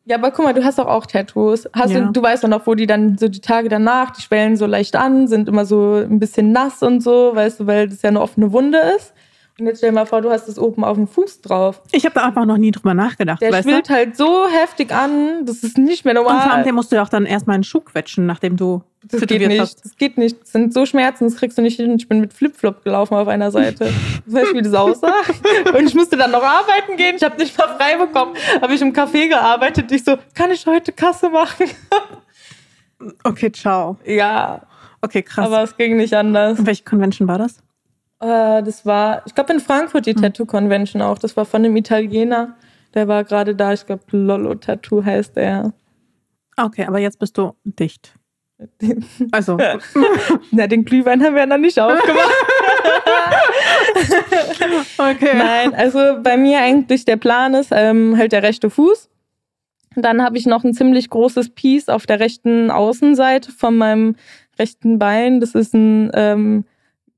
[0.07, 1.67] Ja, aber guck mal, du hast doch auch Tattoos.
[1.73, 2.01] Hast ja.
[2.01, 4.67] du, du weißt doch noch, wo die dann so die Tage danach, die schwellen so
[4.67, 8.11] leicht an, sind immer so ein bisschen nass und so, weißt du, weil das ja
[8.11, 9.14] eine offene Wunde ist.
[9.61, 11.81] Und jetzt stell dir mal vor, du hast es oben auf dem Fuß drauf.
[11.93, 13.41] Ich habe da einfach noch nie drüber nachgedacht.
[13.41, 16.35] Der schwillt halt so heftig an, das ist nicht mehr normal.
[16.35, 18.83] Und vor allem, den musst du ja auch dann erstmal einen Schuh quetschen, nachdem du
[19.05, 19.61] das geht nicht.
[19.61, 19.85] Hast.
[19.85, 20.41] Das geht nicht.
[20.43, 21.95] Das sind so Schmerzen, das kriegst du nicht hin.
[21.97, 23.93] Ich bin mit Flipflop gelaufen auf einer Seite.
[24.27, 25.13] Weißt du, wie das aussah?
[25.77, 27.15] Und ich musste dann noch arbeiten gehen.
[27.17, 28.35] Ich habe nicht mal frei bekommen.
[28.61, 29.93] Habe ich im Café gearbeitet.
[29.93, 31.67] Ich so, kann ich heute Kasse machen?
[33.25, 33.99] okay, ciao.
[34.05, 34.63] Ja.
[35.01, 35.47] Okay, krass.
[35.47, 36.59] Aber es ging nicht anders.
[36.59, 37.59] Und welche Convention war das?
[38.25, 40.23] Äh, das war, ich glaube in Frankfurt die hm.
[40.23, 41.19] Tattoo Convention auch.
[41.19, 42.57] Das war von einem Italiener.
[42.95, 43.73] Der war gerade da.
[43.73, 45.75] Ich glaube, Lollo Tattoo heißt er.
[46.57, 48.15] Okay, aber jetzt bist du dicht.
[49.33, 49.59] Also.
[50.53, 52.31] Na, den Glühwein haben wir noch nicht aufgemacht.
[54.99, 55.37] okay.
[55.37, 59.11] Nein, also bei mir eigentlich der Plan ist ähm, halt der rechte Fuß.
[59.97, 64.17] Dann habe ich noch ein ziemlich großes Piece auf der rechten Außenseite von meinem
[64.59, 65.41] rechten Bein.
[65.41, 66.65] Das ist ein ähm,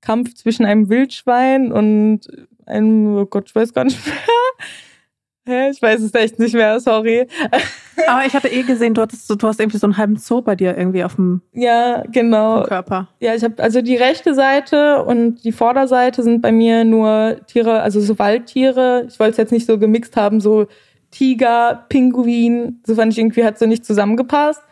[0.06, 2.28] Kampf zwischen einem Wildschwein und
[2.64, 4.14] einem, oh Gott, ich weiß gar nicht mehr.
[5.48, 5.70] Hä?
[5.70, 7.26] Ich weiß es echt nicht mehr, sorry.
[8.08, 10.54] Aber ich hatte eh gesehen, du, hattest, du hast irgendwie so einen halben Zoo bei
[10.54, 12.62] dir irgendwie auf dem ja, genau.
[12.64, 13.08] Körper.
[13.20, 17.80] Ja, ich habe also die rechte Seite und die Vorderseite sind bei mir nur Tiere,
[17.80, 19.06] also so Waldtiere.
[19.08, 20.66] Ich wollte es jetzt nicht so gemixt haben, so
[21.10, 22.80] Tiger, Pinguin.
[22.86, 24.62] So fand ich irgendwie hat so nicht zusammengepasst.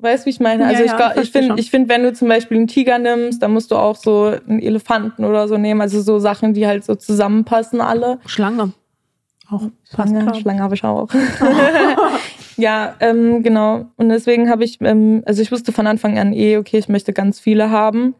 [0.00, 0.66] Weißt du, wie ich meine?
[0.66, 3.52] Also ja, ich, ich finde, ich finde, wenn du zum Beispiel einen Tiger nimmst, dann
[3.52, 5.80] musst du auch so einen Elefanten oder so nehmen.
[5.80, 8.18] Also so Sachen, die halt so zusammenpassen alle.
[8.26, 8.72] Schlange.
[9.50, 11.08] Auch Schlange, Schlange habe ich auch.
[12.56, 13.86] ja, ähm, genau.
[13.96, 17.12] Und deswegen habe ich, ähm, also ich wusste von Anfang an eh, okay, ich möchte
[17.12, 18.14] ganz viele haben.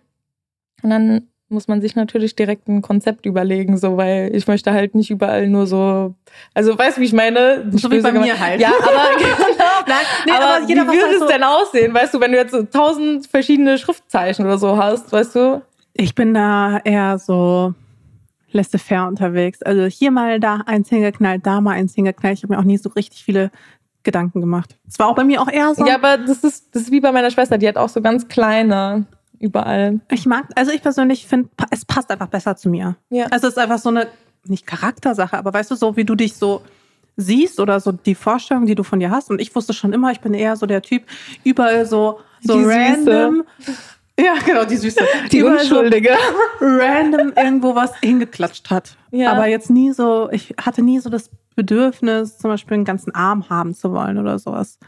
[0.82, 4.94] Und dann muss man sich natürlich direkt ein Konzept überlegen, so, weil ich möchte halt
[4.94, 6.14] nicht überall nur so,
[6.54, 7.70] also weißt du, wie ich meine?
[7.72, 8.60] So wie bei mir halt.
[8.60, 9.96] Ja, aber, genau, Nein,
[10.26, 12.52] nee, aber, aber wie würde halt es so denn aussehen, weißt du, wenn du jetzt
[12.52, 15.62] so tausend verschiedene Schriftzeichen oder so hast, weißt du?
[15.94, 17.74] Ich bin da eher so
[18.52, 19.62] laissez-faire unterwegs.
[19.62, 22.38] Also hier mal da eins hingeknallt, da mal eins hingeknallt.
[22.38, 23.50] Ich habe mir auch nie so richtig viele
[24.02, 24.76] Gedanken gemacht.
[24.86, 25.86] Es war auch bei mir auch eher so.
[25.86, 28.28] Ja, aber das ist, das ist wie bei meiner Schwester, die hat auch so ganz
[28.28, 29.06] kleine
[29.40, 30.00] überall.
[30.10, 32.96] Ich mag, also ich persönlich finde, es passt einfach besser zu mir.
[33.10, 33.26] Ja.
[33.26, 34.08] Also es ist einfach so eine,
[34.46, 36.62] nicht Charaktersache, aber weißt du, so wie du dich so
[37.16, 39.30] siehst oder so die Vorstellung, die du von dir hast.
[39.30, 41.02] Und ich wusste schon immer, ich bin eher so der Typ,
[41.44, 43.44] überall so, so die random.
[43.58, 43.78] Süße.
[44.20, 45.00] Ja, genau, die Süße.
[45.26, 46.16] Die, die Unschuldige.
[46.58, 48.96] So random irgendwo was hingeklatscht hat.
[49.12, 49.32] Ja.
[49.32, 53.48] Aber jetzt nie so, ich hatte nie so das Bedürfnis, zum Beispiel einen ganzen Arm
[53.48, 54.78] haben zu wollen oder sowas.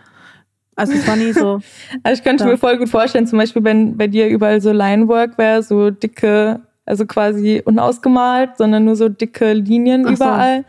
[0.77, 1.61] Also es war nie so.
[2.03, 2.51] also ich könnte da.
[2.51, 6.61] mir voll gut vorstellen, zum Beispiel, wenn bei dir überall so Linework wäre, so dicke,
[6.87, 10.25] also quasi unausgemalt, sondern nur so dicke Linien Ach so.
[10.25, 10.64] überall.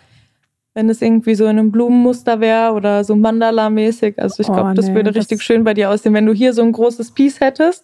[0.74, 4.18] Wenn es irgendwie so in einem Blumenmuster wäre oder so Mandala-mäßig.
[4.18, 6.34] Also ich Oh, glaube, das nee, würde das- richtig schön bei dir aussehen, wenn du
[6.34, 7.84] hier so ein großes Piece hättest,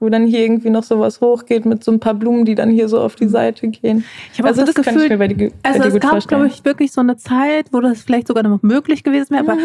[0.00, 2.88] wo dann hier irgendwie noch sowas hochgeht mit so ein paar Blumen, die dann hier
[2.88, 4.04] so auf die Seite gehen.
[4.32, 6.26] Ich habe Also das, das kann ich mir Gefühl, bei dir, bei also es gab,
[6.26, 9.58] glaube ich, wirklich so eine Zeit, wo das vielleicht sogar noch möglich gewesen wäre, aber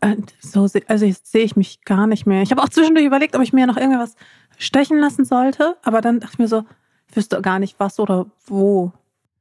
[0.00, 2.42] äh, so, also jetzt sehe ich mich gar nicht mehr.
[2.42, 4.14] Ich habe auch zwischendurch überlegt, ob ich mir noch irgendwas
[4.56, 6.64] stechen lassen sollte, aber dann dachte ich mir so,
[7.10, 8.92] ich wüsste gar nicht was oder wo.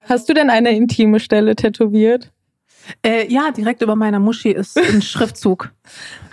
[0.02, 2.32] Hast du denn eine intime Stelle tätowiert?
[3.06, 5.72] Äh, ja, direkt über meiner Muschi ist ein Schriftzug.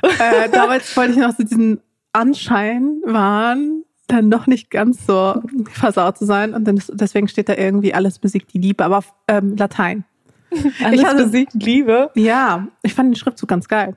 [0.02, 1.80] äh, damals wollte ich noch so diesen
[2.12, 5.40] Anschein wahren, dann doch nicht ganz so
[5.72, 6.54] versaut zu sein.
[6.54, 10.04] Und dann deswegen steht da irgendwie alles besiegt die Liebe, aber auf ähm, Latein.
[10.82, 12.11] Alles hatte- besiegt Liebe.
[12.14, 13.96] Ja, ich fand den Schriftzug ganz geil.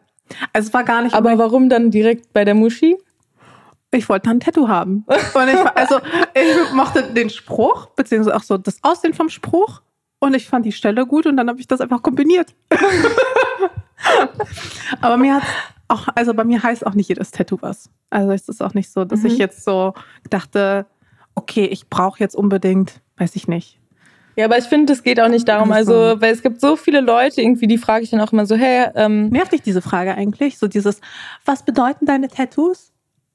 [0.52, 2.98] Also es war gar nicht, Aber warum dann direkt bei der Muschi?
[3.94, 5.04] ich wollte dann ein Tattoo haben.
[5.08, 5.98] Und ich, also
[6.34, 9.82] ich mochte den Spruch, beziehungsweise auch so das Aussehen vom Spruch.
[10.20, 12.54] Und ich fand die Stelle gut und dann habe ich das einfach kombiniert.
[15.02, 15.44] Aber mir hat
[15.92, 17.90] auch, also bei mir heißt auch nicht jedes Tattoo was.
[18.10, 19.26] Also es ist auch nicht so, dass Mhm.
[19.28, 19.94] ich jetzt so
[20.30, 20.86] dachte,
[21.36, 23.78] okay, ich brauche jetzt unbedingt, weiß ich nicht.
[24.38, 26.76] Ja, aber ich finde, es geht auch nicht darum, Also- also, weil es gibt so
[26.78, 29.82] viele Leute irgendwie, die frage ich dann auch immer so, hey, ähm, Nervt dich diese
[29.82, 30.58] Frage eigentlich?
[30.58, 31.02] So dieses,
[31.46, 32.92] was bedeuten deine Tattoos?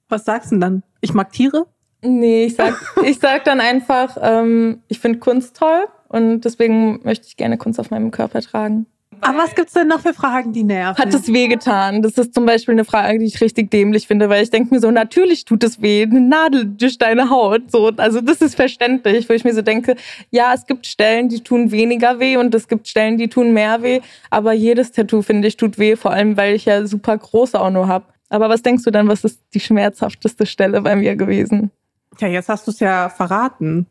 [0.08, 0.82] Was sagst du denn dann?
[1.00, 1.66] Ich mag Tiere?
[2.02, 7.26] nee, ich sag, ich sag dann einfach, ähm, ich finde Kunst toll und deswegen möchte
[7.26, 8.86] ich gerne Kunst auf meinem Körper tragen.
[9.26, 11.02] Aber was gibt's denn noch für Fragen, die nerven?
[11.02, 12.00] Hat es wehgetan?
[12.02, 14.80] Das ist zum Beispiel eine Frage, die ich richtig dämlich finde, weil ich denke mir
[14.80, 17.70] so, natürlich tut es weh, eine Nadel durch deine Haut.
[17.70, 19.96] So, also das ist verständlich, wo ich mir so denke,
[20.30, 23.82] ja, es gibt Stellen, die tun weniger weh und es gibt Stellen, die tun mehr
[23.82, 24.00] weh.
[24.30, 27.70] Aber jedes Tattoo, finde ich, tut weh, vor allem, weil ich ja super große auch
[27.70, 28.06] nur habe.
[28.28, 31.70] Aber was denkst du dann, was ist die schmerzhafteste Stelle bei mir gewesen?
[32.18, 33.86] Ja, jetzt hast du es ja verraten.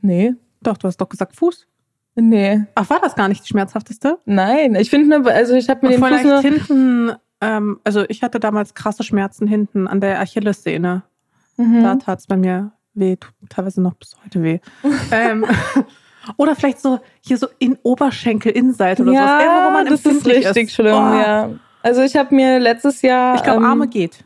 [0.00, 0.34] Nee.
[0.62, 1.66] Doch, du hast doch gesagt Fuß.
[2.20, 2.64] Nee.
[2.74, 4.18] Ach, war das gar nicht die schmerzhafteste?
[4.24, 4.74] Nein.
[4.74, 6.40] Ich finde, nur- also ich habe mir den Fuß nur.
[6.42, 11.02] hinten, ähm, also ich hatte damals krasse Schmerzen hinten an der Achillessehne.
[11.56, 11.82] Mhm.
[11.82, 14.58] Da tat es bei mir weh, tut teilweise noch bis heute weh.
[15.12, 15.44] ähm,
[16.36, 19.42] oder vielleicht so hier so in Oberschenkel, Innenseite oder sowas.
[19.42, 20.72] Irgendwo, wo man das ist richtig ist.
[20.74, 21.14] schlimm, Oh.
[21.20, 21.50] ja.
[21.82, 23.36] Also ich habe mir letztes Jahr.
[23.36, 24.24] Ich glaube, ähm, Arme geht.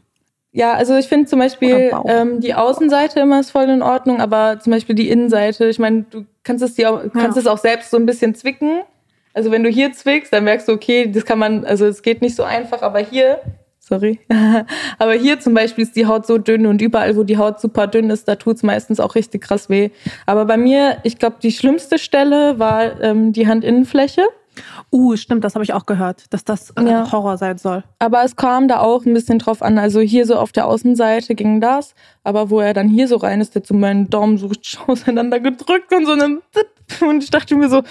[0.54, 4.58] Ja, also ich finde zum Beispiel ähm, die Außenseite immer ist voll in Ordnung, aber
[4.60, 7.90] zum Beispiel die Innenseite, ich meine, du kannst es dir auch, kannst es auch selbst
[7.90, 8.82] so ein bisschen zwicken.
[9.32, 12.20] Also wenn du hier zwickst, dann merkst du, okay, das kann man, also es geht
[12.20, 13.40] nicht so einfach, aber hier,
[13.80, 14.20] sorry,
[14.98, 17.86] aber hier zum Beispiel ist die Haut so dünn und überall, wo die Haut super
[17.86, 19.88] dünn ist, da tut's meistens auch richtig krass weh.
[20.26, 24.22] Aber bei mir, ich glaube, die schlimmste Stelle war ähm, die Handinnenfläche.
[24.94, 27.10] Uh, stimmt, das habe ich auch gehört, dass das äh, Ja.
[27.10, 27.82] Horror sein soll.
[27.98, 29.78] Aber es kam da auch ein bisschen drauf an.
[29.78, 31.94] Also hier so auf der Außenseite ging das.
[32.24, 34.50] Aber wo er dann hier so rein ist, der so meinen Daumen so
[34.86, 36.42] auseinander gedrückt und so einen
[37.00, 37.82] und ich dachte mir so,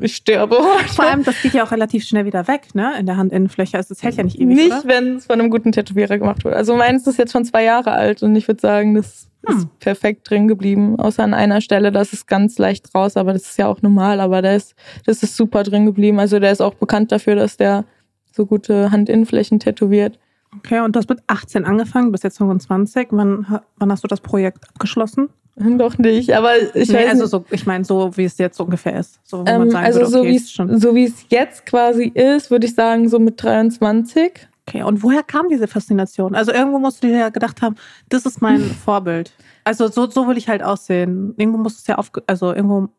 [0.00, 0.92] ich sterbe heute.
[0.92, 2.94] Vor allem, das geht ja auch relativ schnell wieder weg, ne?
[2.98, 3.76] In der Handinnenfläche.
[3.76, 6.56] Also es hält ja nicht ewig, nicht, wenn es von einem guten Tätowierer gemacht wurde.
[6.56, 9.58] Also meins ist jetzt schon zwei Jahre alt und ich würde sagen, das Hm.
[9.58, 10.98] ist perfekt drin geblieben.
[10.98, 14.20] Außer an einer Stelle, das ist ganz leicht raus, aber das ist ja auch normal.
[14.20, 14.74] Aber der ist,
[15.06, 16.18] das ist super drin geblieben.
[16.18, 17.84] Also der ist auch bekannt dafür, dass der
[18.32, 20.18] so gute Handinnenflächen tätowiert.
[20.56, 23.08] Okay, und du hast mit 18 angefangen, bis jetzt 25.
[23.10, 25.28] Wann, wann hast du das Projekt abgeschlossen?
[25.78, 27.30] Doch nicht, aber ich nee, weiß also nicht.
[27.30, 29.20] so, ich meine, so wie es jetzt ungefähr ist.
[29.24, 30.78] So, Ähm, sagen also würde, so okay, wie ist es schon.
[30.80, 34.48] so wie es jetzt quasi ist, würde ich sagen so mit 23.
[34.66, 36.34] Okay, und woher kam diese Faszination?
[36.34, 37.76] Also irgendwo musst du dir ja gedacht haben,
[38.08, 39.32] das ist mein Vorbild.
[39.64, 41.34] Also so, so will ich halt aussehen.
[41.36, 42.90] Irgendwo muss es ja auf, also irgendwo muss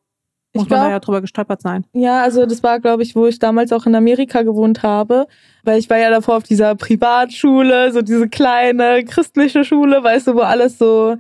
[0.53, 1.84] Ich man da glaub- ja drüber gestolpert sein.
[1.93, 5.28] Ja, also das war glaube ich, wo ich damals auch in Amerika gewohnt habe,
[5.64, 10.36] weil ich war ja davor auf dieser Privatschule, so diese kleine christliche Schule, weißt du,
[10.36, 11.18] wo alles so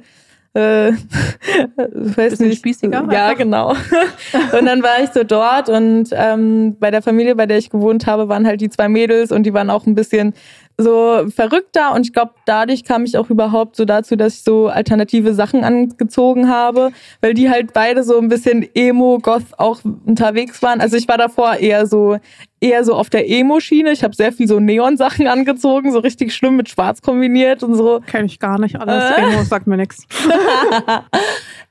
[0.55, 0.93] äh,
[1.77, 2.59] weiß nicht.
[2.59, 3.37] spießiger Ja, einfach?
[3.37, 3.69] genau.
[4.57, 8.07] und dann war ich so dort und ähm, bei der Familie, bei der ich gewohnt
[8.07, 10.33] habe, waren halt die zwei Mädels und die waren auch ein bisschen
[10.77, 14.67] so verrückter und ich glaube, dadurch kam ich auch überhaupt so dazu, dass ich so
[14.67, 20.61] alternative Sachen angezogen habe, weil die halt beide so ein bisschen Emo, Goth auch unterwegs
[20.61, 20.81] waren.
[20.81, 22.17] Also ich war davor eher so
[22.61, 23.91] eher so auf der Emo-Schiene.
[23.91, 28.01] Ich habe sehr viel so Neon-Sachen angezogen, so richtig schlimm mit Schwarz kombiniert und so.
[28.07, 29.11] Kenn ich gar nicht alles.
[29.11, 29.21] Äh.
[29.21, 30.07] Irgendwo sagt mir nichts.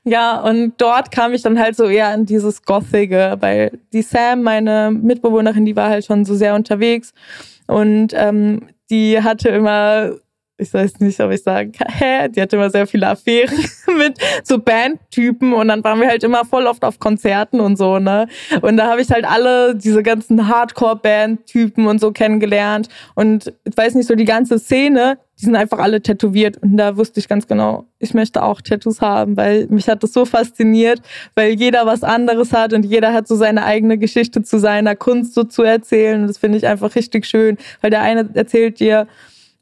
[0.07, 4.43] Ja, und dort kam ich dann halt so eher in dieses Gothige, weil die Sam,
[4.43, 7.11] meine Mitbewohnerin, die war halt schon so sehr unterwegs
[7.65, 10.17] und ähm, die hatte immer
[10.57, 12.29] ich weiß nicht, ob ich sagen kann, hä?
[12.29, 13.57] Die hatte immer sehr viele Affären
[13.97, 17.99] mit so Bandtypen und dann waren wir halt immer voll oft auf Konzerten und so,
[17.99, 18.27] ne?
[18.61, 23.95] Und da habe ich halt alle diese ganzen Hardcore-Bandtypen und so kennengelernt und ich weiß
[23.95, 27.47] nicht, so die ganze Szene, die sind einfach alle tätowiert und da wusste ich ganz
[27.47, 31.01] genau, ich möchte auch Tattoos haben, weil mich hat das so fasziniert,
[31.35, 35.33] weil jeder was anderes hat und jeder hat so seine eigene Geschichte zu seiner Kunst
[35.33, 39.07] so zu erzählen und das finde ich einfach richtig schön, weil der eine erzählt dir,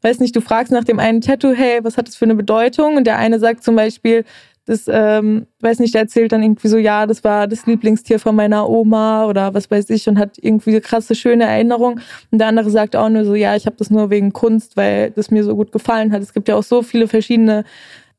[0.03, 2.97] weiß nicht, du fragst nach dem einen Tattoo, hey, was hat das für eine Bedeutung?
[2.97, 4.25] Und der eine sagt zum Beispiel,
[4.65, 8.35] das, ähm, weiß nicht, der erzählt dann irgendwie so, ja, das war das Lieblingstier von
[8.35, 11.99] meiner Oma oder was weiß ich und hat irgendwie eine krasse, schöne Erinnerung.
[12.31, 15.11] Und der andere sagt auch nur so, ja, ich habe das nur wegen Kunst, weil
[15.11, 16.21] das mir so gut gefallen hat.
[16.21, 17.65] Es gibt ja auch so viele verschiedene,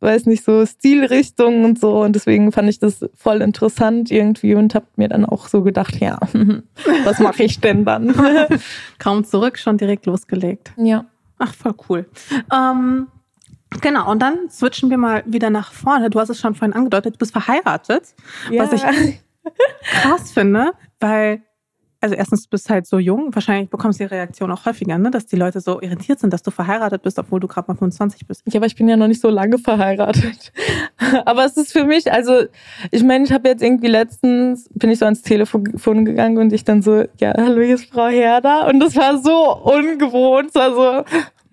[0.00, 2.02] weiß nicht, so Stilrichtungen und so.
[2.02, 5.98] Und deswegen fand ich das voll interessant irgendwie und habe mir dann auch so gedacht,
[5.98, 6.18] ja,
[7.04, 8.14] was mache ich denn dann?
[8.98, 10.72] Kaum zurück, schon direkt losgelegt.
[10.76, 11.06] Ja.
[11.38, 12.08] Ach, voll cool.
[12.52, 13.08] Ähm,
[13.80, 16.10] genau, und dann switchen wir mal wieder nach vorne.
[16.10, 18.14] Du hast es schon vorhin angedeutet, du bist verheiratet.
[18.50, 18.62] Ja.
[18.62, 18.82] Was ich
[19.84, 21.42] krass finde, weil,
[22.04, 25.10] also erstens, du bist halt so jung, wahrscheinlich bekommst du die Reaktion auch häufiger, ne?
[25.10, 28.26] dass die Leute so irritiert sind, dass du verheiratet bist, obwohl du gerade mal 25
[28.26, 28.42] bist.
[28.46, 30.52] Ja, aber ich bin ja noch nicht so lange verheiratet.
[31.24, 32.42] aber es ist für mich, also
[32.90, 36.64] ich meine, ich habe jetzt irgendwie letztens, bin ich so ans Telefon gegangen und ich
[36.64, 38.66] dann so, ja, hallo, hier ist Frau Herder.
[38.66, 41.04] Und das war so ungewohnt, es war so.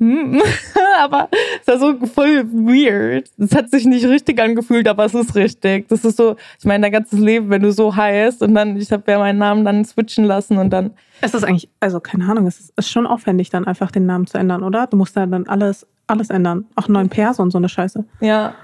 [1.00, 1.30] aber
[1.62, 3.30] es war so voll weird.
[3.38, 5.88] Es hat sich nicht richtig angefühlt, aber es ist richtig.
[5.90, 8.92] Das ist so, ich meine, dein ganzes Leben, wenn du so heißt und dann, ich
[8.92, 10.92] habe ja meinen Namen dann switchen lassen und dann.
[11.22, 14.26] Es ist eigentlich, also keine Ahnung, es ist, ist schon aufwendig, dann einfach den Namen
[14.26, 14.88] zu ändern, oder?
[14.88, 16.66] Du musst ja dann alles, alles ändern.
[16.76, 18.04] Auch neuen Perso und so eine Scheiße.
[18.22, 18.56] Ja.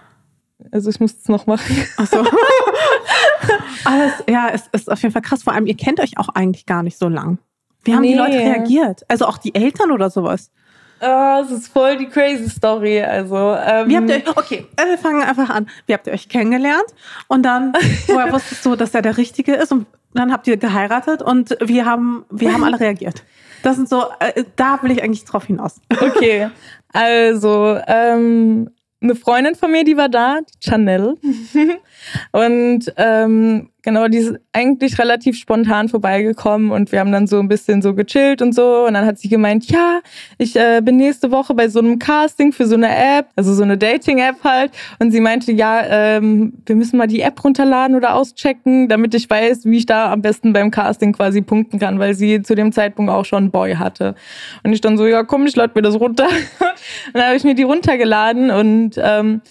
[0.72, 1.76] Also ich muss es noch machen.
[1.98, 2.26] Ach so.
[3.86, 5.44] alles, ja, es ist auf jeden Fall krass.
[5.44, 7.38] Vor allem, ihr kennt euch auch eigentlich gar nicht so lang.
[7.84, 8.14] Wie haben Nee.
[8.14, 9.04] die Leute reagiert?
[9.08, 10.52] Also auch die Eltern oder sowas?
[11.00, 13.02] Ah, es ist voll die crazy Story.
[13.02, 15.70] Also, ähm, Wie habt ihr euch, okay, äh, wir fangen einfach an.
[15.86, 16.88] Wie habt ihr euch kennengelernt?
[17.28, 17.74] Und dann,
[18.08, 19.72] woher wusstest du, dass er der Richtige ist?
[19.72, 23.24] Und dann habt ihr geheiratet und wie haben, wie haben alle reagiert?
[23.64, 25.82] Das sind so, äh, da will ich eigentlich drauf hinaus.
[25.90, 26.50] Okay,
[26.94, 28.70] also ähm,
[29.02, 31.16] eine Freundin von mir, die war da, Chanel.
[32.32, 37.48] und ähm, genau, die ist eigentlich relativ spontan vorbeigekommen und wir haben dann so ein
[37.48, 38.86] bisschen so gechillt und so.
[38.86, 40.02] Und dann hat sie gemeint, ja,
[40.38, 43.64] ich äh, bin nächste Woche bei so einem Casting für so eine App, also so
[43.64, 44.72] eine Dating-App halt.
[45.00, 49.30] Und sie meinte, ja, ähm, wir müssen mal die App runterladen oder auschecken, damit ich
[49.30, 52.74] weiß, wie ich da am besten beim Casting quasi punkten kann, weil sie zu dem
[52.74, 54.16] Zeitpunkt auch schon Boy hatte.
[54.64, 56.28] Und ich dann so, ja, komm, ich lade mir das runter.
[57.08, 59.42] Und dann habe ich mir die runtergeladen und ähm,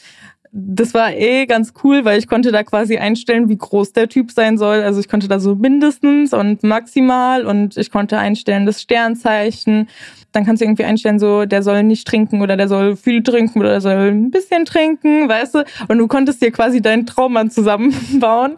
[0.58, 4.30] das war eh ganz cool, weil ich konnte da quasi einstellen, wie groß der Typ
[4.30, 4.80] sein soll.
[4.82, 9.88] Also ich konnte da so mindestens und maximal und ich konnte einstellen das Sternzeichen.
[10.36, 13.58] Dann kannst du irgendwie einstellen, so der soll nicht trinken oder der soll viel trinken
[13.58, 15.64] oder der soll ein bisschen trinken, weißt du?
[15.88, 18.56] Und du konntest dir quasi deinen Traummann zusammenbauen.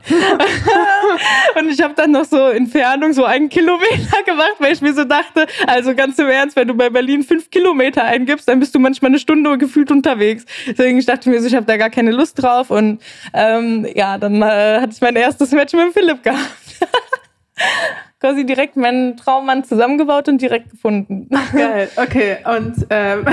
[1.61, 5.05] und ich habe dann noch so Entfernung so einen Kilometer gemacht, weil ich mir so
[5.05, 8.81] dachte, also ganz im Ernst, wenn du bei Berlin fünf Kilometer eingibst, dann bist du
[8.81, 10.47] manchmal eine Stunde gefühlt unterwegs.
[10.67, 13.01] Deswegen ich dachte mir so, ich habe da gar keine Lust drauf und
[13.33, 16.41] ähm, ja, dann äh, hatte ich mein erstes Match mit Philipp gehabt.
[18.21, 21.29] Quasi direkt meinen Traummann zusammengebaut und direkt gefunden.
[21.53, 22.39] Geil, okay.
[22.45, 23.25] Und, ähm,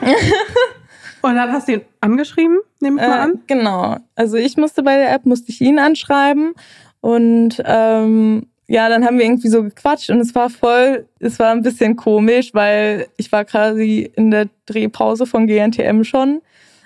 [1.22, 3.42] und dann hast du ihn angeschrieben, nehme ich mal Äh, an.
[3.46, 3.96] genau.
[4.14, 6.52] Also ich musste bei der App, musste ich ihn anschreiben
[7.00, 11.52] und ähm, ja, dann haben wir irgendwie so gequatscht und es war voll, es war
[11.52, 16.42] ein bisschen komisch, weil ich war quasi in der Drehpause von GNTM schon.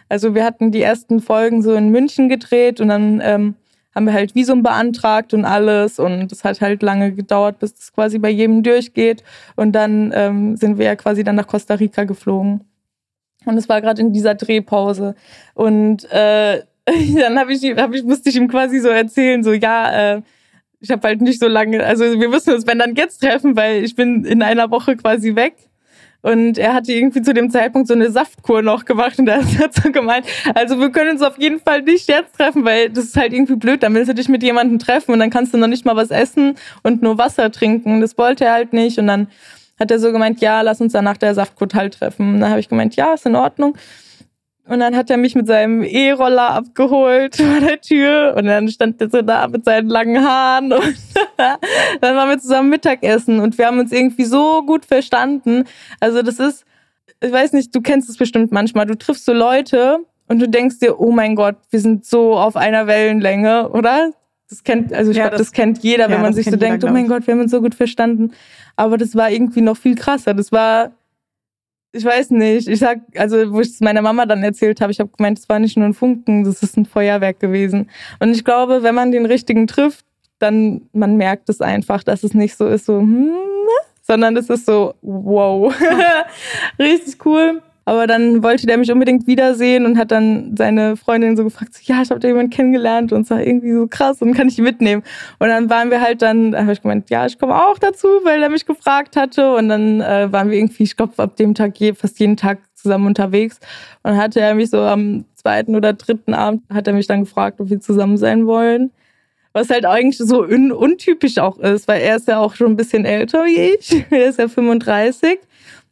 [0.09, 3.55] Also wir hatten die ersten Folgen so in München gedreht und dann ähm,
[4.01, 7.93] haben wir halt Visum beantragt und alles und es hat halt lange gedauert, bis das
[7.93, 9.23] quasi bei jedem durchgeht
[9.57, 12.65] und dann ähm, sind wir ja quasi dann nach Costa Rica geflogen.
[13.45, 15.15] Und es war gerade in dieser Drehpause.
[15.55, 16.63] Und äh,
[17.19, 20.23] dann hab ich, hab ich, musste ich ihm quasi so erzählen, so ja, äh,
[20.81, 23.85] ich habe halt nicht so lange, also wir müssen uns wenn dann jetzt treffen, weil
[23.85, 25.55] ich bin in einer Woche quasi weg.
[26.23, 29.75] Und er hatte irgendwie zu dem Zeitpunkt so eine Saftkur noch gemacht und da hat
[29.75, 33.17] so gemeint, also wir können uns auf jeden Fall nicht jetzt treffen, weil das ist
[33.17, 35.67] halt irgendwie blöd, dann willst du dich mit jemandem treffen und dann kannst du noch
[35.67, 38.01] nicht mal was essen und nur Wasser trinken.
[38.01, 39.29] Das wollte er halt nicht und dann
[39.79, 42.35] hat er so gemeint, ja, lass uns dann nach der Saftkur halt treffen.
[42.35, 43.77] Und dann habe ich gemeint, ja, ist in Ordnung.
[44.71, 49.01] Und dann hat er mich mit seinem E-Roller abgeholt vor der Tür und dann stand
[49.01, 50.97] er so da mit seinen langen Haaren und
[52.01, 55.65] dann waren wir zusammen Mittagessen und wir haben uns irgendwie so gut verstanden.
[55.99, 56.65] Also das ist,
[57.21, 58.87] ich weiß nicht, du kennst es bestimmt manchmal.
[58.87, 59.99] Du triffst so Leute
[60.29, 64.13] und du denkst dir, oh mein Gott, wir sind so auf einer Wellenlänge, oder?
[64.49, 66.53] Das kennt, also ich Ja, glaube, das, das- kennt jeder, ja, wenn man sich so
[66.53, 67.09] kennt jeder, denkt, oh mein.
[67.09, 68.33] Gott, wir haben uns so gut verstanden.
[68.77, 70.33] Aber das war irgendwie noch viel krasser.
[70.33, 70.93] Das war
[71.93, 72.69] ich weiß nicht.
[72.69, 75.49] Ich sag, also wo ich es meiner Mama dann erzählt habe, ich habe gemeint, es
[75.49, 77.91] war nicht nur ein Funken, das ist ein Feuerwerk gewesen.
[78.21, 80.05] Und ich glaube, wenn man den richtigen trifft,
[80.39, 83.31] dann man merkt es einfach, dass es nicht so ist, so, hm,
[84.03, 85.75] sondern es ist so, wow,
[86.79, 87.63] richtig cool.
[87.91, 91.81] Aber dann wollte der mich unbedingt wiedersehen und hat dann seine Freundin so gefragt, so,
[91.93, 94.59] ja, ich habe da jemanden kennengelernt und es war irgendwie so krass und kann ich
[94.59, 95.03] mitnehmen.
[95.41, 98.07] Und dann waren wir halt dann, da habe ich gemeint, ja, ich komme auch dazu,
[98.23, 99.57] weil er mich gefragt hatte.
[99.57, 102.61] Und dann äh, waren wir irgendwie, ich glaube, ab dem Tag je, fast jeden Tag
[102.77, 103.59] zusammen unterwegs.
[104.05, 107.25] Und dann hatte er mich so am zweiten oder dritten Abend, hat er mich dann
[107.25, 108.93] gefragt, ob wir zusammen sein wollen.
[109.53, 112.77] Was halt eigentlich so un untypisch auch ist, weil er ist ja auch schon ein
[112.77, 114.05] bisschen älter wie ich.
[114.11, 115.41] Er ist ja 35.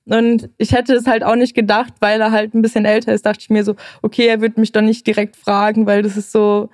[0.09, 3.27] Und ich hätte es halt auch nicht gedacht, weil er halt ein bisschen älter ist,
[3.27, 6.33] dachte ich mir so, okay, er wird mich doch nicht direkt fragen, weil das ist
[6.33, 6.71] so,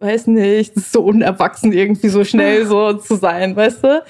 [0.00, 4.02] weiß nicht, das ist so unerwachsen irgendwie so schnell so zu sein, weißt du?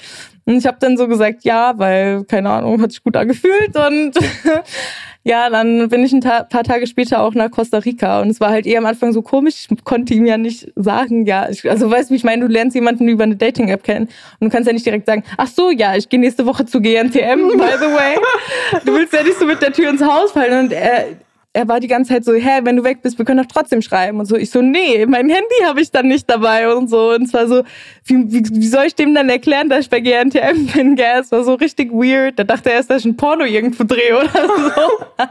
[0.45, 4.13] Und ich habe dann so gesagt, ja, weil, keine Ahnung, hat sich gut angefühlt und
[5.23, 8.49] ja, dann bin ich ein paar Tage später auch nach Costa Rica und es war
[8.49, 9.67] halt eher am Anfang so komisch.
[9.69, 12.73] Ich konnte ihm ja nicht sagen, ja, ich, also weißt du, ich meine, du lernst
[12.73, 14.07] jemanden über eine Dating-App kennen
[14.39, 16.81] und du kannst ja nicht direkt sagen, ach so, ja, ich gehe nächste Woche zu
[16.81, 18.17] GNTM, by the way.
[18.85, 21.05] Du willst ja nicht so mit der Tür ins Haus fallen und er,
[21.53, 23.81] er war die ganze Zeit so, hä, wenn du weg bist, wir können doch trotzdem
[23.81, 24.35] schreiben und so.
[24.35, 27.11] Ich so, nee, mein Handy habe ich dann nicht dabei und so.
[27.11, 27.63] Und zwar so,
[28.05, 31.19] wie, wie, wie soll ich dem dann erklären, dass ich bei GNTM bin, gell?
[31.19, 32.37] Es war so richtig weird.
[32.37, 35.05] Da dachte er erst, dass ich ein Porno irgendwo drehe oder so.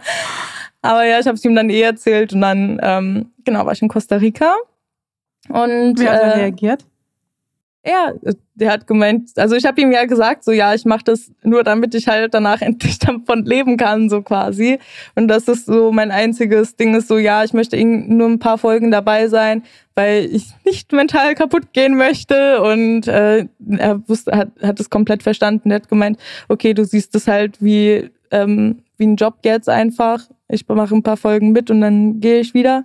[0.82, 3.82] Aber ja, ich habe es ihm dann eh erzählt und dann, ähm, genau, war ich
[3.82, 4.56] in Costa Rica.
[5.48, 6.84] Und, Wie hat er äh, reagiert?
[7.89, 8.12] Ja,
[8.55, 11.64] der hat gemeint, also ich habe ihm ja gesagt, so ja, ich mache das nur,
[11.64, 14.78] damit ich halt danach endlich davon leben kann, so quasi.
[15.14, 18.59] Und das ist so mein einziges Ding ist so, ja, ich möchte nur ein paar
[18.59, 19.62] Folgen dabei sein,
[19.95, 22.61] weil ich nicht mental kaputt gehen möchte.
[22.61, 23.47] Und äh,
[23.78, 25.70] er wusste, hat, hat es komplett verstanden.
[25.70, 26.18] Er hat gemeint,
[26.49, 30.28] okay, du siehst es halt wie, ähm, wie ein Job jetzt einfach.
[30.49, 32.84] Ich mache ein paar Folgen mit und dann gehe ich wieder.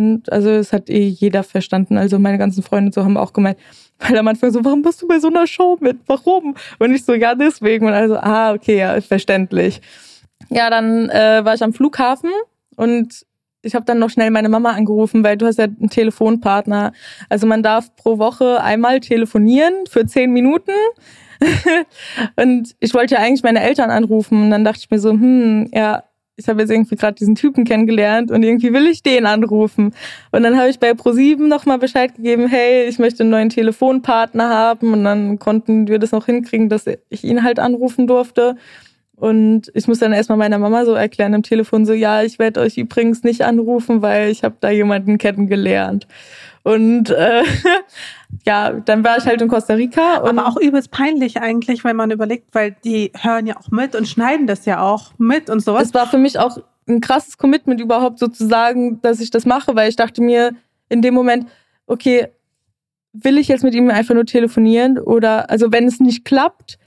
[0.00, 1.98] Und also es hat eh jeder verstanden.
[1.98, 3.58] Also meine ganzen Freunde so haben auch gemeint,
[3.98, 5.98] weil am Anfang so, warum bist du bei so einer Show mit?
[6.06, 6.54] Warum?
[6.78, 7.86] Und ich so, ja, deswegen.
[7.86, 9.82] Und also, ah, okay, ja, verständlich.
[10.48, 12.30] Ja, dann äh, war ich am Flughafen
[12.76, 13.26] und
[13.62, 16.92] ich habe dann noch schnell meine Mama angerufen, weil du hast ja einen Telefonpartner.
[17.28, 20.72] Also man darf pro Woche einmal telefonieren für zehn Minuten.
[22.36, 24.44] und ich wollte ja eigentlich meine Eltern anrufen.
[24.44, 26.04] Und dann dachte ich mir so, hm, ja,
[26.40, 29.94] ich habe jetzt irgendwie gerade diesen Typen kennengelernt und irgendwie will ich den anrufen.
[30.32, 34.48] Und dann habe ich bei ProSieben nochmal Bescheid gegeben, hey, ich möchte einen neuen Telefonpartner
[34.48, 34.94] haben.
[34.94, 38.56] Und dann konnten wir das noch hinkriegen, dass ich ihn halt anrufen durfte.
[39.20, 42.60] Und ich muss dann erstmal meiner Mama so erklären am Telefon, so ja, ich werde
[42.60, 46.06] euch übrigens nicht anrufen, weil ich habe da jemanden kennengelernt.
[46.62, 47.42] Und äh,
[48.46, 50.20] ja, dann war ich halt in Costa Rica.
[50.20, 53.94] Und Aber auch übelst peinlich eigentlich, weil man überlegt, weil die hören ja auch mit
[53.94, 55.88] und schneiden das ja auch mit und sowas.
[55.88, 56.56] Es war für mich auch
[56.88, 60.52] ein krasses Commitment überhaupt sozusagen, dass ich das mache, weil ich dachte mir
[60.88, 61.46] in dem Moment,
[61.86, 62.28] okay,
[63.12, 66.78] will ich jetzt mit ihm einfach nur telefonieren oder also wenn es nicht klappt,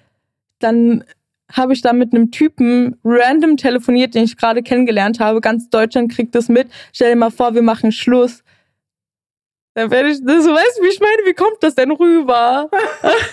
[0.57, 1.03] dann
[1.51, 5.41] habe ich da mit einem Typen random telefoniert, den ich gerade kennengelernt habe.
[5.41, 6.69] Ganz Deutschland kriegt das mit.
[6.91, 8.43] Stell dir mal vor, wir machen Schluss.
[9.75, 12.69] Dann werde ich, das, weißt du, wie ich meine, wie kommt das denn rüber?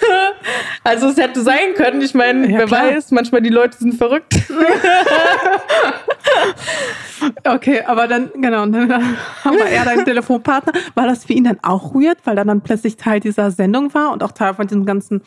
[0.84, 2.86] also es hätte sein können, ich meine, ja, wer klar.
[2.86, 4.36] weiß, manchmal die Leute sind verrückt.
[7.44, 10.72] okay, aber dann, genau, dann haben wir eher deinen Telefonpartner.
[10.94, 14.10] War das für ihn dann auch weird, weil er dann plötzlich Teil dieser Sendung war
[14.10, 15.20] und auch Teil von diesem ganzen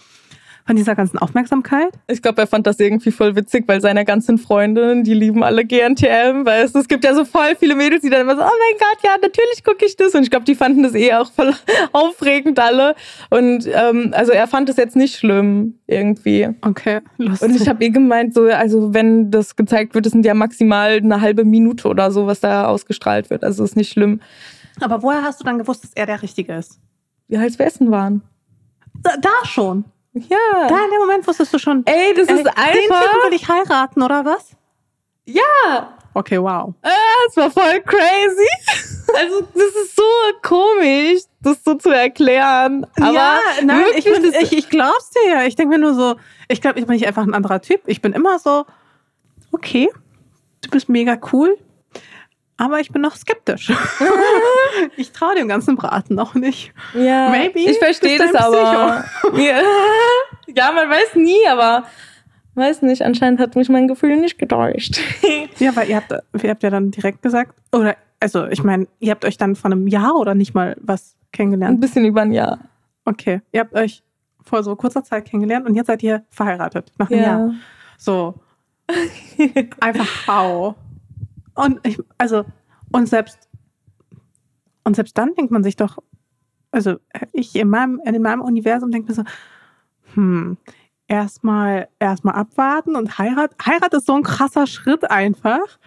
[0.65, 1.93] von dieser ganzen Aufmerksamkeit?
[2.07, 5.65] Ich glaube, er fand das irgendwie voll witzig, weil seine ganzen Freundinnen, die lieben alle
[5.65, 8.45] GNTM, weil es, es gibt ja so voll viele Mädels, die dann immer so, oh
[8.45, 10.15] mein Gott, ja, natürlich gucke ich das.
[10.15, 11.53] Und ich glaube, die fanden das eh auch voll
[11.91, 12.95] aufregend alle.
[13.29, 16.49] Und ähm, also er fand es jetzt nicht schlimm irgendwie.
[16.61, 17.49] Okay, lustig.
[17.49, 20.97] Und ich habe eh gemeint, so, also wenn das gezeigt wird, das sind ja maximal
[20.97, 23.43] eine halbe Minute oder so, was da ausgestrahlt wird.
[23.43, 24.21] Also ist nicht schlimm.
[24.79, 26.79] Aber woher hast du dann gewusst, dass er der Richtige ist?
[27.27, 28.21] Wie halt wir essen waren.
[29.01, 29.85] Da, da schon.
[30.13, 30.67] Ja.
[30.67, 31.83] Da in dem Moment wusstest du schon.
[31.85, 32.71] Ey, das ey, ist einfach.
[32.71, 34.51] Den Typen will ich heiraten, oder was?
[35.25, 35.97] Ja.
[36.13, 36.73] Okay, wow.
[36.83, 36.89] Äh,
[37.27, 38.49] es war voll crazy.
[39.15, 40.03] Also, das ist so
[40.41, 42.87] komisch, das so zu erklären.
[42.99, 45.43] Aber ja, nein, ich, bin, ich, ich glaub's dir ja.
[45.43, 46.15] Ich denke mir nur so,
[46.47, 47.81] ich glaube, ich bin nicht einfach ein anderer Typ.
[47.85, 48.65] Ich bin immer so,
[49.51, 49.89] okay,
[50.61, 51.57] du bist mega cool,
[52.57, 53.71] aber ich bin noch skeptisch.
[54.97, 56.73] ich traue dem ganzen Braten noch nicht.
[56.93, 59.05] Ja, Maybe ich verstehe das aber.
[59.37, 59.61] ja.
[60.47, 61.85] ja, man weiß nie, aber
[62.55, 64.99] weiß nicht, anscheinend hat mich mein Gefühl nicht getäuscht.
[65.59, 69.11] ja, weil ihr habt, ihr habt ja dann direkt gesagt, oder, also ich meine, ihr
[69.11, 71.77] habt euch dann von einem Jahr oder nicht mal was kennengelernt?
[71.77, 72.59] Ein bisschen über ein Jahr.
[73.05, 74.03] Okay, ihr habt euch
[74.43, 77.27] vor so kurzer Zeit kennengelernt und jetzt seid ihr verheiratet, nach einem ja.
[77.27, 77.53] Jahr.
[77.97, 78.35] So,
[79.79, 80.75] Einfach hau.
[81.55, 82.45] Und ich, also,
[82.91, 83.49] und selbst,
[84.83, 85.97] und selbst dann denkt man sich doch,
[86.71, 86.97] also
[87.31, 89.23] ich in meinem, in meinem Universum denke mir so,
[90.13, 90.57] hm,
[91.07, 93.51] erstmal erstmal abwarten und Heirat.
[93.65, 95.79] Heirat ist so ein krasser Schritt einfach.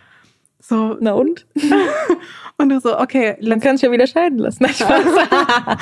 [0.60, 1.46] So, Na und?
[2.58, 4.64] und du so, okay, Dann kannst du ja wieder scheiden lassen.
[4.64, 4.74] Nein.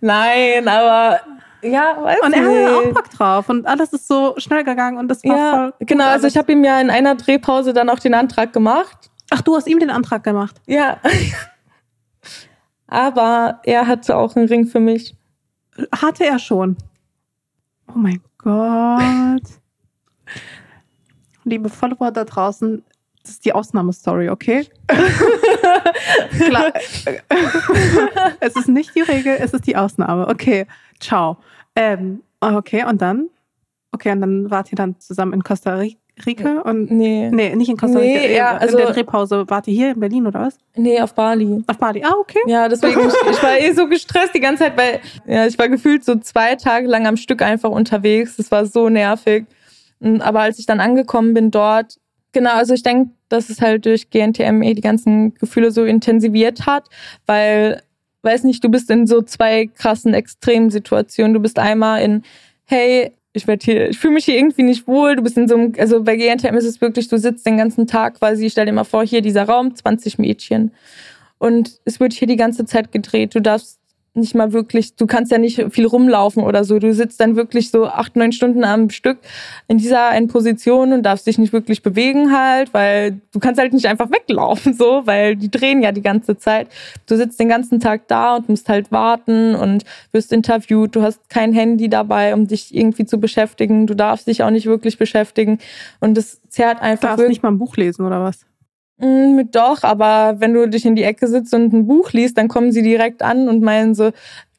[0.00, 1.20] Nein, aber
[1.62, 5.08] ja, weiß und er hatte auch Bock drauf und alles ist so schnell gegangen und
[5.08, 5.86] das war ja, voll.
[5.86, 6.04] genau.
[6.04, 6.34] Also alles.
[6.34, 9.10] ich habe ihm ja in einer Drehpause dann auch den Antrag gemacht.
[9.30, 10.56] Ach, du hast ihm den Antrag gemacht.
[10.66, 10.98] Ja.
[12.86, 15.14] Aber er hatte auch einen Ring für mich.
[15.92, 16.76] Hatte er schon.
[17.88, 19.42] Oh mein Gott.
[21.44, 22.82] Liebe Follower da draußen,
[23.22, 24.66] das ist die Ausnahmestory, okay?
[26.38, 26.72] Klar.
[28.40, 30.28] es ist nicht die Regel, es ist die Ausnahme.
[30.28, 30.66] Okay,
[31.00, 31.36] ciao.
[31.76, 33.28] Ähm, okay, und dann?
[33.92, 35.82] Okay, und dann wart ihr dann zusammen in Costa
[36.26, 37.30] Rica und Nee.
[37.32, 38.20] nee, nicht in Costa Rica.
[38.20, 40.58] Nee, ja, in also- der Drehpause wart ihr hier in Berlin oder was?
[40.74, 41.62] Nee, auf Bali.
[41.66, 42.02] Auf Bali.
[42.04, 42.40] Ah, okay.
[42.46, 46.04] Ja, deswegen, ich, war eh so gestresst die ganze Zeit, weil ja, ich war gefühlt
[46.04, 48.36] so zwei Tage lang am Stück einfach unterwegs.
[48.36, 49.46] Das war so nervig.
[50.00, 51.98] Und- Aber als ich dann angekommen bin dort,
[52.32, 56.66] genau, also ich denke, dass es halt durch GNTM eh die ganzen Gefühle so intensiviert
[56.66, 56.88] hat,
[57.26, 57.82] weil,
[58.22, 61.34] weiß nicht, du bist in so zwei krassen Extremsituationen.
[61.34, 62.22] Du bist einmal in,
[62.64, 65.16] hey, ich werde hier, ich fühle mich hier irgendwie nicht wohl.
[65.16, 67.86] Du bist in so einem, also bei GNTM ist es wirklich, du sitzt den ganzen
[67.86, 70.72] Tag quasi, stell dir mal vor, hier dieser Raum, 20 Mädchen.
[71.38, 73.34] Und es wird hier die ganze Zeit gedreht.
[73.34, 73.78] Du darfst
[74.14, 76.78] nicht mal wirklich, du kannst ja nicht viel rumlaufen oder so.
[76.78, 79.18] Du sitzt dann wirklich so acht, neun Stunden am Stück
[79.68, 83.72] in dieser einen Position und darfst dich nicht wirklich bewegen halt, weil du kannst halt
[83.72, 86.68] nicht einfach weglaufen so, weil die drehen ja die ganze Zeit.
[87.06, 90.96] Du sitzt den ganzen Tag da und musst halt warten und wirst interviewt.
[90.96, 93.86] Du hast kein Handy dabei, um dich irgendwie zu beschäftigen.
[93.86, 95.58] Du darfst dich auch nicht wirklich beschäftigen
[96.00, 98.40] und es zerrt einfach Darfst nicht mal ein Buch lesen oder was?
[98.98, 102.48] Mm, Doch, aber wenn du dich in die Ecke sitzt und ein Buch liest, dann
[102.48, 104.10] kommen sie direkt an und meinen so,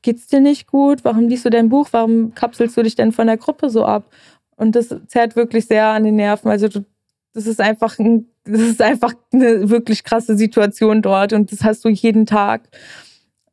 [0.02, 1.04] geht's dir nicht gut?
[1.04, 1.90] Warum liest du dein Buch?
[1.92, 4.10] Warum kapselst du dich denn von der Gruppe so ab?
[4.56, 6.50] Und das zerrt wirklich sehr an den Nerven.
[6.50, 6.86] Also du,
[7.34, 11.84] das ist einfach, ein, das ist einfach eine wirklich krasse Situation dort und das hast
[11.86, 12.70] du jeden Tag.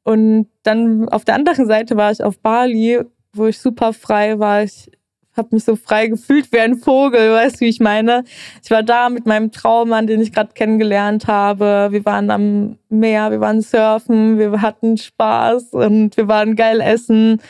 [0.04, 3.00] Und dann auf der anderen Seite war ich auf Bali,
[3.32, 4.62] wo ich super frei war.
[4.62, 4.90] Ich
[5.36, 8.24] habe mich so frei gefühlt wie ein Vogel, weißt du, wie ich meine?
[8.62, 11.88] Ich war da mit meinem Traummann, den ich gerade kennengelernt habe.
[11.90, 17.40] Wir waren am Meer, wir waren surfen, wir hatten Spaß und wir waren geil essen.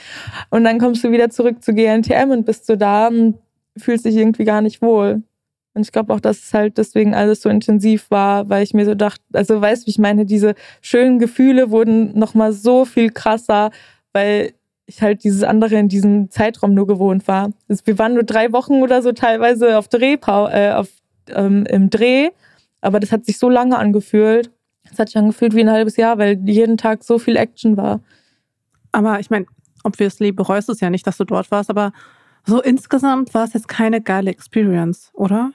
[0.51, 3.39] Und dann kommst du wieder zurück zu GNTM und bist du da und
[3.77, 5.23] fühlst dich irgendwie gar nicht wohl.
[5.77, 8.87] Und ich glaube auch, dass es halt deswegen alles so intensiv war, weil ich mir
[8.87, 13.11] so dachte, also weißt du, wie ich meine, diese schönen Gefühle wurden nochmal so viel
[13.11, 13.71] krasser,
[14.15, 14.55] weil
[14.87, 17.51] ich halt dieses andere in diesem Zeitraum nur gewohnt war.
[17.69, 20.89] Also wir waren nur drei Wochen oder so teilweise auf Drehpau äh, auf,
[21.29, 22.31] ähm, im Dreh,
[22.81, 24.51] aber das hat sich so lange angefühlt.
[24.89, 28.01] Das hat sich angefühlt wie ein halbes Jahr, weil jeden Tag so viel Action war.
[28.93, 29.47] Aber ich meine,
[29.83, 31.93] obviously bereust du es ja nicht, dass du dort warst, aber
[32.45, 35.51] so insgesamt war es jetzt keine geile Experience, oder?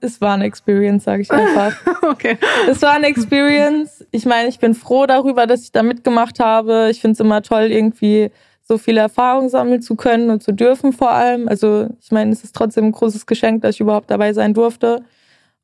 [0.00, 1.76] Es war eine Experience, sage ich einfach.
[2.02, 2.38] okay.
[2.68, 4.04] es war eine Experience.
[4.10, 6.88] Ich meine, ich bin froh darüber, dass ich da mitgemacht habe.
[6.90, 8.30] Ich finde es immer toll, irgendwie
[8.64, 11.48] so viele Erfahrungen sammeln zu können und zu dürfen vor allem.
[11.48, 15.04] Also ich meine, es ist trotzdem ein großes Geschenk, dass ich überhaupt dabei sein durfte.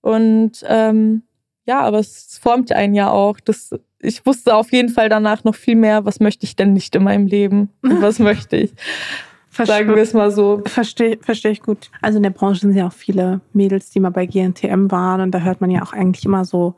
[0.00, 1.22] Und ähm,
[1.64, 3.40] ja, aber es formt einen ja auch.
[3.40, 3.70] Das,
[4.00, 7.04] ich wusste auf jeden Fall danach noch viel mehr, was möchte ich denn nicht in
[7.04, 8.72] meinem Leben und was möchte ich.
[9.50, 10.62] Sagen wir es mal so.
[10.66, 11.90] Verstehe versteh ich gut.
[12.00, 15.32] Also in der Branche sind ja auch viele Mädels, die mal bei GNTM waren und
[15.32, 16.74] da hört man ja auch eigentlich immer so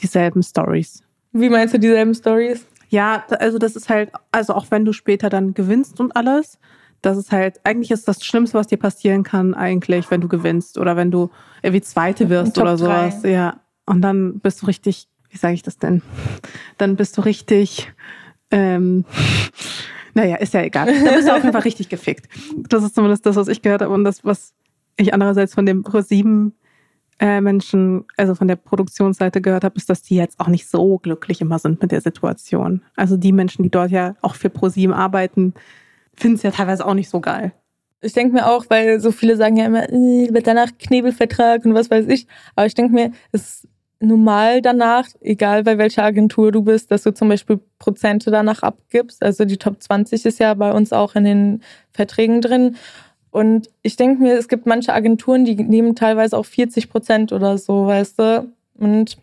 [0.00, 1.02] dieselben Stories.
[1.32, 2.66] Wie meinst du dieselben Stories?
[2.88, 6.58] Ja, also das ist halt, also auch wenn du später dann gewinnst und alles,
[7.02, 10.78] das ist halt, eigentlich ist das Schlimmste, was dir passieren kann, eigentlich, wenn du gewinnst
[10.78, 11.30] oder wenn du
[11.62, 13.10] irgendwie Zweite wirst oder drei.
[13.10, 13.22] sowas.
[13.22, 13.60] Ja.
[13.86, 16.02] Und dann bist du richtig, wie sage ich das denn?
[16.78, 17.92] Dann bist du richtig,
[18.50, 19.04] ähm,
[20.14, 20.86] naja, ist ja egal.
[20.86, 22.28] Dann bist du auf jeden Fall richtig gefickt.
[22.68, 24.54] Das ist zumindest das, was ich gehört habe und das, was
[24.96, 26.52] ich andererseits von dem Pro7
[27.18, 30.98] äh, Menschen, also von der Produktionsseite gehört habe, ist, dass die jetzt auch nicht so
[30.98, 32.82] glücklich immer sind mit der Situation.
[32.94, 35.54] Also die Menschen, die dort ja auch für ProSieben arbeiten,
[36.14, 37.52] finden es ja teilweise auch nicht so geil.
[38.02, 41.74] Ich denke mir auch, weil so viele sagen ja immer, äh, wird danach Knebelvertrag und
[41.74, 42.26] was weiß ich.
[42.54, 43.68] Aber ich denke mir, es ist
[44.00, 49.22] normal danach, egal bei welcher Agentur du bist, dass du zum Beispiel Prozente danach abgibst.
[49.22, 51.62] Also die Top 20 ist ja bei uns auch in den
[51.92, 52.76] Verträgen drin.
[53.30, 57.58] Und ich denke mir, es gibt manche Agenturen, die nehmen teilweise auch 40 Prozent oder
[57.58, 58.52] so, weißt du.
[58.78, 59.18] Und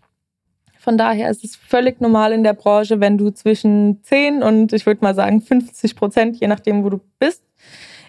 [0.78, 4.86] von daher ist es völlig normal in der Branche, wenn du zwischen 10 und ich
[4.86, 7.42] würde mal sagen 50 Prozent, je nachdem, wo du bist,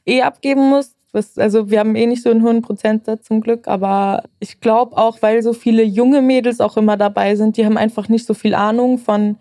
[0.04, 0.96] eh abgeben musst,
[1.36, 5.22] also wir haben eh nicht so einen hohen Prozentsatz zum Glück, aber ich glaube auch,
[5.22, 8.54] weil so viele junge Mädels auch immer dabei sind, die haben einfach nicht so viel
[8.54, 9.36] Ahnung von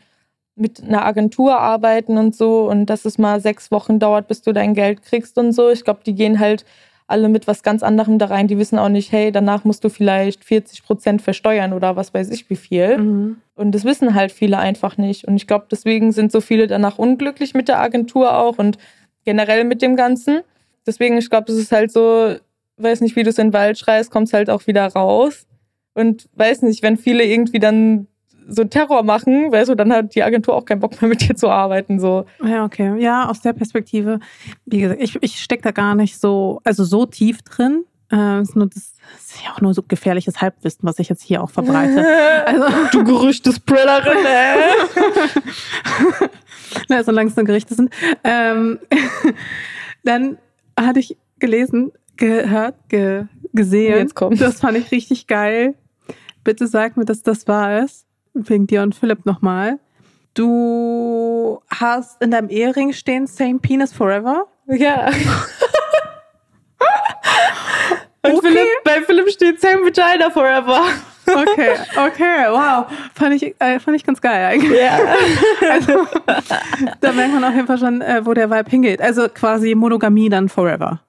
[0.56, 4.54] mit einer Agentur arbeiten und so und dass es mal sechs Wochen dauert, bis du
[4.54, 5.70] dein Geld kriegst und so.
[5.70, 6.66] Ich glaube, die gehen halt
[7.08, 8.48] alle mit was ganz anderem da rein.
[8.48, 12.30] Die wissen auch nicht, hey, danach musst du vielleicht 40 Prozent versteuern oder was weiß
[12.30, 12.98] ich wie viel.
[12.98, 13.38] Mhm.
[13.56, 15.26] Und das wissen halt viele einfach nicht.
[15.26, 18.78] Und ich glaube, deswegen sind so viele danach unglücklich mit der Agentur auch und
[19.26, 20.42] generell mit dem Ganzen.
[20.86, 22.36] Deswegen, ich glaube, es ist halt so,
[22.78, 25.46] weiß nicht, wie du es in den Wald schreist, kommt es halt auch wieder raus.
[25.94, 28.08] Und weiß nicht, wenn viele irgendwie dann
[28.48, 31.36] so Terror machen, weißt du, dann hat die Agentur auch keinen Bock mehr mit dir
[31.36, 32.00] zu arbeiten.
[32.00, 32.26] So.
[32.44, 33.00] Ja, okay.
[33.00, 34.20] Ja, aus der Perspektive,
[34.66, 37.86] wie gesagt, ich, ich stecke da gar nicht so, also so tief drin.
[38.12, 41.42] Äh, ist nur das, ist ja auch nur so gefährliches Halbwissen, was ich jetzt hier
[41.42, 42.06] auch verbreite.
[42.46, 44.70] Also, du Gerüchtesprenerin, ey.
[46.90, 47.94] Na, solange es nur Gerichte sind.
[48.24, 48.80] Ähm,
[50.04, 50.38] dann
[50.78, 53.98] hatte ich gelesen, gehört, ge, gesehen.
[53.98, 54.42] Jetzt kommt.
[54.42, 55.76] Das fand ich richtig geil.
[56.44, 59.80] Bitte sag mir, dass das wahr ist wegen dir und Philipp nochmal.
[60.34, 64.48] Du hast in deinem Ehering stehen Same Penis Forever.
[64.68, 65.08] Ja.
[68.24, 68.40] und okay.
[68.42, 70.82] Philipp, bei Philipp steht Same Vagina Forever.
[71.26, 72.86] Okay, okay, wow.
[73.14, 74.80] Fand ich, äh, fand ich ganz geil eigentlich.
[74.80, 75.00] Ja.
[75.72, 76.06] Also,
[77.00, 79.02] da merkt man auf jeden Fall schon, äh, wo der Vibe hingeht.
[79.02, 81.02] Also quasi Monogamie dann forever.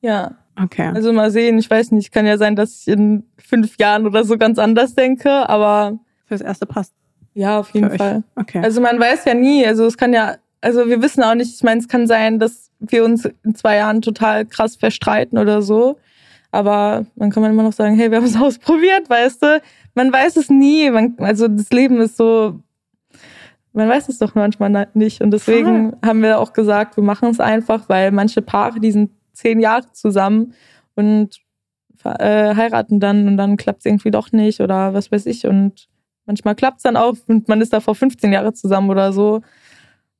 [0.00, 0.32] Ja.
[0.60, 0.90] Okay.
[0.94, 4.24] Also mal sehen, ich weiß nicht, kann ja sein, dass ich in fünf Jahren oder
[4.24, 5.98] so ganz anders denke, aber
[6.30, 6.94] fürs Erste passt.
[7.34, 8.22] Ja, auf jeden Fall.
[8.36, 8.60] Okay.
[8.62, 11.62] Also man weiß ja nie, also es kann ja, also wir wissen auch nicht, ich
[11.62, 15.98] meine, es kann sein, dass wir uns in zwei Jahren total krass verstreiten oder so.
[16.52, 19.62] Aber dann kann man immer noch sagen, hey, wir haben es ausprobiert, weißt du?
[19.94, 20.90] Man weiß es nie.
[20.90, 22.60] Man, also das Leben ist so,
[23.72, 25.20] man weiß es doch manchmal nicht.
[25.20, 25.98] Und deswegen Voll.
[26.04, 29.90] haben wir auch gesagt, wir machen es einfach, weil manche Paare, die sind zehn Jahre
[29.92, 30.54] zusammen
[30.94, 31.40] und
[32.04, 35.46] äh, heiraten dann und dann klappt es irgendwie doch nicht oder was weiß ich.
[35.46, 35.89] Und
[36.30, 39.40] Manchmal klappt es dann auch und man ist da vor 15 Jahren zusammen oder so.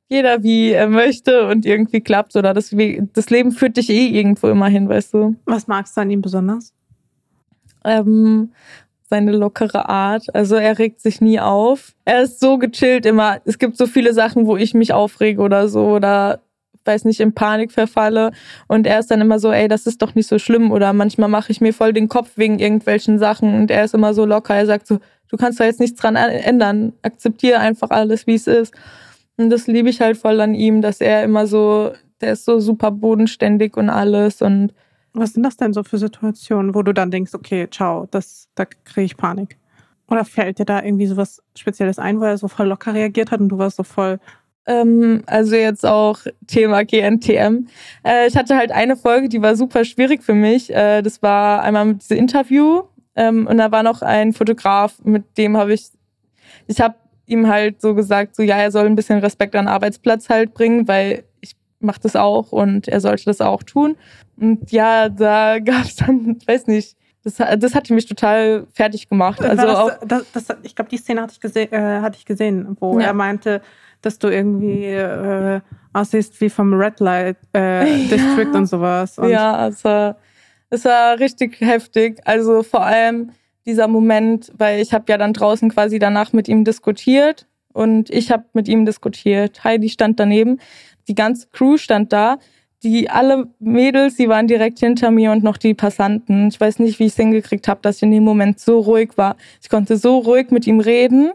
[0.08, 2.74] Jeder wie er möchte und irgendwie klappt oder das,
[3.12, 5.36] das Leben führt dich eh irgendwo immer hin, weißt du.
[5.44, 6.74] Was magst du an ihm besonders?
[7.84, 8.50] Ähm,
[9.08, 10.34] seine lockere Art.
[10.34, 11.94] Also er regt sich nie auf.
[12.04, 13.40] Er ist so gechillt immer.
[13.44, 16.40] Es gibt so viele Sachen, wo ich mich aufrege oder so oder
[16.85, 18.33] weiß nicht, in Panik verfalle.
[18.68, 20.70] Und er ist dann immer so, ey, das ist doch nicht so schlimm.
[20.70, 23.55] Oder manchmal mache ich mir voll den Kopf wegen irgendwelchen Sachen.
[23.55, 24.55] Und er ist immer so locker.
[24.55, 26.93] Er sagt so, du kannst da jetzt nichts dran ändern.
[27.03, 28.74] Akzeptiere einfach alles, wie es ist.
[29.37, 32.61] Und das liebe ich halt voll an ihm, dass er immer so, der ist so
[32.61, 34.43] super bodenständig und alles.
[34.43, 34.72] Und
[35.12, 38.64] was sind das denn so für Situationen, wo du dann denkst, okay, ciao, das, da
[38.64, 39.57] kriege ich Panik?
[40.09, 43.41] Oder fällt dir da irgendwie sowas Spezielles ein, wo er so voll locker reagiert hat
[43.41, 44.18] und du warst so voll.
[44.66, 47.66] Ähm, also jetzt auch Thema GNTM.
[48.04, 50.74] Äh, ich hatte halt eine Folge, die war super schwierig für mich.
[50.74, 52.82] Äh, das war einmal mit diesem Interview
[53.16, 55.88] ähm, und da war noch ein Fotograf, mit dem habe ich,
[56.66, 56.94] ich habe
[57.26, 60.54] ihm halt so gesagt, so ja, er soll ein bisschen Respekt an den Arbeitsplatz halt
[60.54, 63.96] bringen, weil ich mache das auch und er sollte das auch tun.
[64.38, 69.42] Und ja, da gab es dann, weiß nicht, das, das hatte mich total fertig gemacht.
[69.42, 72.24] Also das, auch, das, das, ich glaube, die Szene hatte ich, gese äh, hatte ich
[72.24, 73.08] gesehen, wo ja.
[73.08, 73.61] er meinte,
[74.03, 75.61] dass du irgendwie äh,
[75.92, 78.59] aussiehst wie vom Red Light äh, District ja.
[78.59, 79.18] und sowas.
[79.18, 80.14] Und ja, also
[80.70, 82.20] es war richtig heftig.
[82.24, 83.32] Also vor allem
[83.66, 88.30] dieser Moment, weil ich habe ja dann draußen quasi danach mit ihm diskutiert und ich
[88.30, 89.62] habe mit ihm diskutiert.
[89.64, 90.61] Heidi stand daneben,
[91.09, 92.38] die ganze Crew stand da.
[92.82, 96.48] Die alle Mädels, die waren direkt hinter mir und noch die Passanten.
[96.48, 99.11] Ich weiß nicht, wie ich es hingekriegt habe, dass ich in dem Moment so ruhig
[99.16, 99.36] war.
[99.62, 101.32] Ich konnte so ruhig mit ihm reden.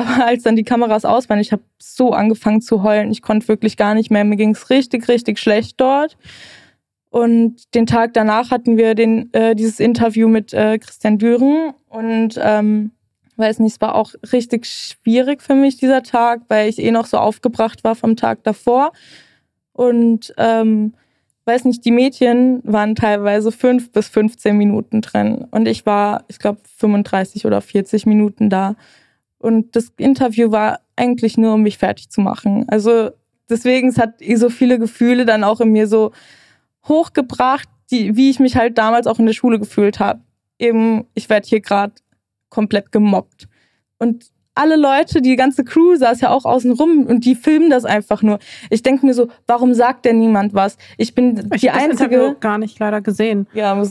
[0.00, 3.10] Aber als dann die Kameras aus waren, ich habe so angefangen zu heulen.
[3.10, 4.24] Ich konnte wirklich gar nicht mehr.
[4.24, 6.16] Mir ging es richtig, richtig schlecht dort.
[7.10, 11.74] Und den Tag danach hatten wir den, äh, dieses Interview mit äh, Christian Düren.
[11.88, 12.92] Und ähm,
[13.36, 17.06] weiß nicht, es war auch richtig schwierig für mich dieser Tag, weil ich eh noch
[17.06, 18.92] so aufgebracht war vom Tag davor.
[19.72, 20.94] Und ähm,
[21.44, 25.46] weiß nicht, die Mädchen waren teilweise fünf bis 15 Minuten drin.
[25.50, 28.76] Und ich war, ich glaube, 35 oder 40 Minuten da.
[29.40, 32.66] Und das Interview war eigentlich nur, um mich fertig zu machen.
[32.68, 33.10] Also
[33.48, 36.12] deswegen, es hat eh so viele Gefühle dann auch in mir so
[36.86, 40.20] hochgebracht, die, wie ich mich halt damals auch in der Schule gefühlt habe.
[40.58, 41.94] Eben, ich werde hier gerade
[42.50, 43.48] komplett gemobbt.
[43.98, 47.86] Und alle Leute, die ganze Crew saß ja auch außen rum und die filmen das
[47.86, 48.40] einfach nur.
[48.68, 50.76] Ich denke mir so, warum sagt denn niemand was?
[50.98, 52.16] Ich bin ich die einzige.
[52.16, 53.46] Interview gar nicht leider gesehen.
[53.54, 53.82] Ja,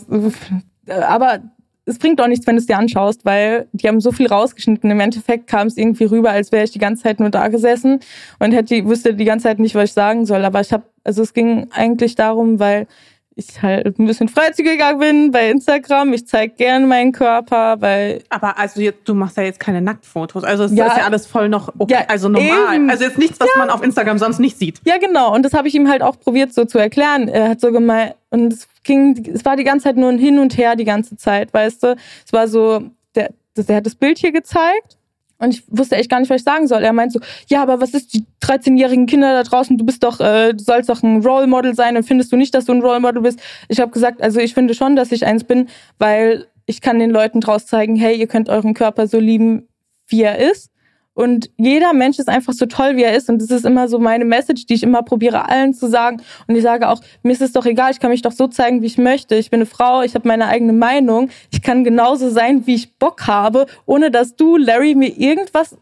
[1.01, 1.41] aber
[1.89, 4.89] es bringt auch nichts, wenn du es dir anschaust, weil die haben so viel rausgeschnitten.
[4.89, 7.99] Im Endeffekt kam es irgendwie rüber, als wäre ich die ganze Zeit nur da gesessen
[8.39, 10.45] und hätte, wusste die ganze Zeit nicht, was ich sagen soll.
[10.45, 12.87] Aber ich habe, also es ging eigentlich darum, weil
[13.35, 16.13] ich halt ein bisschen freizügiger bin bei Instagram.
[16.13, 18.23] Ich zeige gerne meinen Körper, weil.
[18.29, 20.43] Aber also jetzt, du machst ja jetzt keine Nacktfotos.
[20.43, 22.75] Also es ja, ist ja alles voll noch okay, ja, also normal.
[22.75, 22.89] Eben.
[22.89, 23.59] Also jetzt nichts, was ja.
[23.59, 24.81] man auf Instagram sonst nicht sieht.
[24.85, 25.33] Ja, genau.
[25.33, 27.27] Und das habe ich ihm halt auch probiert so zu erklären.
[27.27, 30.39] Er hat so gemeint, und es ging, es war die ganze Zeit nur ein Hin
[30.39, 31.95] und Her die ganze Zeit, weißt du.
[32.25, 32.83] Es war so,
[33.15, 34.98] der, der hat das Bild hier gezeigt
[35.39, 36.83] und ich wusste echt gar nicht, was ich sagen soll.
[36.83, 39.77] Er meint so, ja, aber was ist die 13-jährigen Kinder da draußen?
[39.77, 42.53] Du bist doch, äh, du sollst doch ein Role Model sein und findest du nicht,
[42.53, 43.39] dass du ein Role Model bist?
[43.69, 47.09] Ich habe gesagt, also ich finde schon, dass ich eins bin, weil ich kann den
[47.09, 49.67] Leuten draus zeigen, hey, ihr könnt euren Körper so lieben,
[50.07, 50.71] wie er ist.
[51.19, 53.27] Und jeder Mensch ist einfach so toll, wie er ist.
[53.27, 56.21] Und das ist immer so meine Message, die ich immer probiere, allen zu sagen.
[56.47, 58.81] Und ich sage auch, mir ist es doch egal, ich kann mich doch so zeigen,
[58.81, 59.35] wie ich möchte.
[59.35, 61.29] Ich bin eine Frau, ich habe meine eigene Meinung.
[61.51, 65.75] Ich kann genauso sein, wie ich Bock habe, ohne dass du, Larry, mir irgendwas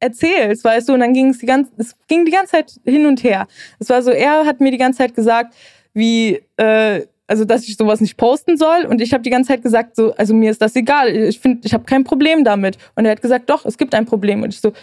[0.00, 0.94] erzählst, weißt du?
[0.94, 3.46] Und dann ging es die ganze, es ging die ganze Zeit hin und her.
[3.78, 5.54] Es war so, er hat mir die ganze Zeit gesagt,
[5.94, 7.02] wie, äh,
[7.32, 8.84] also dass ich sowas nicht posten soll.
[8.84, 11.08] Und ich habe die ganze Zeit gesagt, so, also mir ist das egal.
[11.08, 12.76] Ich finde, ich habe kein Problem damit.
[12.94, 14.42] Und er hat gesagt, doch, es gibt ein Problem.
[14.42, 14.74] Und ich so,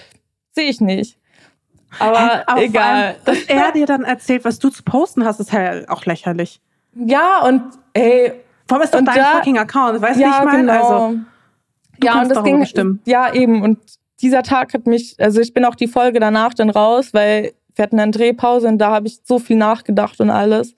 [0.53, 1.15] sehe ich nicht.
[1.99, 3.03] Aber, Aber egal.
[3.03, 6.59] Allem, dass er dir dann erzählt, was du zu posten hast, ist halt auch lächerlich.
[6.95, 7.61] Ja, und
[7.93, 8.33] ey.
[8.67, 10.57] Vor allem ist doch dein da, fucking Account, weißt du, ja, wie ich meine?
[10.61, 10.73] Genau.
[10.73, 11.19] Also,
[11.99, 12.99] du ja, und das ging, bestimmen.
[13.05, 13.61] ja, eben.
[13.61, 13.77] Und
[14.21, 17.83] dieser Tag hat mich, also ich bin auch die Folge danach dann raus, weil wir
[17.83, 20.75] hatten eine Drehpause und da habe ich so viel nachgedacht und alles.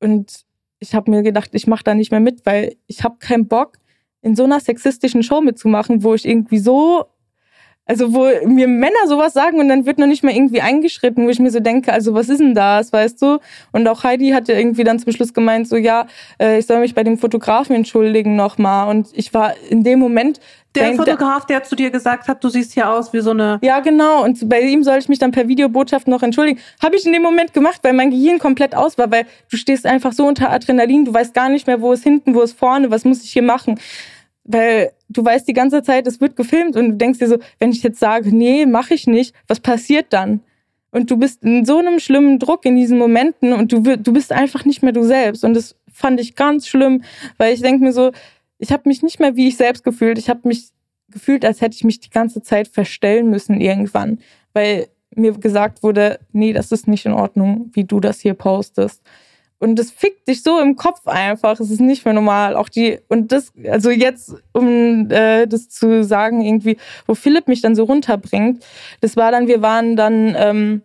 [0.00, 0.44] Und
[0.82, 3.78] ich habe mir gedacht, ich mache da nicht mehr mit, weil ich habe keinen Bock,
[4.20, 7.06] in so einer sexistischen Show mitzumachen, wo ich irgendwie so,
[7.84, 11.30] also wo mir Männer sowas sagen und dann wird noch nicht mal irgendwie eingeschritten, wo
[11.30, 13.38] ich mir so denke, also was ist denn das, weißt du?
[13.72, 16.06] Und auch Heidi hat ja irgendwie dann zum Schluss gemeint, so ja,
[16.40, 18.88] äh, ich soll mich bei dem Fotografen entschuldigen nochmal.
[18.88, 20.38] Und ich war in dem Moment
[20.74, 23.58] der Denk, Fotograf, der zu dir gesagt hat, du siehst hier aus wie so eine.
[23.62, 24.24] Ja, genau.
[24.24, 26.60] Und bei ihm soll ich mich dann per Videobotschaft noch entschuldigen.
[26.82, 29.84] Habe ich in dem Moment gemacht, weil mein Gehirn komplett aus war, weil du stehst
[29.86, 32.90] einfach so unter Adrenalin, du weißt gar nicht mehr, wo ist hinten, wo ist vorne,
[32.90, 33.78] was muss ich hier machen.
[34.44, 37.70] Weil du weißt die ganze Zeit, es wird gefilmt und du denkst dir so, wenn
[37.70, 40.40] ich jetzt sage, nee, mache ich nicht, was passiert dann?
[40.90, 44.30] Und du bist in so einem schlimmen Druck in diesen Momenten und du, du bist
[44.30, 45.44] einfach nicht mehr du selbst.
[45.44, 47.02] Und das fand ich ganz schlimm,
[47.38, 48.12] weil ich denke mir so,
[48.58, 50.18] ich habe mich nicht mehr wie ich selbst gefühlt.
[50.18, 50.70] Ich habe mich
[51.08, 54.18] gefühlt, als hätte ich mich die ganze Zeit verstellen müssen irgendwann,
[54.52, 59.02] weil mir gesagt wurde, nee, das ist nicht in Ordnung, wie du das hier postest.
[59.62, 61.60] Und das fickt dich so im Kopf einfach.
[61.60, 62.56] Es ist nicht mehr normal.
[62.56, 67.60] Auch die, und das, also jetzt, um äh, das zu sagen, irgendwie, wo Philipp mich
[67.60, 68.64] dann so runterbringt,
[69.00, 70.82] das war dann, wir waren dann ähm,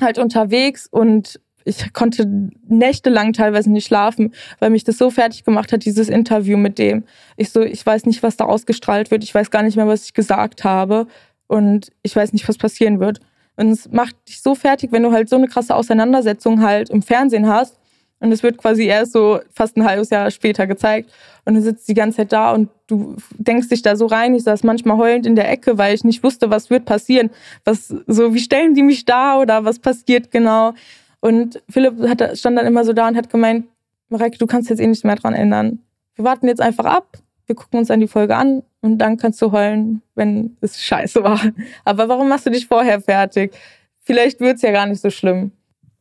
[0.00, 5.72] halt unterwegs und ich konnte nächtelang teilweise nicht schlafen, weil mich das so fertig gemacht
[5.72, 7.04] hat, dieses Interview mit dem.
[7.36, 9.22] Ich so, ich weiß nicht, was da ausgestrahlt wird.
[9.22, 11.06] Ich weiß gar nicht mehr, was ich gesagt habe.
[11.46, 13.20] Und ich weiß nicht, was passieren wird.
[13.54, 17.02] Und es macht dich so fertig, wenn du halt so eine krasse Auseinandersetzung halt im
[17.02, 17.79] Fernsehen hast.
[18.20, 21.10] Und es wird quasi erst so fast ein halbes Jahr später gezeigt.
[21.46, 24.34] Und du sitzt die ganze Zeit da und du denkst dich da so rein.
[24.34, 27.30] Ich saß manchmal heulend in der Ecke, weil ich nicht wusste, was wird passieren.
[27.64, 30.74] Was, so, wie stellen die mich da oder was passiert genau?
[31.20, 33.66] Und Philipp hat, stand dann immer so da und hat gemeint,
[34.10, 35.80] Mareike, du kannst jetzt eh nichts mehr dran ändern.
[36.14, 37.16] Wir warten jetzt einfach ab,
[37.46, 41.22] wir gucken uns dann die Folge an und dann kannst du heulen, wenn es scheiße
[41.22, 41.40] war.
[41.84, 43.52] Aber warum machst du dich vorher fertig?
[44.00, 45.52] Vielleicht wird's ja gar nicht so schlimm.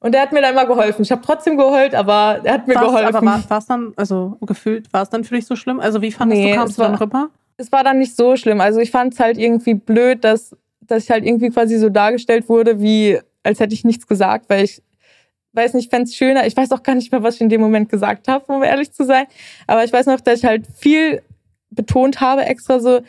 [0.01, 1.01] Und er hat mir dann immer geholfen.
[1.01, 3.15] Ich habe trotzdem geheult, aber er hat mir war's, geholfen.
[3.15, 5.79] Aber war es dann, also gefühlt, war es dann für dich so schlimm?
[5.79, 7.29] Also wie fandest nee, du, kamst du dann rüber?
[7.57, 8.61] Es war dann nicht so schlimm.
[8.61, 12.47] Also ich fand es halt irgendwie blöd, dass, dass ich halt irgendwie quasi so dargestellt
[12.47, 14.81] wurde, wie als hätte ich nichts gesagt, weil ich
[15.53, 16.47] weiß nicht, fände es schöner.
[16.47, 18.93] Ich weiß auch gar nicht mehr, was ich in dem Moment gesagt habe, um ehrlich
[18.93, 19.25] zu sein.
[19.67, 21.21] Aber ich weiß noch, dass ich halt viel
[21.71, 23.01] betont habe, extra so,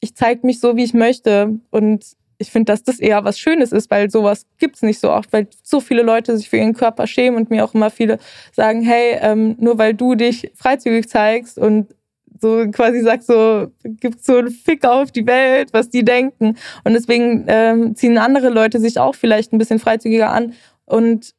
[0.00, 1.58] ich zeige mich so, wie ich möchte.
[1.70, 2.04] Und
[2.38, 5.48] ich finde, dass das eher was Schönes ist, weil sowas gibt's nicht so oft, weil
[5.62, 8.18] so viele Leute sich für ihren Körper schämen und mir auch immer viele
[8.52, 11.94] sagen, hey, ähm, nur weil du dich freizügig zeigst und
[12.40, 16.56] so quasi sagst, so gibt so einen Fick auf die Welt, was die denken.
[16.84, 20.54] Und deswegen ähm, ziehen andere Leute sich auch vielleicht ein bisschen freizügiger an
[20.84, 21.34] und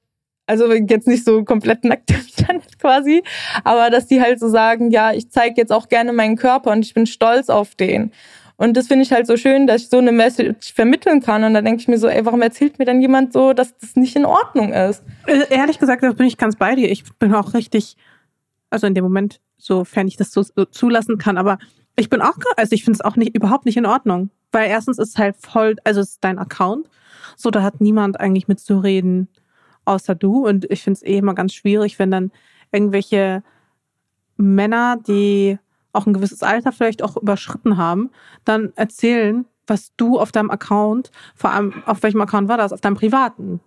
[0.48, 3.24] also jetzt nicht so komplett nackt im Internet quasi,
[3.64, 6.86] aber dass die halt so sagen, ja, ich zeige jetzt auch gerne meinen Körper und
[6.86, 8.12] ich bin stolz auf den.
[8.58, 11.44] Und das finde ich halt so schön, dass ich so eine Message vermitteln kann.
[11.44, 13.96] Und da denke ich mir so, ey, warum erzählt mir dann jemand so, dass das
[13.96, 15.04] nicht in Ordnung ist?
[15.28, 16.90] Äh, ehrlich gesagt, da bin ich ganz bei dir.
[16.90, 17.98] Ich bin auch richtig,
[18.70, 21.58] also in dem Moment, sofern ich das so, so zulassen kann, aber
[21.98, 24.30] ich bin auch, also ich finde es auch nicht, überhaupt nicht in Ordnung.
[24.52, 26.88] Weil erstens ist es halt voll, also es ist dein Account.
[27.36, 29.28] So, da hat niemand eigentlich mitzureden
[29.86, 30.46] außer du.
[30.48, 32.32] Und ich finde es eh immer ganz schwierig, wenn dann
[32.72, 33.44] irgendwelche
[34.38, 35.58] Männer, die
[35.96, 38.12] auch ein gewisses Alter vielleicht auch überschritten haben,
[38.44, 42.82] dann erzählen, was du auf deinem Account, vor allem auf welchem Account war das, auf
[42.82, 43.60] deinem privaten,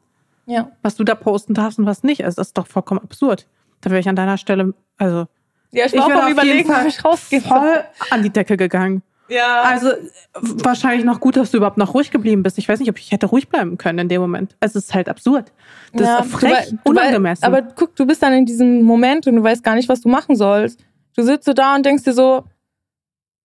[0.47, 0.71] ja.
[0.83, 2.25] was du da posten darfst und was nicht.
[2.25, 3.47] Also das ist doch vollkommen absurd.
[3.81, 5.27] Da wäre ich an deiner Stelle, also
[5.71, 7.41] ja, ich war ich auch am überlegen, ob ich rausgehe.
[7.41, 9.03] Voll an die Decke gegangen.
[9.29, 9.63] Ja.
[9.63, 9.91] Also
[10.33, 12.57] wahrscheinlich noch gut, dass du überhaupt noch ruhig geblieben bist.
[12.59, 14.57] Ich weiß nicht, ob ich hätte ruhig bleiben können in dem Moment.
[14.61, 15.53] Es ist halt absurd.
[15.93, 17.45] Das ja, ist frech, du, unangemessen.
[17.45, 20.09] Aber guck, du bist dann in diesem Moment und du weißt gar nicht, was du
[20.09, 20.85] machen sollst.
[21.19, 22.45] Du sitzt so da und denkst dir so,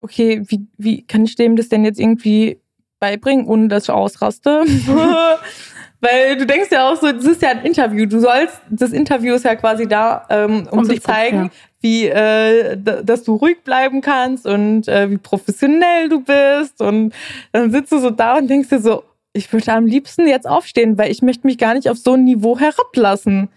[0.03, 2.61] okay, wie, wie kann ich dem das denn jetzt irgendwie
[3.01, 4.65] beibringen, ohne dass ich ausraste?
[6.03, 8.05] Weil du denkst ja auch so, das ist ja ein Interview.
[8.05, 11.51] Du sollst, das Interview ist ja quasi da, ähm, um, um zu zeigen, ja.
[11.81, 16.83] wie, äh, dass du ruhig bleiben kannst und äh, wie professionell du bist.
[16.83, 17.15] Und
[17.53, 20.99] dann sitzt du so da und denkst dir so, ich würde am liebsten jetzt aufstehen,
[20.99, 23.49] weil ich möchte mich gar nicht auf so ein Niveau herablassen.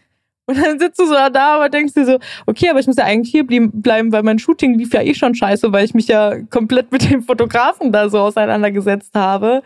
[0.48, 3.06] Und dann sitzt du so da, aber denkst dir so, okay, aber ich muss ja
[3.06, 6.40] eigentlich hier bleiben, weil mein Shooting lief ja eh schon scheiße, weil ich mich ja
[6.50, 9.64] komplett mit dem Fotografen da so auseinandergesetzt habe.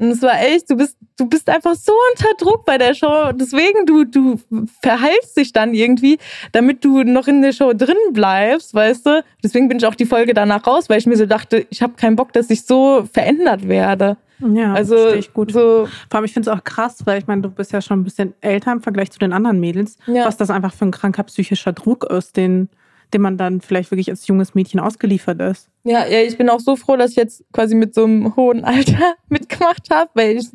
[0.00, 3.32] Und es war echt, du bist, du bist einfach so unter Druck bei der Show.
[3.32, 4.38] Deswegen, du, du
[4.80, 6.18] verheilst dich dann irgendwie,
[6.52, 9.24] damit du noch in der Show drin bleibst, weißt du?
[9.42, 11.94] Deswegen bin ich auch die Folge danach raus, weil ich mir so dachte, ich habe
[11.94, 14.16] keinen Bock, dass ich so verändert werde.
[14.40, 15.52] Ja, also ich gut.
[15.52, 18.00] So Vor allem, ich finde es auch krass, weil ich meine, du bist ja schon
[18.00, 20.24] ein bisschen älter im Vergleich zu den anderen Mädels, ja.
[20.24, 22.68] was das einfach für ein kranker psychischer Druck ist, den
[23.14, 25.68] dem man dann vielleicht wirklich als junges Mädchen ausgeliefert ist.
[25.84, 28.64] Ja, ja, ich bin auch so froh, dass ich jetzt quasi mit so einem hohen
[28.64, 30.48] Alter mitgemacht habe, weil ich,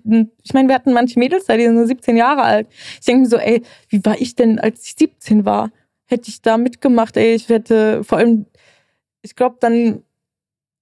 [0.44, 2.68] ich meine, wir hatten manche Mädels da, die sind nur 17 Jahre alt.
[3.00, 5.72] Ich denke mir so, ey, wie war ich denn, als ich 17 war?
[6.06, 8.46] Hätte ich da mitgemacht, ey, ich hätte vor allem,
[9.22, 10.04] ich glaube, dann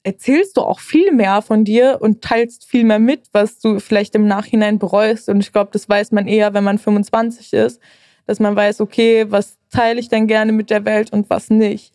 [0.03, 4.15] erzählst du auch viel mehr von dir und teilst viel mehr mit, was du vielleicht
[4.15, 5.29] im Nachhinein bereust.
[5.29, 7.79] Und ich glaube, das weiß man eher, wenn man 25 ist,
[8.25, 11.93] dass man weiß, okay, was teile ich denn gerne mit der Welt und was nicht.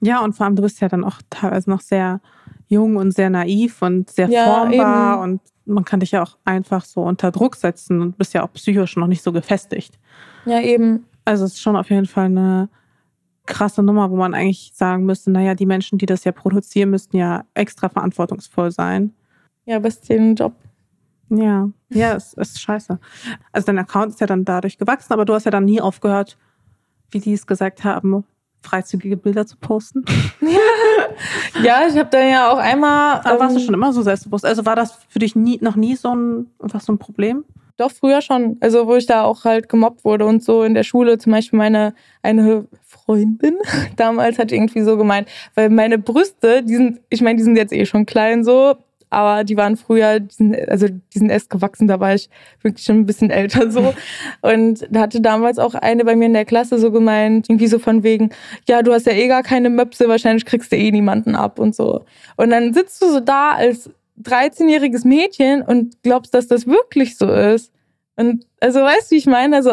[0.00, 2.20] Ja, und vor allem, du bist ja dann auch teilweise noch sehr
[2.68, 5.22] jung und sehr naiv und sehr ja, formbar eben.
[5.22, 8.52] und man kann dich ja auch einfach so unter Druck setzen und bist ja auch
[8.52, 9.98] psychisch noch nicht so gefestigt.
[10.44, 11.06] Ja, eben.
[11.24, 12.68] Also es ist schon auf jeden Fall eine
[13.46, 17.16] krasse Nummer, wo man eigentlich sagen müsste, naja, die Menschen, die das ja produzieren, müssten
[17.16, 19.14] ja extra verantwortungsvoll sein.
[19.64, 20.54] Ja, aber ist den Job.
[21.28, 22.98] Ja, ja, es ist scheiße.
[23.52, 26.38] Also dein Account ist ja dann dadurch gewachsen, aber du hast ja dann nie aufgehört,
[27.10, 28.24] wie die es gesagt haben,
[28.62, 30.04] freizügige Bilder zu posten.
[31.62, 33.20] ja, ich habe da ja auch einmal.
[33.20, 34.44] Aber ähm, warst du ähm, schon immer so selbstbewusst?
[34.44, 37.44] Also war das für dich nie, noch nie so ein, was so ein Problem?
[37.76, 38.56] Doch, früher schon.
[38.60, 41.58] Also, wo ich da auch halt gemobbt wurde und so in der Schule, zum Beispiel
[41.58, 43.56] meine eine Freundin
[43.96, 47.72] damals hat irgendwie so gemeint, weil meine Brüste, die sind, ich meine, die sind jetzt
[47.72, 48.76] eh schon klein so,
[49.10, 52.28] aber die waren früher, die sind, also die sind erst gewachsen, da war ich
[52.62, 53.94] wirklich schon ein bisschen älter so.
[54.42, 57.78] Und da hatte damals auch eine bei mir in der Klasse so gemeint, irgendwie so
[57.78, 58.30] von wegen,
[58.68, 61.74] ja, du hast ja eh gar keine Möpse, wahrscheinlich kriegst du eh niemanden ab und
[61.74, 62.04] so.
[62.36, 63.90] Und dann sitzt du so da als
[64.22, 67.72] 13-jähriges Mädchen und glaubst, dass das wirklich so ist.
[68.16, 69.56] Und also weißt du, wie ich meine?
[69.56, 69.70] Also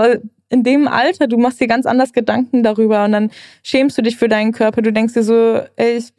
[0.49, 3.31] in dem Alter, du machst dir ganz anders Gedanken darüber und dann
[3.63, 4.81] schämst du dich für deinen Körper.
[4.81, 6.13] Du denkst dir so, ey, ich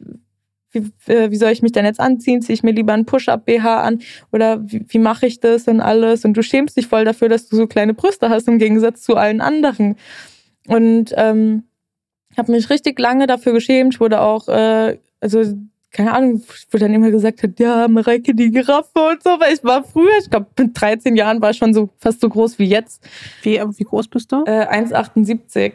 [0.75, 2.41] wie, äh, wie soll ich mich denn jetzt anziehen?
[2.41, 4.01] Ziehe ich mir lieber einen Push-Up-BH an?
[4.31, 6.25] Oder wie, wie mache ich das und alles?
[6.25, 9.15] Und du schämst dich voll dafür, dass du so kleine Brüste hast im Gegensatz zu
[9.15, 9.95] allen anderen.
[10.67, 11.63] Und ähm,
[12.37, 13.93] habe mich richtig lange dafür geschämt.
[13.93, 15.43] Ich wurde auch, äh, also
[15.95, 19.63] keine Ahnung, wo dann immer gesagt hat, ja, Mareike, die Giraffe und so, weil ich
[19.63, 22.65] war früher, ich glaube, mit 13 Jahren war ich schon so fast so groß wie
[22.65, 23.01] jetzt.
[23.43, 24.43] Wie, wie groß bist du?
[24.45, 25.71] Äh, 1,78.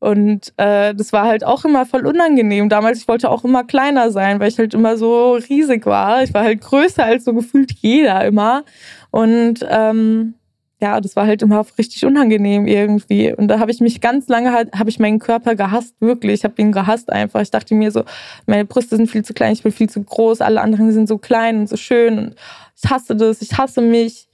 [0.00, 2.70] Und äh, das war halt auch immer voll unangenehm.
[2.70, 6.22] Damals, ich wollte auch immer kleiner sein, weil ich halt immer so riesig war.
[6.22, 8.64] Ich war halt größer als so gefühlt jeder immer.
[9.10, 10.34] Und ähm,
[10.82, 13.32] ja, das war halt immer richtig unangenehm irgendwie.
[13.32, 16.40] Und da habe ich mich ganz lange halt, habe ich meinen Körper gehasst, wirklich.
[16.40, 17.40] Ich habe ihn gehasst einfach.
[17.40, 18.02] Ich dachte mir so,
[18.46, 21.18] meine Brüste sind viel zu klein, ich bin viel zu groß, alle anderen sind so
[21.18, 22.18] klein und so schön.
[22.18, 22.34] Und
[22.76, 24.28] ich hasse das, ich hasse mich.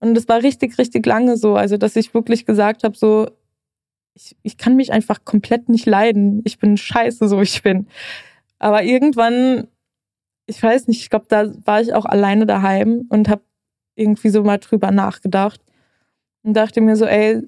[0.00, 1.54] Und das war richtig, richtig lange so.
[1.54, 3.28] Also, dass ich wirklich gesagt habe, so,
[4.14, 6.40] ich, ich kann mich einfach komplett nicht leiden.
[6.44, 7.88] Ich bin scheiße, so ich bin.
[8.58, 9.68] Aber irgendwann,
[10.46, 13.42] ich weiß nicht, ich glaube, da war ich auch alleine daheim und habe
[13.96, 15.60] irgendwie so mal drüber nachgedacht
[16.42, 17.42] und dachte mir so, ey,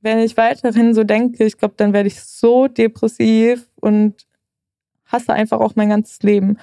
[0.00, 4.26] wenn ich weiterhin so denke, ich glaube, dann werde ich so depressiv und
[5.06, 6.58] hasse einfach auch mein ganzes Leben.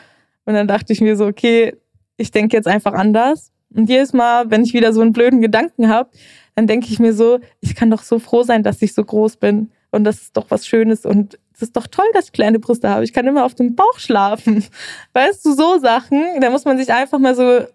[0.45, 1.75] Und dann dachte ich mir so, okay,
[2.17, 3.51] ich denke jetzt einfach anders.
[3.73, 6.09] Und jedes Mal, wenn ich wieder so einen blöden Gedanken habe,
[6.55, 9.37] dann denke ich mir so, ich kann doch so froh sein, dass ich so groß
[9.37, 9.71] bin.
[9.91, 11.05] Und das ist doch was Schönes.
[11.05, 13.03] Und es ist doch toll, dass ich kleine Brüste habe.
[13.03, 14.63] Ich kann immer auf dem Bauch schlafen.
[15.13, 17.65] Weißt du, so Sachen, da muss man sich einfach mal so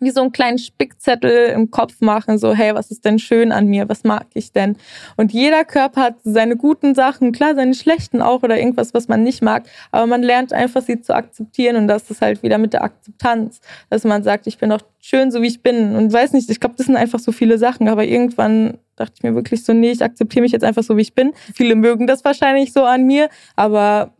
[0.00, 3.66] wie so einen kleinen Spickzettel im Kopf machen, so, hey, was ist denn schön an
[3.66, 3.88] mir?
[3.88, 4.76] Was mag ich denn?
[5.16, 9.22] Und jeder Körper hat seine guten Sachen, klar, seine schlechten auch oder irgendwas, was man
[9.22, 12.72] nicht mag, aber man lernt einfach, sie zu akzeptieren und das ist halt wieder mit
[12.72, 13.60] der Akzeptanz,
[13.90, 16.60] dass man sagt, ich bin doch schön, so wie ich bin und weiß nicht, ich
[16.60, 19.90] glaube, das sind einfach so viele Sachen, aber irgendwann dachte ich mir wirklich so, nee,
[19.90, 21.32] ich akzeptiere mich jetzt einfach so, wie ich bin.
[21.54, 24.12] Viele mögen das wahrscheinlich so an mir, aber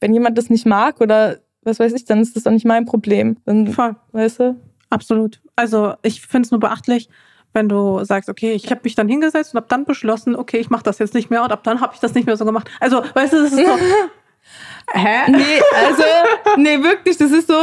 [0.00, 2.86] wenn jemand das nicht mag oder was weiß ich, dann ist das doch nicht mein
[2.86, 3.36] Problem.
[3.44, 3.96] Dann, Voll.
[4.12, 4.56] Weißt du?
[4.90, 5.40] Absolut.
[5.56, 7.08] Also ich finde es nur beachtlich,
[7.52, 10.70] wenn du sagst, okay, ich habe mich dann hingesetzt und habe dann beschlossen, okay, ich
[10.70, 12.68] mache das jetzt nicht mehr und ab dann habe ich das nicht mehr so gemacht.
[12.78, 13.78] Also, weißt du, das ist so.
[14.92, 15.30] Hä?
[15.30, 16.02] Nee, also,
[16.56, 17.54] nee, wirklich, das ist so,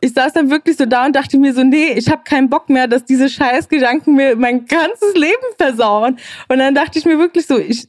[0.00, 2.68] ich saß dann wirklich so da und dachte mir so, nee, ich habe keinen Bock
[2.68, 6.18] mehr, dass diese Scheißgedanken mir mein ganzes Leben versauen.
[6.48, 7.88] Und dann dachte ich mir wirklich so, ich,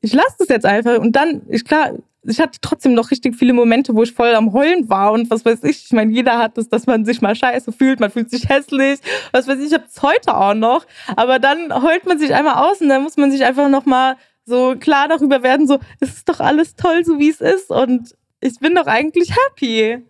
[0.00, 0.98] ich lasse das jetzt einfach.
[0.98, 1.92] Und dann, ich klar,
[2.24, 5.44] ich hatte trotzdem noch richtig viele Momente, wo ich voll am Heulen war und was
[5.44, 5.86] weiß ich.
[5.86, 9.00] Ich meine, jeder hat das, dass man sich mal scheiße fühlt, man fühlt sich hässlich,
[9.32, 10.86] was weiß ich, ich habe es heute auch noch.
[11.16, 14.16] Aber dann heult man sich einmal aus und dann muss man sich einfach noch mal
[14.44, 18.14] so klar darüber werden, so, es ist doch alles toll, so wie es ist und
[18.40, 20.04] ich bin doch eigentlich happy.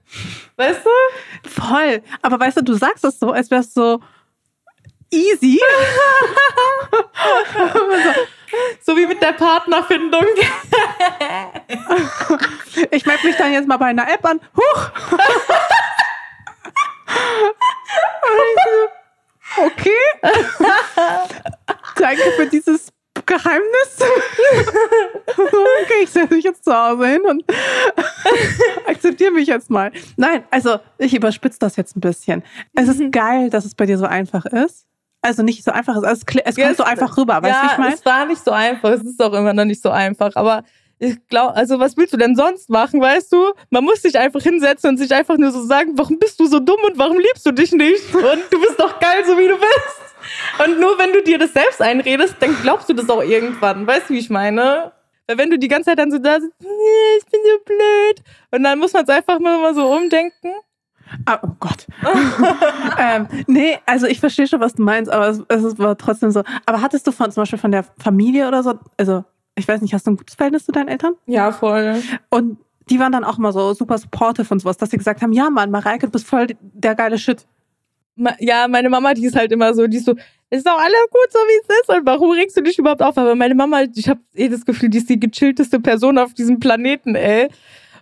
[0.57, 1.49] Weißt du?
[1.49, 2.03] Voll.
[2.23, 4.01] Aber weißt du, du sagst es so, als wär's so
[5.13, 5.61] easy.
[8.81, 10.25] so wie mit der Partnerfindung.
[12.91, 14.41] ich melde mich dann jetzt mal bei einer App an.
[14.57, 14.91] Huch.
[19.67, 19.91] okay.
[21.97, 22.89] Danke für dieses
[23.27, 23.99] Geheimnis.
[25.39, 27.45] okay, ich setze mich jetzt zu Hause hin und
[28.87, 29.93] akzeptiere mich jetzt mal.
[30.17, 32.43] Nein, also ich überspitze das jetzt ein bisschen.
[32.75, 34.87] Es ist geil, dass es bei dir so einfach ist.
[35.23, 36.05] Also nicht so einfach ist.
[36.05, 37.95] Also es, es kommt so einfach rüber, weißt du, ja, ich meine?
[37.95, 38.91] Es war nicht so einfach.
[38.91, 40.33] Es ist auch immer noch nicht so einfach.
[40.35, 40.65] Aber
[40.99, 43.53] ich glaube, also was willst du denn sonst machen, weißt du?
[43.71, 46.59] Man muss sich einfach hinsetzen und sich einfach nur so sagen, warum bist du so
[46.59, 48.15] dumm und warum liebst du dich nicht?
[48.15, 50.65] Und du bist doch geil, so wie du bist.
[50.65, 53.87] Und nur wenn du dir das selbst einredest, dann glaubst du das auch irgendwann.
[53.87, 54.93] Weißt du, wie ich meine?
[55.27, 58.23] Weil wenn du die ganze Zeit dann so da sitzt, nee, ich bin so blöd.
[58.51, 60.53] Und dann muss man es einfach mal so umdenken.
[61.27, 61.87] Ah, oh Gott.
[62.99, 66.43] ähm, nee, also ich verstehe schon, was du meinst, aber es, es war trotzdem so.
[66.67, 69.25] Aber hattest du von zum Beispiel von der Familie oder so, also
[69.55, 71.15] ich weiß nicht, hast du ein gutes Verhältnis zu deinen Eltern?
[71.27, 72.03] Ja, voll.
[72.31, 72.59] Und
[72.91, 75.51] die waren dann auch mal so super supportive und sowas, dass sie gesagt haben, ja
[75.51, 77.47] Mann, Mareike, du bist voll der geile Shit
[78.39, 80.15] ja, meine Mama, die ist halt immer so, die ist so,
[80.51, 81.89] ist doch alles gut, so wie es ist.
[81.89, 83.17] Und warum regst du dich überhaupt auf?
[83.17, 86.61] Aber meine Mama, ich habe eh das Gefühl, die ist die gechillteste Person auf diesem
[86.61, 87.49] Planeten, ey.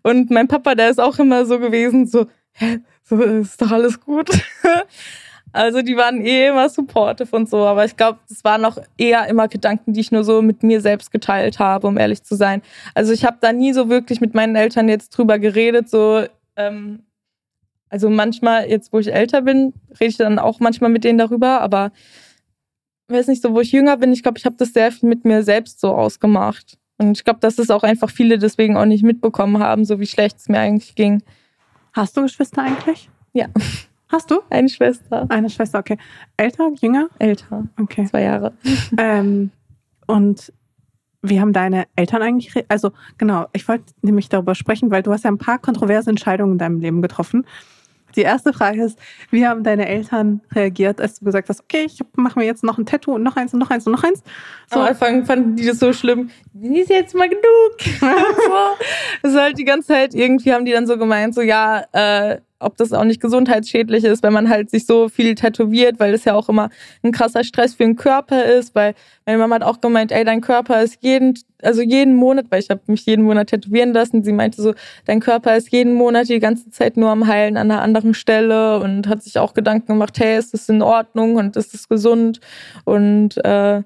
[0.02, 2.80] Und mein Papa, der ist auch immer so gewesen, so, hä,
[3.10, 4.30] so ist doch alles gut.
[5.52, 9.26] also die waren eh immer supportive und so, aber ich glaube, das waren auch eher
[9.26, 12.62] immer Gedanken, die ich nur so mit mir selbst geteilt habe, um ehrlich zu sein.
[12.94, 16.24] Also ich habe da nie so wirklich mit meinen Eltern jetzt drüber geredet, so
[16.56, 17.02] ähm,
[17.90, 21.60] also manchmal, jetzt wo ich älter bin, rede ich dann auch manchmal mit denen darüber,
[21.60, 21.90] aber
[23.08, 25.24] weiß nicht, so wo ich jünger bin, ich glaube, ich habe das sehr viel mit
[25.24, 26.78] mir selbst so ausgemacht.
[26.98, 30.06] Und ich glaube, dass es auch einfach viele deswegen auch nicht mitbekommen haben, so wie
[30.06, 31.22] schlecht es mir eigentlich ging.
[31.92, 33.10] Hast du Geschwister eigentlich?
[33.32, 33.46] Ja.
[34.08, 34.40] Hast du?
[34.50, 35.26] Eine Schwester.
[35.28, 35.96] Eine Schwester, okay.
[36.36, 37.08] Älter, jünger?
[37.18, 37.68] Älter.
[37.80, 38.06] Okay.
[38.06, 38.52] Zwei Jahre.
[38.98, 39.50] Ähm,
[40.06, 40.52] und
[41.22, 45.24] wie haben deine Eltern eigentlich, also genau, ich wollte nämlich darüber sprechen, weil du hast
[45.24, 47.46] ja ein paar kontroverse Entscheidungen in deinem Leben getroffen.
[48.16, 48.98] Die erste Frage ist,
[49.30, 52.78] wie haben deine Eltern reagiert, als du gesagt hast, okay, ich mache mir jetzt noch
[52.78, 54.22] ein Tattoo und noch eins und noch eins und noch eins?
[54.72, 54.80] So.
[54.80, 56.30] Am Anfang fanden die das so schlimm.
[56.60, 57.42] Ist jetzt mal genug.
[58.00, 58.86] so.
[59.22, 62.38] Das ist halt die ganze Zeit, irgendwie haben die dann so gemeint, so ja, äh,
[62.60, 66.24] ob das auch nicht gesundheitsschädlich ist, wenn man halt sich so viel tätowiert, weil das
[66.24, 66.70] ja auch immer
[67.02, 68.94] ein krasser Stress für den Körper ist, weil
[69.26, 72.70] meine Mama hat auch gemeint, ey, dein Körper ist jeden, also jeden Monat, weil ich
[72.70, 74.74] habe mich jeden Monat tätowieren lassen, sie meinte so,
[75.06, 78.78] dein Körper ist jeden Monat die ganze Zeit nur am Heilen an einer anderen Stelle
[78.80, 82.40] und hat sich auch Gedanken gemacht, hey, ist das in Ordnung und ist das gesund
[82.84, 83.82] und äh,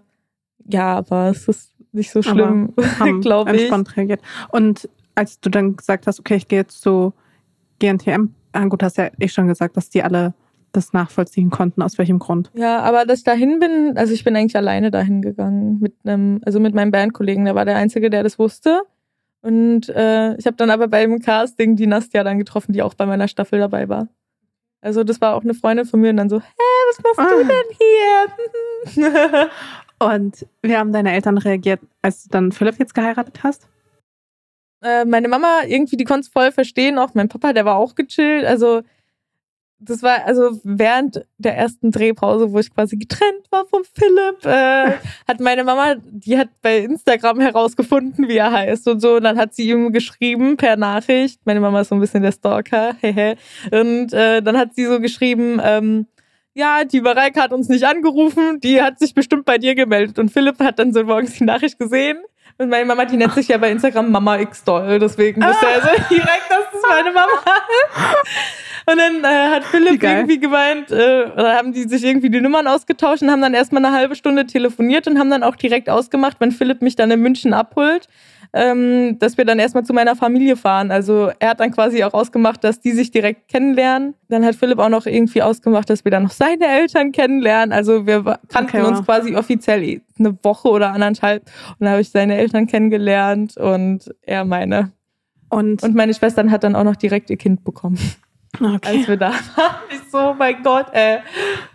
[0.67, 2.75] ja, aber es ist nicht so schlimm,
[3.21, 3.71] glaube ich.
[3.73, 4.21] Reagiert.
[4.51, 7.13] Und als du dann gesagt hast, okay, ich gehe jetzt zu
[7.79, 10.35] GNTM, ah, gut, hast ja eh schon gesagt, dass die alle
[10.72, 12.51] das nachvollziehen konnten, aus welchem Grund.
[12.55, 16.40] Ja, aber dass ich dahin bin, also ich bin eigentlich alleine dahin gegangen mit einem,
[16.44, 18.82] also mit meinem Bandkollegen, der war der Einzige, der das wusste.
[19.43, 23.06] Und äh, ich habe dann aber beim Casting die Nastja dann getroffen, die auch bei
[23.06, 24.09] meiner Staffel dabei war.
[24.81, 26.44] Also das war auch eine Freundin von mir und dann so, hä,
[26.89, 27.28] was machst ah.
[27.31, 27.44] du
[28.94, 29.48] denn hier?
[30.14, 33.68] und wie haben deine Eltern reagiert, als du dann Philipp jetzt geheiratet hast?
[34.85, 37.94] Äh, meine Mama irgendwie, die konnte es voll verstehen, auch mein Papa, der war auch
[37.94, 38.44] gechillt.
[38.44, 38.82] Also
[39.78, 44.93] das war also während der ersten Drehpause, wo ich quasi getrennt war vom Philipp, äh,
[45.28, 49.16] hat meine Mama, die hat bei Instagram herausgefunden, wie er heißt und so.
[49.16, 51.40] Und dann hat sie ihm geschrieben per Nachricht.
[51.44, 53.36] Meine Mama ist so ein bisschen der Stalker, hehe.
[53.70, 56.06] und äh, dann hat sie so geschrieben, ähm,
[56.56, 60.19] ja, die Mareike hat uns nicht angerufen, die hat sich bestimmt bei dir gemeldet.
[60.19, 62.19] Und Philipp hat dann so morgens die Nachricht gesehen
[62.59, 65.81] und meine Mama, die nennt sich ja bei Instagram Mama X Doll, deswegen wusste er
[65.81, 67.32] so direkt, dass das meine Mama.
[68.86, 72.66] Und dann äh, hat Philipp irgendwie gemeint, äh, oder haben die sich irgendwie die Nummern
[72.66, 76.36] ausgetauscht und haben dann erstmal eine halbe Stunde telefoniert und haben dann auch direkt ausgemacht,
[76.40, 78.09] wenn Philipp mich dann in München abholt,
[78.55, 80.93] ähm, dass wir dann erstmal zu meiner Familie fahren.
[80.93, 84.14] Also er hat dann quasi auch ausgemacht, dass die sich direkt kennenlernen.
[84.28, 87.72] Dann hat Philipp auch noch irgendwie ausgemacht, dass wir dann noch seine Eltern kennenlernen.
[87.72, 91.43] Also wir kannten okay, uns quasi offiziell eine Woche oder anderthalb.
[91.70, 94.93] Und dann habe ich seine Eltern kennengelernt und er meine.
[95.48, 97.98] Und, und meine Schwestern hat dann auch noch direkt ihr Kind bekommen.
[98.60, 98.98] Okay.
[98.98, 99.74] Als wir da waren.
[99.90, 101.18] Ich so, oh mein Gott, ey.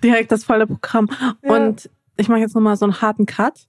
[0.01, 1.09] Direkt das volle Programm.
[1.43, 1.53] Ja.
[1.53, 3.67] Und ich mache jetzt nochmal so einen harten Cut.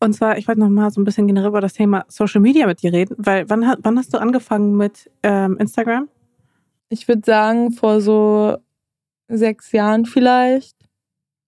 [0.00, 2.66] Und zwar, ich wollte noch mal so ein bisschen generell über das Thema Social Media
[2.66, 6.08] mit dir reden, weil wann, wann hast du angefangen mit ähm, Instagram?
[6.88, 8.56] Ich würde sagen, vor so
[9.28, 10.76] sechs Jahren vielleicht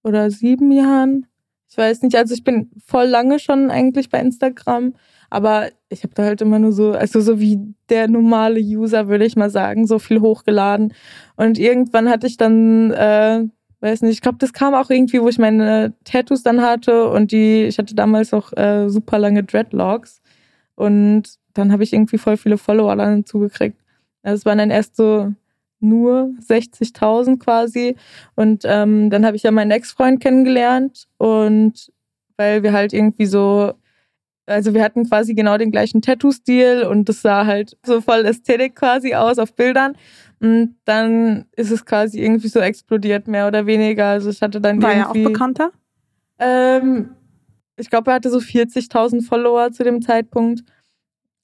[0.02, 1.26] oder sieben Jahren.
[1.68, 4.94] Ich weiß nicht, also ich bin voll lange schon eigentlich bei Instagram,
[5.30, 9.24] aber ich habe da halt immer nur so, also so wie der normale User, würde
[9.24, 10.92] ich mal sagen, so viel hochgeladen.
[11.36, 13.44] Und irgendwann hatte ich dann äh,
[13.80, 17.32] weiß nicht, ich glaube, das kam auch irgendwie, wo ich meine Tattoos dann hatte und
[17.32, 20.20] die, ich hatte damals auch äh, super lange Dreadlocks
[20.74, 21.24] und
[21.54, 23.78] dann habe ich irgendwie voll viele Follower dann zugekriegt.
[24.22, 25.32] Also es waren dann erst so
[25.80, 27.96] nur 60.000 quasi
[28.36, 31.90] und ähm, dann habe ich ja meinen Ex-Freund kennengelernt und
[32.36, 33.72] weil wir halt irgendwie so
[34.50, 38.76] also wir hatten quasi genau den gleichen Tattoo-Stil und das sah halt so voll Ästhetik
[38.76, 39.96] quasi aus auf Bildern.
[40.40, 44.06] Und dann ist es quasi irgendwie so explodiert, mehr oder weniger.
[44.06, 45.70] Also ich hatte dann War er auch bekannter?
[46.38, 47.10] Ähm,
[47.76, 50.62] ich glaube, er hatte so 40.000 Follower zu dem Zeitpunkt.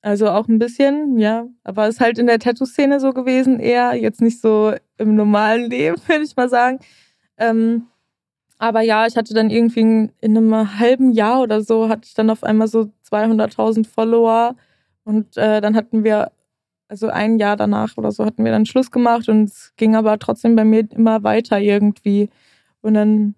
[0.01, 1.47] Also auch ein bisschen, ja.
[1.65, 5.71] Aber es ist halt in der Tattoo-Szene so gewesen, eher jetzt nicht so im normalen
[5.71, 6.79] Leben, würde ich mal sagen.
[7.37, 7.87] Ähm,
[8.59, 12.31] aber ja, ich hatte dann irgendwie in einem halben Jahr oder so, hatte ich dann
[12.31, 14.57] auf einmal so 200.000 Follower.
[15.05, 16.33] Und äh, dann hatten wir
[16.89, 20.19] also ein Jahr danach oder so hatten wir dann Schluss gemacht und es ging aber
[20.19, 22.31] trotzdem bei mir immer weiter irgendwie.
[22.81, 23.35] Und dann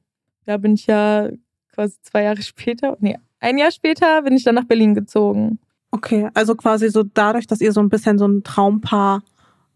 [0.46, 1.28] ja, bin ich ja
[1.72, 5.58] quasi zwei Jahre später, nee, ein Jahr später bin ich dann nach Berlin gezogen.
[5.90, 9.22] Okay, also quasi so dadurch, dass ihr so ein bisschen so ein Traumpaar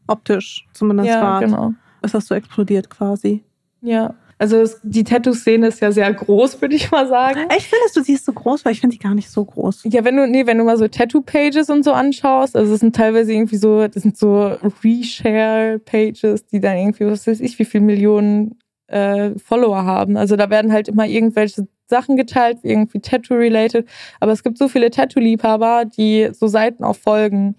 [0.06, 1.72] optisch zumindest ja, wart, genau.
[2.02, 3.44] ist das so explodiert quasi.
[3.80, 4.14] Ja.
[4.42, 7.48] Also die Tattoo-Szene ist ja sehr groß, würde ich mal sagen.
[7.48, 8.64] Echt findest du sie ist so groß?
[8.64, 9.82] Weil ich finde die gar nicht so groß.
[9.84, 12.96] Ja, wenn du, nee, wenn du mal so Tattoo-Pages und so anschaust, also es sind
[12.96, 17.84] teilweise irgendwie so, das sind so Reshare-Pages, die dann irgendwie, was weiß ich, wie viele
[17.84, 18.58] Millionen
[18.88, 20.16] äh, Follower haben.
[20.16, 23.86] Also da werden halt immer irgendwelche Sachen geteilt, irgendwie Tattoo-related.
[24.18, 27.54] Aber es gibt so viele Tattoo-Liebhaber, die so Seiten auch folgen.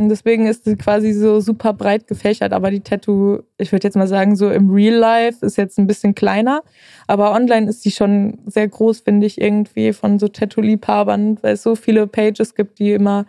[0.00, 2.54] Und deswegen ist sie quasi so super breit gefächert.
[2.54, 5.86] Aber die Tattoo, ich würde jetzt mal sagen, so im Real Life ist jetzt ein
[5.86, 6.62] bisschen kleiner.
[7.06, 11.62] Aber online ist die schon sehr groß, finde ich, irgendwie von so Tattoo-Liebhabern, weil es
[11.62, 13.26] so viele Pages gibt, die immer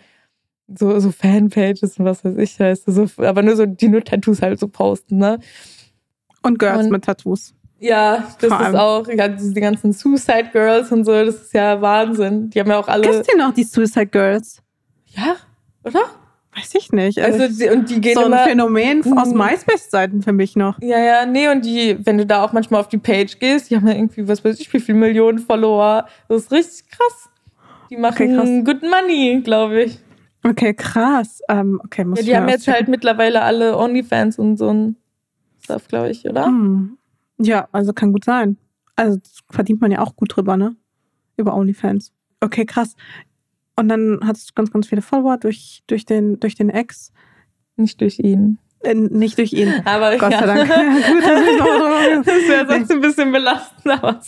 [0.73, 2.83] so, so Fanpages und was weiß ich heißt.
[2.85, 5.39] So, aber nur so, die nur Tattoos halt so posten, ne?
[6.41, 7.53] Und Girls und, mit Tattoos.
[7.79, 12.49] Ja, das ist auch, ja, die ganzen Suicide Girls und so, das ist ja Wahnsinn.
[12.49, 13.09] Die haben ja auch alle.
[13.09, 14.61] Kennst du noch die Suicide Girls?
[15.07, 15.35] Ja,
[15.83, 16.05] oder?
[16.55, 17.19] Weiß ich nicht.
[17.19, 19.37] Also, also die, und die gehen so ein Phänomen aus mhm.
[19.37, 20.81] MySpace-Zeiten für mich noch.
[20.81, 23.77] Ja, ja, nee, und die, wenn du da auch manchmal auf die Page gehst, die
[23.77, 26.05] haben ja irgendwie, was weiß ich, wie viele Millionen Follower.
[26.27, 27.29] Das ist richtig krass.
[27.89, 29.99] Die machen okay, good money, glaube ich.
[30.43, 31.41] Okay, krass.
[31.47, 34.95] Ähm, okay, muss ja, die haben jetzt halt mittlerweile alle OnlyFans und so ein
[35.63, 36.47] Stuff, glaube ich, oder?
[36.47, 36.97] Hm.
[37.39, 38.57] Ja, also kann gut sein.
[38.95, 39.19] Also
[39.49, 40.75] verdient man ja auch gut drüber, ne?
[41.37, 42.11] Über OnlyFans.
[42.41, 42.95] Okay, krass.
[43.81, 47.11] Und dann hattest du ganz, ganz viele Follower durch, durch, den, durch den Ex.
[47.77, 48.59] Nicht durch ihn.
[48.83, 49.73] Äh, nicht durch ihn.
[49.85, 50.39] Aber Gott ja.
[50.39, 50.69] sei Dank.
[50.69, 53.91] Gut, das, das wäre sonst ein bisschen belastend.
[53.91, 54.19] Aber,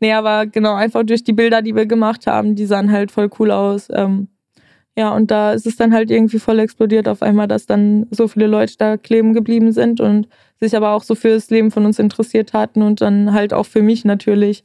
[0.00, 3.30] nee, aber genau, einfach durch die Bilder, die wir gemacht haben, die sahen halt voll
[3.38, 3.86] cool aus.
[3.92, 4.26] Ähm,
[4.98, 8.26] ja, und da ist es dann halt irgendwie voll explodiert auf einmal, dass dann so
[8.26, 10.26] viele Leute da kleben geblieben sind und
[10.58, 13.66] sich aber auch so für das Leben von uns interessiert hatten und dann halt auch
[13.66, 14.64] für mich natürlich.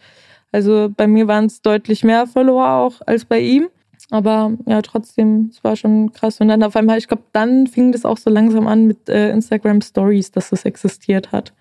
[0.52, 3.68] Also bei mir waren es deutlich mehr Follower auch als bei ihm.
[4.12, 6.42] Aber ja, trotzdem, es war schon krass.
[6.42, 9.32] Und dann auf einmal, ich glaube, dann fing das auch so langsam an mit äh,
[9.32, 11.54] Instagram Stories, dass das existiert hat.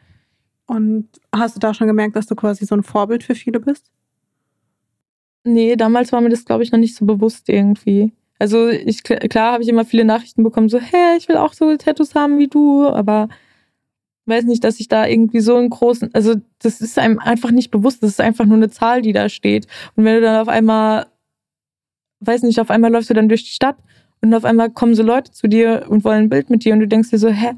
[0.67, 3.91] Und hast du da schon gemerkt, dass du quasi so ein Vorbild für viele bist?
[5.45, 8.13] Nee, damals war mir das, glaube ich, noch nicht so bewusst irgendwie.
[8.41, 11.77] Also ich, klar habe ich immer viele Nachrichten bekommen, so, hey, ich will auch so
[11.77, 13.29] Tattoos haben wie du, aber
[14.27, 17.71] weiß nicht, dass ich da irgendwie so einen großen, also das ist einem einfach nicht
[17.71, 19.67] bewusst, das ist einfach nur eine Zahl, die da steht.
[19.95, 21.07] Und wenn du dann auf einmal
[22.21, 23.77] weiß nicht, auf einmal läufst du dann durch die Stadt
[24.21, 26.81] und auf einmal kommen so Leute zu dir und wollen ein Bild mit dir und
[26.81, 27.53] du denkst dir so, hä?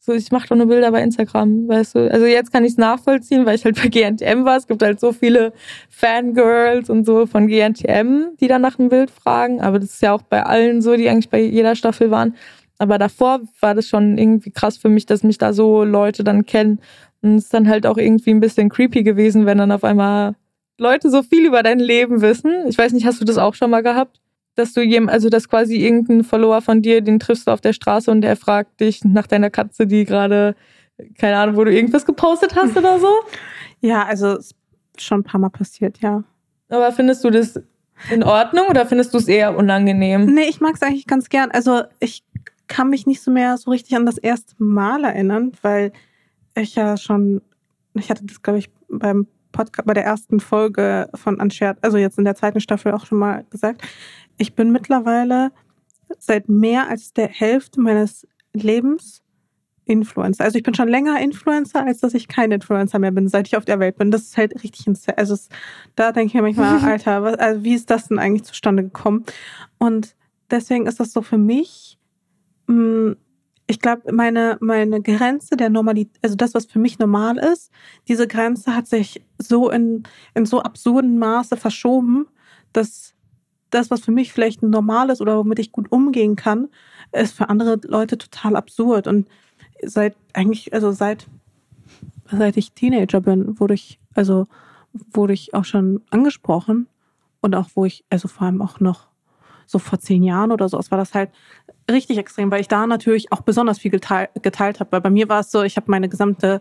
[0.00, 2.10] So, ich mache doch nur Bilder bei Instagram, weißt du?
[2.10, 4.56] Also jetzt kann ich es nachvollziehen, weil ich halt bei GNTM war.
[4.56, 5.52] Es gibt halt so viele
[5.90, 9.60] Fangirls und so von GNTM, die dann nach einem Bild fragen.
[9.60, 12.36] Aber das ist ja auch bei allen so, die eigentlich bei jeder Staffel waren.
[12.78, 16.46] Aber davor war das schon irgendwie krass für mich, dass mich da so Leute dann
[16.46, 16.80] kennen.
[17.20, 20.36] Und es ist dann halt auch irgendwie ein bisschen creepy gewesen, wenn dann auf einmal
[20.78, 22.66] Leute so viel über dein Leben wissen.
[22.68, 24.20] Ich weiß nicht, hast du das auch schon mal gehabt?
[24.54, 27.72] Dass du jem, also dass quasi irgendein Follower von dir, den triffst du auf der
[27.72, 30.56] Straße und der fragt dich nach deiner Katze, die gerade,
[31.18, 33.08] keine Ahnung, wo du irgendwas gepostet hast oder so?
[33.80, 34.56] Ja, also ist
[34.98, 36.24] schon ein paar Mal passiert, ja.
[36.68, 37.60] Aber findest du das
[38.10, 40.26] in Ordnung oder findest du es eher unangenehm?
[40.26, 41.50] Nee, ich mag es eigentlich ganz gern.
[41.50, 42.24] Also ich
[42.66, 45.92] kann mich nicht so mehr so richtig an das erste Mal erinnern, weil
[46.54, 47.42] ich ja schon,
[47.94, 49.26] ich hatte das, glaube ich, beim
[49.58, 53.18] Podcast, bei der ersten Folge von Unshared, also jetzt in der zweiten Staffel auch schon
[53.18, 53.82] mal gesagt.
[54.36, 55.50] Ich bin mittlerweile
[56.18, 59.22] seit mehr als der Hälfte meines Lebens
[59.84, 60.44] Influencer.
[60.44, 63.56] Also ich bin schon länger Influencer, als dass ich kein Influencer mehr bin, seit ich
[63.56, 64.12] auf der Welt bin.
[64.12, 65.18] Das ist halt richtig insane.
[65.18, 65.48] Also es,
[65.96, 69.24] da denke ich mir manchmal, Alter, was, also wie ist das denn eigentlich zustande gekommen?
[69.78, 70.14] Und
[70.50, 71.98] deswegen ist das so für mich,
[72.68, 73.16] mh, mm,
[73.70, 77.70] ich glaube, meine, meine Grenze der Normalität, also das, was für mich normal ist,
[78.08, 80.04] diese Grenze hat sich so in,
[80.34, 82.26] in so absurden Maße verschoben,
[82.72, 83.14] dass
[83.68, 86.68] das, was für mich vielleicht normal ist oder womit ich gut umgehen kann,
[87.12, 89.06] ist für andere Leute total absurd.
[89.06, 89.28] Und
[89.82, 91.26] seit eigentlich, also seit,
[92.30, 94.46] seit ich Teenager bin, wurde ich, also
[95.12, 96.88] wurde ich auch schon angesprochen
[97.42, 99.08] und auch wo ich, also vor allem auch noch
[99.68, 101.30] so vor zehn Jahren oder so, war das halt
[101.90, 104.92] richtig extrem, weil ich da natürlich auch besonders viel geteilt, geteilt habe.
[104.92, 106.60] Weil bei mir war es so, ich habe meine gesamte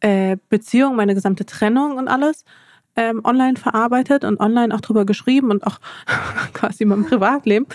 [0.00, 2.44] äh, Beziehung, meine gesamte Trennung und alles
[2.96, 5.78] ähm, online verarbeitet und online auch drüber geschrieben und auch
[6.54, 7.66] quasi in meinem Privatleben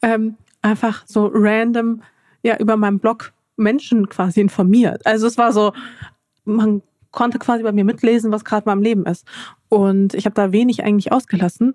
[0.00, 2.02] ähm, einfach so random
[2.42, 5.06] ja über meinen Blog Menschen quasi informiert.
[5.06, 5.72] Also es war so,
[6.44, 9.26] man konnte quasi bei mir mitlesen, was gerade in meinem Leben ist.
[9.68, 11.74] Und ich habe da wenig eigentlich ausgelassen.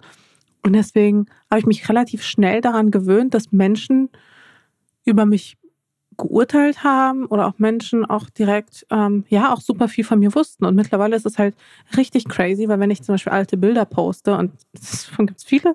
[0.68, 4.10] Und deswegen habe ich mich relativ schnell daran gewöhnt, dass Menschen
[5.06, 5.57] über mich
[6.18, 10.65] geurteilt haben oder auch Menschen auch direkt, ähm, ja, auch super viel von mir wussten.
[10.65, 11.56] Und mittlerweile ist es halt
[11.95, 15.73] richtig crazy, weil wenn ich zum Beispiel alte Bilder poste, und davon gibt es viele,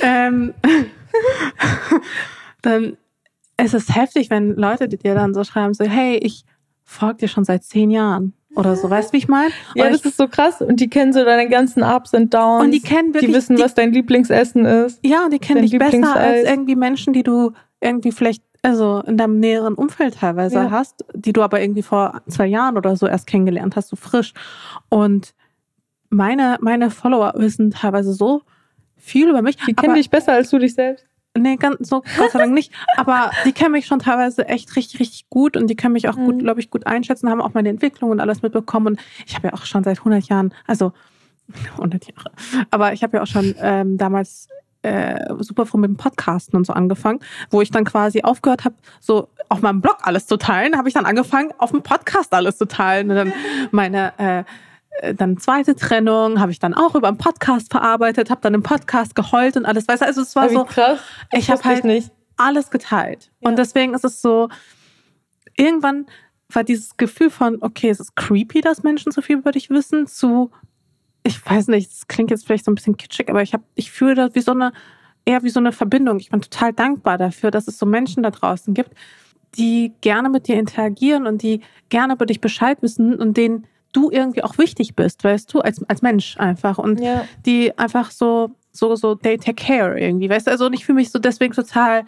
[0.00, 0.54] ähm,
[2.62, 2.96] dann
[3.60, 6.44] ist es heftig, wenn Leute dir dann so schreiben, so, hey, ich
[6.84, 8.88] folge dir schon seit zehn Jahren oder so.
[8.88, 9.50] Weißt du, wie ich meine?
[9.74, 10.60] Ja, das ist so krass.
[10.60, 12.64] Und die kennen so deine ganzen Ups und Downs.
[12.64, 13.30] Und die kennen wirklich.
[13.30, 15.00] Die wissen, die, was dein Lieblingsessen ist.
[15.04, 19.18] Ja, und die kennen dich besser als irgendwie Menschen, die du irgendwie vielleicht also in
[19.18, 20.70] deinem näheren Umfeld teilweise ja.
[20.70, 24.32] hast, die du aber irgendwie vor zwei Jahren oder so erst kennengelernt hast, so frisch.
[24.88, 25.34] Und
[26.08, 28.42] meine, meine Follower wissen teilweise so
[28.96, 29.56] viel über mich.
[29.66, 31.04] Die kennen dich besser als du dich selbst.
[31.36, 32.72] Nee, ganz so Gott sei Dank nicht.
[32.96, 36.16] Aber die kennen mich schon teilweise echt richtig, richtig gut und die können mich auch
[36.16, 36.40] gut, mhm.
[36.40, 38.86] glaube ich, gut einschätzen, haben auch meine Entwicklung und alles mitbekommen.
[38.86, 40.92] Und ich habe ja auch schon seit 100 Jahren, also
[41.72, 42.30] 100 Jahre,
[42.70, 44.48] aber ich habe ja auch schon ähm, damals
[44.82, 47.20] äh, super früh mit dem Podcasten und so angefangen,
[47.50, 50.94] wo ich dann quasi aufgehört habe, so auf meinem Blog alles zu teilen, habe ich
[50.94, 53.10] dann angefangen, auf dem Podcast alles zu teilen.
[53.10, 53.32] Und dann
[53.72, 54.44] meine äh, äh,
[55.14, 59.14] dann zweite Trennung, habe ich dann auch über einen Podcast verarbeitet, habe dann im Podcast
[59.14, 59.88] geheult und alles.
[59.88, 61.00] Weißt du, also es war so, krass.
[61.32, 62.12] ich habe halt nicht.
[62.36, 63.30] alles geteilt.
[63.40, 63.50] Ja.
[63.50, 64.48] Und deswegen ist es so,
[65.56, 66.06] irgendwann
[66.48, 70.06] war dieses Gefühl von, okay, es ist creepy, dass Menschen so viel über dich wissen,
[70.06, 70.50] zu
[71.24, 73.90] ich weiß nicht, das klingt jetzt vielleicht so ein bisschen kitschig, aber ich habe, ich
[73.90, 74.72] fühle das wie so eine,
[75.24, 76.20] eher wie so eine Verbindung.
[76.20, 78.90] Ich bin total dankbar dafür, dass es so Menschen da draußen gibt,
[79.56, 84.10] die gerne mit dir interagieren und die gerne über dich Bescheid wissen und denen du
[84.10, 86.78] irgendwie auch wichtig bist, weißt du, als, als Mensch einfach.
[86.78, 87.24] Und ja.
[87.46, 90.96] die einfach so, so, so, they take care irgendwie, weißt du, also und ich fühle
[90.96, 92.04] mich so deswegen total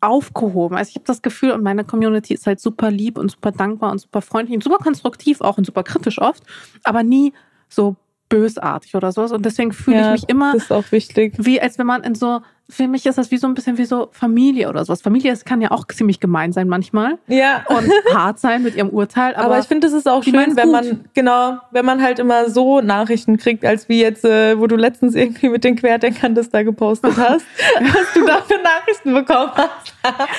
[0.00, 0.76] aufgehoben.
[0.76, 3.90] Also ich habe das Gefühl, und meine Community ist halt super lieb und super dankbar
[3.90, 6.42] und super freundlich und super konstruktiv auch und super kritisch oft,
[6.84, 7.32] aber nie
[7.68, 7.96] so
[8.28, 9.32] bösartig oder sowas.
[9.32, 10.54] Und deswegen fühle ja, ich mich immer.
[10.54, 11.34] Ist auch wichtig.
[11.38, 13.84] Wie als wenn man in so, für mich ist das wie so ein bisschen wie
[13.84, 15.02] so Familie oder sowas.
[15.02, 17.18] Familie das kann ja auch ziemlich gemein sein manchmal.
[17.26, 17.62] Ja.
[17.68, 19.34] Und hart sein mit ihrem Urteil.
[19.34, 20.72] Aber, aber ich finde, es ist auch schön, wenn gut.
[20.72, 24.76] man, genau, wenn man halt immer so Nachrichten kriegt, als wie jetzt, äh, wo du
[24.76, 27.44] letztens irgendwie mit den Querdenkern das da gepostet hast,
[27.80, 29.94] was du da für Nachrichten bekommen hast.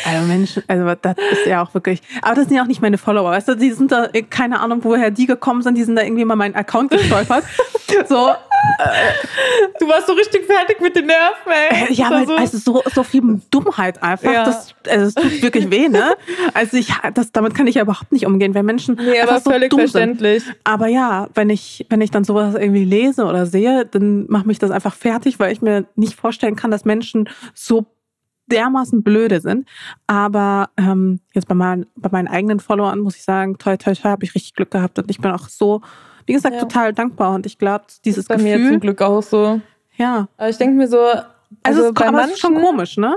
[0.06, 2.98] also Mensch, also das ist ja auch wirklich, aber das sind ja auch nicht meine
[2.98, 6.02] Follower, weißt du, die sind da, keine Ahnung, woher die gekommen sind, die sind da
[6.02, 7.44] irgendwie mal meinen Account gestolpert.
[8.10, 8.32] so,
[9.80, 11.90] du warst so richtig fertig mit den Nerven, ey.
[11.90, 12.36] Äh, ja, weil, so.
[12.36, 14.32] also so, so viel Dummheit einfach.
[14.32, 14.46] Ja.
[14.46, 16.16] Das, also es tut wirklich weh, ne?
[16.54, 19.52] Also ich, das, damit kann ich ja überhaupt nicht umgehen, wenn Menschen nee, aber so
[19.52, 20.44] völlig verständlich.
[20.44, 20.58] Sind.
[20.64, 24.60] Aber ja, wenn ich, wenn ich dann sowas irgendwie lese oder sehe, dann macht mich
[24.60, 27.86] das einfach fertig, weil ich mir nicht vorstellen kann, dass Menschen so
[28.48, 29.68] dermaßen blöde sind.
[30.08, 34.12] Aber ähm, jetzt bei meinen, bei meinen eigenen Followern muss ich sagen, toll, toll, toll,
[34.12, 35.82] habe ich richtig Glück gehabt und ich bin auch so
[36.26, 36.62] wie gesagt, ja.
[36.62, 37.34] total dankbar.
[37.34, 38.66] Und ich glaube, dieses das ist bei Gefühl.
[38.66, 39.62] mir zum Glück auch so.
[39.98, 40.28] Ja.
[40.38, 41.24] Aber ich denke mir so, also,
[41.64, 43.16] also es, bei aber manchen, ist schon komisch, ne?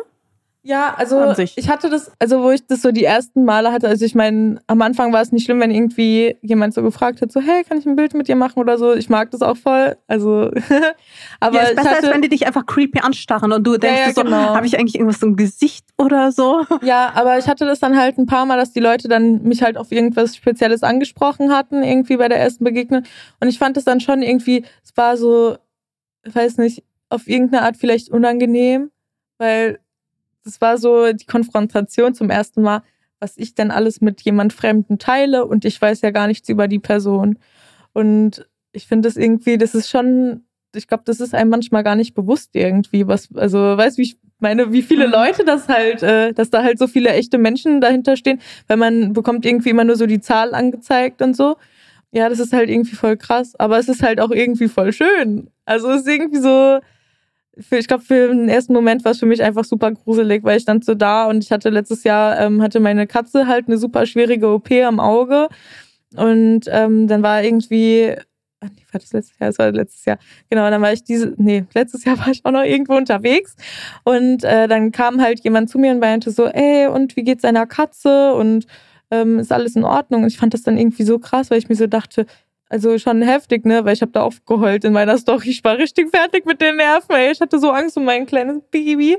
[0.62, 4.04] Ja, also ich hatte das, also wo ich das so die ersten Male hatte, also
[4.04, 7.40] ich meine, am Anfang war es nicht schlimm, wenn irgendwie jemand so gefragt hat, so,
[7.40, 8.92] hey, kann ich ein Bild mit dir machen oder so.
[8.92, 9.96] Ich mag das auch voll.
[10.08, 10.50] Also,
[11.40, 14.00] aber ja, ist besser, hatte, als wenn die dich einfach creepy anstarren und du denkst
[14.00, 14.36] ja, ja, so, genau.
[14.36, 16.64] habe ich eigentlich irgendwas im Gesicht oder so?
[16.82, 19.62] Ja, aber ich hatte das dann halt ein paar Mal, dass die Leute dann mich
[19.62, 23.02] halt auf irgendwas Spezielles angesprochen hatten, irgendwie bei der ersten Begegnung.
[23.40, 25.56] Und ich fand es dann schon irgendwie, es war so,
[26.24, 28.90] ich weiß nicht, auf irgendeine Art vielleicht unangenehm,
[29.38, 29.80] weil
[30.48, 32.82] das war so die Konfrontation zum ersten Mal,
[33.20, 36.68] was ich denn alles mit jemand Fremden teile und ich weiß ja gar nichts über
[36.68, 37.38] die Person.
[37.92, 40.44] Und ich finde das irgendwie, das ist schon,
[40.74, 44.06] ich glaube, das ist einem manchmal gar nicht bewusst irgendwie, was, also weißt du, wie
[44.06, 45.12] ich meine, wie viele mhm.
[45.12, 49.12] Leute das halt, äh, dass da halt so viele echte Menschen dahinter stehen, weil man
[49.12, 51.56] bekommt irgendwie immer nur so die Zahl angezeigt und so.
[52.10, 55.50] Ja, das ist halt irgendwie voll krass, aber es ist halt auch irgendwie voll schön.
[55.66, 56.80] Also es ist irgendwie so,
[57.60, 60.56] für, ich glaube, für den ersten Moment war es für mich einfach super gruselig, weil
[60.56, 63.78] ich stand so da und ich hatte letztes Jahr, ähm, hatte meine Katze halt eine
[63.78, 65.48] super schwierige OP am Auge.
[66.16, 68.14] Und ähm, dann war irgendwie,
[68.60, 69.50] ach nee, war das letztes Jahr?
[69.50, 70.18] Das war letztes Jahr.
[70.48, 73.56] Genau, dann war ich diese, nee, letztes Jahr war ich auch noch irgendwo unterwegs.
[74.04, 77.42] Und äh, dann kam halt jemand zu mir und meinte so, ey, und wie geht's
[77.42, 78.34] deiner Katze?
[78.34, 78.66] Und
[79.10, 80.22] ähm, ist alles in Ordnung?
[80.22, 82.26] Und ich fand das dann irgendwie so krass, weil ich mir so dachte,
[82.68, 83.84] also schon heftig, ne?
[83.84, 85.50] Weil ich habe da aufgeheult in meiner Story.
[85.50, 87.32] Ich war richtig fertig mit den Nerven, ey.
[87.32, 89.16] Ich hatte so Angst um mein kleines Baby.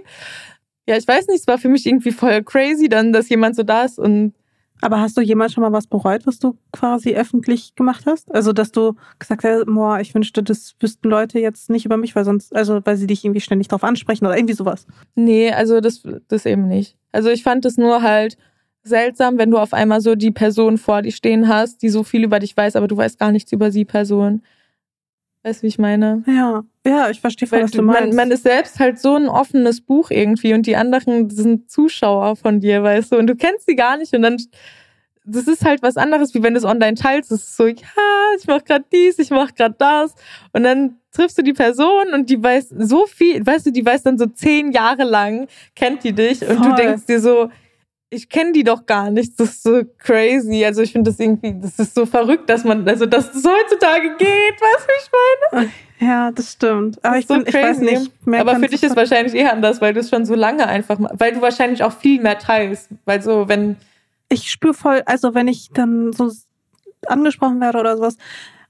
[0.88, 3.64] Ja, ich weiß nicht, es war für mich irgendwie voll crazy dann, dass jemand so
[3.64, 4.34] da ist und
[4.82, 8.34] aber hast du jemals schon mal was bereut, was du quasi öffentlich gemacht hast?
[8.34, 12.16] Also, dass du gesagt hast, boah, ich wünschte, das wüssten Leute jetzt nicht über mich,
[12.16, 14.88] weil sonst, also, weil sie dich irgendwie ständig drauf ansprechen oder irgendwie sowas.
[15.16, 16.96] Nee, also das, das eben nicht.
[17.12, 18.38] Also ich fand es nur halt
[18.84, 22.24] seltsam, wenn du auf einmal so die Person vor dir stehen hast, die so viel
[22.24, 24.42] über dich weiß, aber du weißt gar nichts über sie Person.
[25.44, 26.24] Weißt du, wie ich meine?
[26.28, 28.08] Ja, ja, ich verstehe voll, was du meinst.
[28.10, 32.36] Man, man ist selbst halt so ein offenes Buch irgendwie und die anderen sind Zuschauer
[32.36, 34.38] von dir, weißt du, und du kennst sie gar nicht und dann
[35.32, 37.32] das ist halt was anderes, wie wenn du es online teilst.
[37.32, 37.76] Es ist so, ja,
[38.38, 40.16] ich mach gerade dies, ich mach gerade das.
[40.54, 44.04] Und dann triffst du die Person und die weiß so viel, weißt du, die weiß
[44.04, 46.70] dann so zehn Jahre lang, kennt die dich und Voll.
[46.70, 47.50] du denkst dir so,
[48.10, 49.40] ich kenne die doch gar nicht.
[49.40, 50.66] Das ist so crazy.
[50.66, 54.16] Also ich finde das irgendwie, das ist so verrückt, dass man, also dass das heutzutage
[54.18, 55.12] geht, weißt du, ich
[55.52, 55.72] meine?
[56.00, 57.04] Ja, das stimmt.
[57.04, 58.12] Aber ich, so bin, ich weiß nicht.
[58.26, 61.34] Aber für dich ist wahrscheinlich eher anders, weil du es schon so lange einfach, weil
[61.34, 62.90] du wahrscheinlich auch viel mehr teilst.
[63.06, 63.76] Weil so, wenn.
[64.30, 66.32] Ich spüre voll, also wenn ich dann so
[67.08, 68.18] angesprochen werde oder sowas,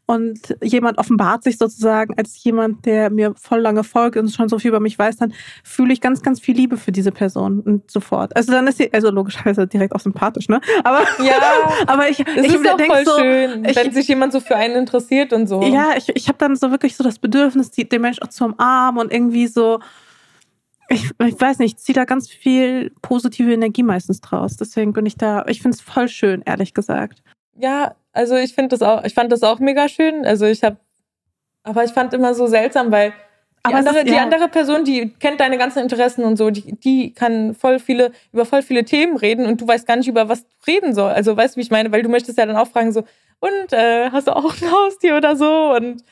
[0.10, 4.57] und jemand offenbart sich sozusagen als jemand, der mir voll lange folgt und schon so
[4.57, 7.91] viel über mich weiß, dann fühle ich ganz, ganz viel Liebe für diese Person und
[7.91, 8.36] sofort.
[8.36, 10.61] Also dann ist sie, also logischerweise direkt auch sympathisch, ne?
[10.84, 11.36] Aber ja,
[11.86, 14.56] aber ich, es ich ist auch voll so, schön, ich, wenn sich jemand so für
[14.56, 15.61] einen interessiert und so.
[15.61, 18.45] Ja, ich, ich habe dann so wirklich so das Bedürfnis, die, den Mensch auch zu
[18.45, 19.80] umarmen und irgendwie so
[20.91, 24.57] ich, ich weiß nicht, ich ziehe da ganz viel positive Energie meistens draus.
[24.57, 27.22] Deswegen bin ich da, ich finde es voll schön, ehrlich gesagt.
[27.56, 30.25] Ja, also ich finde das auch, ich fand das auch mega schön.
[30.25, 30.75] Also ich habe,
[31.63, 33.13] aber ich fand immer so seltsam, weil
[33.65, 34.13] die andere, ist, ja.
[34.13, 38.11] die andere Person, die kennt deine ganzen Interessen und so, die, die kann voll viele,
[38.33, 41.11] über voll viele Themen reden und du weißt gar nicht, über was du reden soll.
[41.11, 41.93] Also weißt du, wie ich meine?
[41.93, 43.05] Weil du möchtest ja dann auch fragen, so,
[43.39, 45.73] und äh, hast du auch ein Haustier oder so?
[45.73, 46.03] Und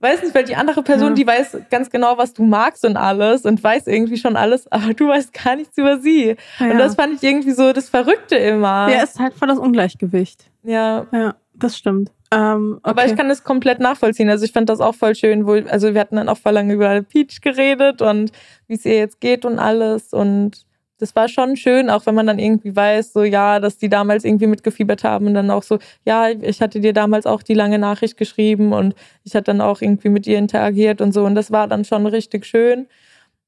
[0.00, 1.14] weiß nicht, weil die andere Person, ja.
[1.14, 4.94] die weiß ganz genau, was du magst und alles und weiß irgendwie schon alles, aber
[4.94, 6.36] du weißt gar nichts über sie.
[6.58, 6.70] Ja.
[6.70, 8.88] Und das fand ich irgendwie so das Verrückte immer.
[8.90, 10.50] Ja, ist halt voll das Ungleichgewicht.
[10.62, 11.06] Ja.
[11.12, 12.10] Ja, das stimmt.
[12.34, 12.90] Ähm, okay.
[12.90, 14.28] Aber ich kann das komplett nachvollziehen.
[14.28, 16.74] Also ich fand das auch voll schön, wo, also wir hatten dann auch voll lange
[16.74, 18.32] über Peach geredet und
[18.66, 20.12] wie es ihr jetzt geht und alles.
[20.12, 20.63] Und
[20.98, 24.24] das war schon schön, auch wenn man dann irgendwie weiß, so ja, dass die damals
[24.24, 27.78] irgendwie mitgefiebert haben und dann auch so, ja, ich hatte dir damals auch die lange
[27.78, 28.94] Nachricht geschrieben und
[29.24, 31.24] ich hatte dann auch irgendwie mit ihr interagiert und so.
[31.24, 32.86] Und das war dann schon richtig schön.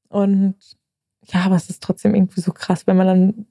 [0.08, 0.56] Und
[1.22, 3.46] ja, aber es ist trotzdem irgendwie so krass, wenn man dann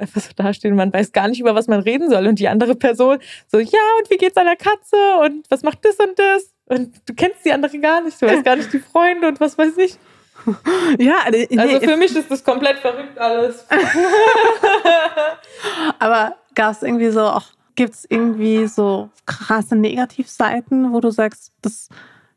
[0.00, 2.26] einfach so dasteht und man weiß gar nicht, über was man reden soll.
[2.26, 3.18] Und die andere Person
[3.48, 4.96] so, ja, und wie geht's deiner Katze?
[5.22, 6.54] Und was macht das und das?
[6.66, 9.58] Und du kennst die andere gar nicht, du weißt gar nicht die Freunde und was
[9.58, 9.98] weiß ich.
[10.98, 13.66] Ja, nee, also für mich ist das komplett verrückt alles.
[15.98, 17.38] Aber gab es irgendwie so,
[17.76, 21.88] gibt es irgendwie so krasse Negativseiten, wo du sagst, das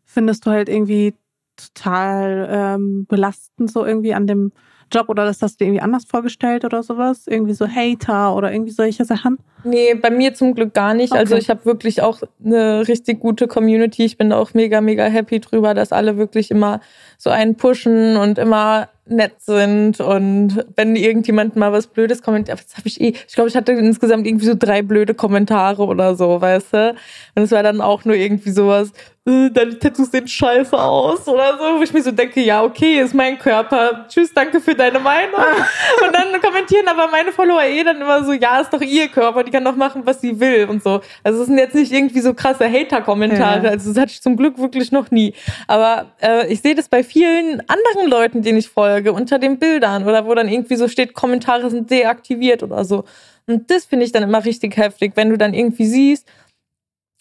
[0.06, 1.16] findest du halt irgendwie
[1.56, 4.52] total ähm, belastend, so irgendwie an dem
[4.94, 7.28] Job oder das hast du irgendwie anders vorgestellt oder sowas?
[7.28, 9.40] Irgendwie so Hater oder irgendwie solche Sachen?
[9.64, 11.14] Nee, bei mir zum Glück gar nicht.
[11.14, 11.34] Also okay.
[11.34, 14.04] Also ich habe wirklich auch eine richtig gute Community.
[14.04, 16.82] Ich bin da auch mega, mega happy drüber, dass alle wirklich immer
[17.18, 22.78] so einen pushen und immer nett sind und wenn irgendjemand mal was Blödes kommentiert, das
[22.78, 26.40] habe ich eh, ich glaube, ich hatte insgesamt irgendwie so drei blöde Kommentare oder so,
[26.40, 26.96] weißt du?
[27.36, 28.94] Und es war dann auch nur irgendwie sowas,
[29.26, 33.14] deine Tattoos sehen scheiße aus oder so, wo ich mir so denke, ja, okay, ist
[33.14, 34.06] mein Körper.
[34.10, 35.40] Tschüss, danke für deine Meinung.
[36.06, 39.46] und dann kommentieren aber meine Follower eh dann immer so, ja, ist doch ihr Körper,
[39.46, 41.00] die kann doch machen, was sie will und so.
[41.24, 43.66] Also es sind jetzt nicht irgendwie so krasse Hater-Kommentare.
[43.66, 43.72] Ja.
[43.72, 45.34] Also das hatte ich zum Glück wirklich noch nie.
[45.68, 50.04] Aber äh, ich sehe das bei vielen anderen Leuten, denen ich folge, unter den Bildern
[50.06, 53.06] oder wo dann irgendwie so steht, Kommentare sind deaktiviert oder so.
[53.48, 56.28] Und das finde ich dann immer richtig heftig, wenn du dann irgendwie siehst,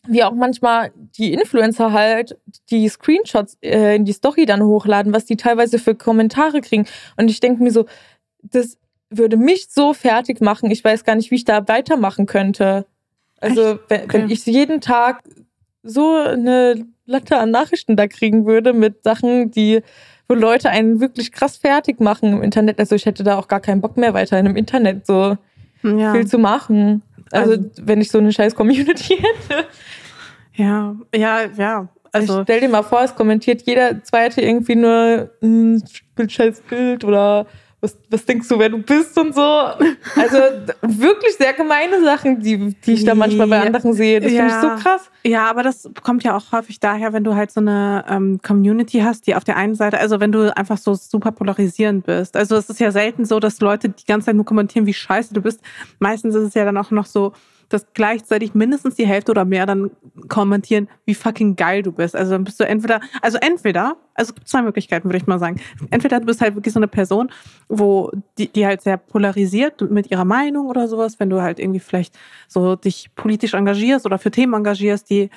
[0.06, 2.36] wie auch manchmal die Influencer halt
[2.70, 6.86] die Screenshots äh, in die Story dann hochladen, was die teilweise für Kommentare kriegen.
[7.16, 7.86] Und ich denke mir so,
[8.42, 8.78] das
[9.10, 10.70] würde mich so fertig machen.
[10.70, 12.86] Ich weiß gar nicht, wie ich da weitermachen könnte.
[13.40, 14.12] Also, wenn, okay.
[14.12, 15.22] wenn ich jeden Tag
[15.82, 19.82] so eine Latte an Nachrichten da kriegen würde mit Sachen, die,
[20.28, 22.78] wo Leute einen wirklich krass fertig machen im Internet.
[22.78, 25.36] Also ich hätte da auch gar keinen Bock mehr weiter in im Internet so
[25.82, 26.12] ja.
[26.12, 27.02] viel zu machen.
[27.32, 29.16] Also, also, wenn ich so eine scheiß Community
[29.48, 29.66] hätte.
[30.54, 31.88] Ja, ja, ja.
[32.12, 35.82] Also ich stell dir mal vor, es kommentiert jeder zweite irgendwie nur ein
[36.28, 37.46] scheiß Bild oder
[37.82, 39.42] was, was denkst du, wer du bist und so.
[39.42, 40.38] Also
[40.82, 44.20] wirklich sehr gemeine Sachen, die, die ich da manchmal bei anderen sehe.
[44.20, 44.48] Das ja.
[44.48, 45.10] finde ich so krass.
[45.24, 49.00] Ja, aber das kommt ja auch häufig daher, wenn du halt so eine ähm, Community
[49.00, 52.36] hast, die auf der einen Seite, also wenn du einfach so super polarisierend bist.
[52.36, 55.34] Also es ist ja selten so, dass Leute die ganze Zeit nur kommentieren, wie scheiße
[55.34, 55.60] du bist.
[55.98, 57.32] Meistens ist es ja dann auch noch so,
[57.72, 59.90] dass gleichzeitig mindestens die Hälfte oder mehr dann
[60.28, 62.14] kommentieren, wie fucking geil du bist.
[62.14, 65.60] Also dann bist du entweder, also entweder, also zwei Möglichkeiten würde ich mal sagen.
[65.90, 67.30] Entweder du bist halt wirklich so eine Person,
[67.68, 71.80] wo die, die halt sehr polarisiert mit ihrer Meinung oder sowas, wenn du halt irgendwie
[71.80, 72.18] vielleicht
[72.48, 75.30] so dich politisch engagierst oder für Themen engagierst, die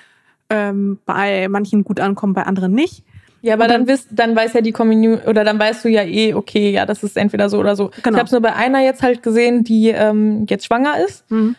[0.50, 3.04] ähm, bei manchen gut ankommen, bei anderen nicht.
[3.46, 6.02] Ja, aber dann, dann, wisst, dann weiß ja die Community, oder dann weißt du ja
[6.02, 7.92] eh, okay, ja, das ist entweder so oder so.
[8.02, 8.16] Genau.
[8.16, 11.30] Ich habe es nur bei einer jetzt halt gesehen, die ähm, jetzt schwanger ist.
[11.30, 11.56] Mhm.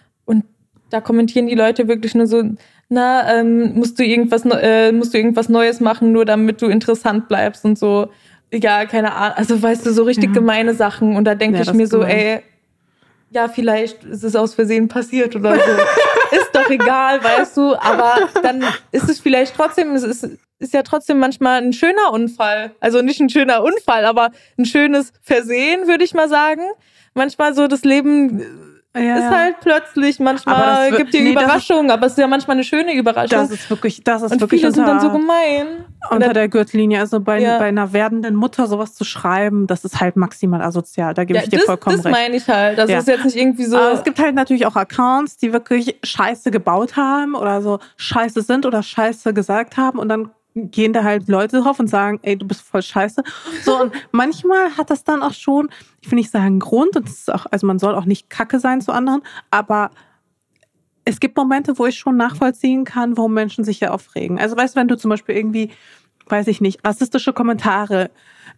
[0.96, 2.42] Da kommentieren die Leute wirklich nur so,
[2.88, 7.28] na, ähm, musst du irgendwas, äh, musst du irgendwas Neues machen, nur damit du interessant
[7.28, 8.08] bleibst und so.
[8.50, 9.36] Ja, keine Ahnung.
[9.36, 10.32] Also weißt du, so richtig ja.
[10.32, 11.14] gemeine Sachen.
[11.14, 12.16] Und da denke ja, ich mir so, gemein.
[12.16, 12.42] ey,
[13.28, 15.60] ja, vielleicht ist es aus Versehen passiert oder so.
[16.34, 17.74] ist doch egal, weißt du.
[17.74, 22.70] Aber dann ist es vielleicht trotzdem, es ist, ist ja trotzdem manchmal ein schöner Unfall.
[22.80, 26.62] Also nicht ein schöner Unfall, aber ein schönes Versehen, würde ich mal sagen.
[27.12, 28.42] Manchmal so das Leben
[28.98, 32.64] ja, ist halt plötzlich, manchmal gibt die nee, Überraschung, aber es ist ja manchmal eine
[32.64, 33.38] schöne Überraschung.
[33.38, 35.84] Das ist wirklich, das ist und wirklich viele unter, sind dann so gemein.
[36.10, 37.58] Unter der Gürtellinie, also bei, ja.
[37.58, 41.44] bei einer werdenden Mutter sowas zu schreiben, das ist halt maximal asozial, da gebe ja,
[41.44, 42.14] ich dir das, vollkommen das recht.
[42.14, 43.76] Das meine ich halt, das ist jetzt nicht irgendwie so.
[43.76, 48.42] Aber es gibt halt natürlich auch Accounts, die wirklich Scheiße gebaut haben oder so Scheiße
[48.42, 52.36] sind oder Scheiße gesagt haben und dann gehen da halt Leute drauf und sagen, ey,
[52.36, 53.22] du bist voll scheiße.
[53.62, 55.68] So, und manchmal hat das dann auch schon,
[56.00, 58.80] ich will nicht sagen Grund, und ist auch, also man soll auch nicht kacke sein
[58.80, 59.90] zu anderen, aber
[61.04, 64.38] es gibt Momente, wo ich schon nachvollziehen kann, warum Menschen sich hier aufregen.
[64.38, 65.70] Also weißt du, wenn du zum Beispiel irgendwie,
[66.26, 68.10] weiß ich nicht, rassistische Kommentare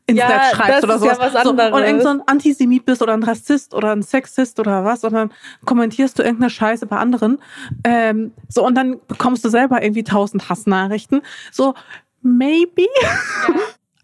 [0.08, 1.18] ins ja, Netz schreibst oder sowas.
[1.20, 1.44] Ja.
[1.44, 5.04] So, und irgend so ein Antisemit bist oder ein Rassist oder ein Sexist oder was,
[5.04, 5.30] und dann
[5.64, 7.38] kommentierst du irgendeine Scheiße bei anderen.
[7.84, 11.20] Ähm, so, und dann bekommst du selber irgendwie tausend Hassnachrichten.
[11.52, 11.74] So,
[12.22, 12.86] maybe.
[13.02, 13.54] Ja.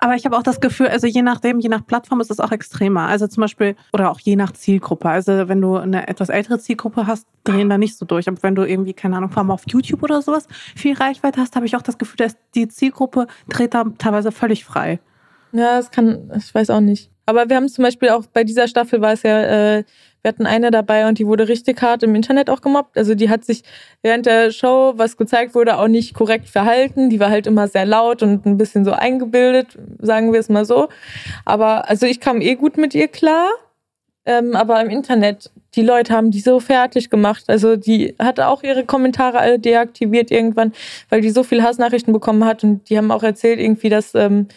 [0.05, 2.53] Aber ich habe auch das Gefühl, also je nachdem, je nach Plattform ist es auch
[2.53, 3.07] extremer.
[3.07, 5.09] Also zum Beispiel, oder auch je nach Zielgruppe.
[5.09, 8.29] Also wenn du eine etwas ältere Zielgruppe hast, drehen da nicht so durch.
[8.29, 11.57] Aber wenn du irgendwie, keine Ahnung, vor allem auf YouTube oder sowas viel Reichweite hast,
[11.57, 15.01] habe ich auch das Gefühl, dass die Zielgruppe dreht da teilweise völlig frei.
[15.55, 17.11] Ja, das kann, ich weiß auch nicht.
[17.27, 19.85] Aber wir haben zum Beispiel auch bei dieser Staffel war es ja, äh,
[20.23, 22.99] wir hatten eine dabei und die wurde richtig hart im Internet auch gemobbt.
[22.99, 23.63] Also die hat sich
[24.03, 27.09] während der Show, was gezeigt wurde, auch nicht korrekt verhalten.
[27.09, 30.65] Die war halt immer sehr laut und ein bisschen so eingebildet, sagen wir es mal
[30.65, 30.89] so.
[31.45, 33.49] Aber also ich kam eh gut mit ihr klar.
[34.27, 37.45] Ähm, aber im Internet, die Leute haben die so fertig gemacht.
[37.49, 40.73] Also die hatte auch ihre Kommentare alle deaktiviert irgendwann,
[41.11, 44.49] weil die so viel Hassnachrichten bekommen hat und die haben auch erzählt irgendwie, dass ähm,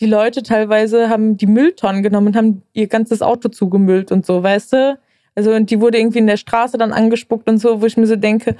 [0.00, 4.42] die Leute teilweise haben die Mülltonnen genommen und haben ihr ganzes Auto zugemüllt und so,
[4.42, 4.98] weißt du?
[5.34, 8.06] Also, und die wurde irgendwie in der Straße dann angespuckt und so, wo ich mir
[8.06, 8.56] so denke,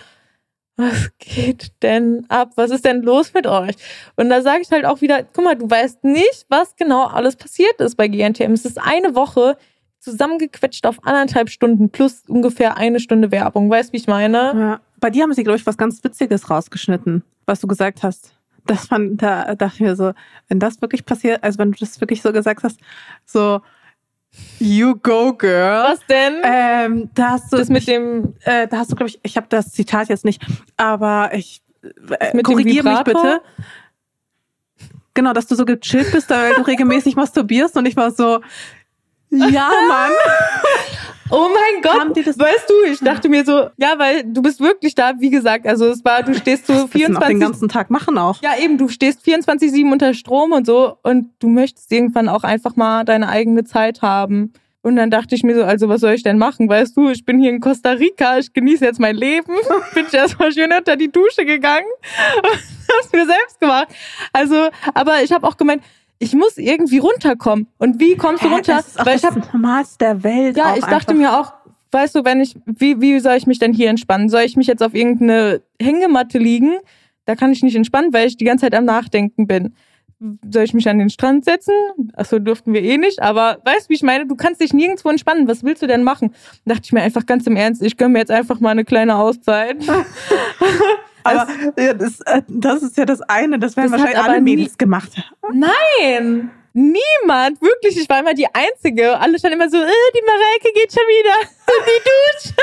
[0.76, 2.52] was geht denn ab?
[2.56, 3.76] Was ist denn los mit euch?
[4.16, 7.36] Und da sage ich halt auch wieder, guck mal, du weißt nicht, was genau alles
[7.36, 8.52] passiert ist bei GNTM.
[8.52, 9.56] Es ist eine Woche
[10.00, 13.70] zusammengequetscht auf anderthalb Stunden plus ungefähr eine Stunde Werbung.
[13.70, 14.36] Weißt du, wie ich meine?
[14.36, 14.80] Ja.
[14.98, 18.33] Bei dir haben sie, glaube ich, was ganz Witziges rausgeschnitten, was du gesagt hast
[18.66, 20.12] das fand, da dachte ich mir so,
[20.48, 22.80] wenn das wirklich passiert, also wenn du das wirklich so gesagt hast,
[23.24, 23.60] so,
[24.58, 25.84] You go, girl.
[25.84, 26.40] Was denn?
[26.42, 29.46] Ähm, da hast du das mit dem, äh, da hast du, glaube ich, ich habe
[29.48, 30.44] das Zitat jetzt nicht,
[30.76, 31.62] aber ich
[32.18, 33.42] äh, korrigiere mich bitte.
[35.14, 38.40] Genau, dass du so gechillt bist, weil du regelmäßig masturbierst und ich war so,
[39.30, 40.10] ja, Mann.
[41.30, 45.12] Oh mein Gott, weißt du, ich dachte mir so, ja, weil du bist wirklich da,
[45.18, 47.90] wie gesagt, also es war, du stehst so Das müssen auch den 24 ganzen Tag
[47.90, 48.42] machen auch.
[48.42, 52.76] Ja, eben, du stehst 24-7 unter Strom und so und du möchtest irgendwann auch einfach
[52.76, 54.52] mal deine eigene Zeit haben.
[54.82, 56.68] Und dann dachte ich mir so, also was soll ich denn machen?
[56.68, 59.54] Weißt du, ich bin hier in Costa Rica, ich genieße jetzt mein Leben.
[59.94, 61.86] bin ich erstmal schön unter die Dusche gegangen
[62.36, 62.46] und
[62.94, 63.88] hab's mir selbst gemacht.
[64.34, 65.82] Also, aber ich habe auch gemeint,
[66.24, 67.66] ich muss irgendwie runterkommen.
[67.78, 68.76] Und wie kommst du runter?
[68.76, 70.56] Das ist auch Weil ich das hab, Normalste der Welt.
[70.56, 71.14] ja, ich dachte einfach.
[71.14, 71.52] mir auch,
[71.92, 74.28] weißt du, wenn ich, wie, wie soll ich mich denn hier entspannen?
[74.28, 76.74] Soll ich mich jetzt auf irgendeine Hängematte liegen?
[77.26, 79.74] Da kann ich nicht entspannen, weil ich die ganze Zeit am Nachdenken bin.
[80.50, 81.74] Soll ich mich an den Strand setzen?
[82.14, 84.26] Achso, durften wir eh nicht, aber weißt du, wie ich meine?
[84.26, 85.48] Du kannst dich nirgendwo entspannen.
[85.48, 86.32] Was willst du denn machen?
[86.64, 88.84] Da dachte ich mir einfach ganz im Ernst, ich gönne mir jetzt einfach mal eine
[88.84, 89.76] kleine Auszeit.
[91.24, 91.46] Aber
[91.78, 95.10] ja, das, äh, das ist ja das eine, das werden Das wahrscheinlich alle Mädels gemacht.
[95.52, 96.50] Nein!
[96.76, 99.16] Niemand, wirklich, ich war immer die Einzige.
[99.16, 102.54] Alle standen immer so, äh, die Mareike geht schon wieder in die Dusche,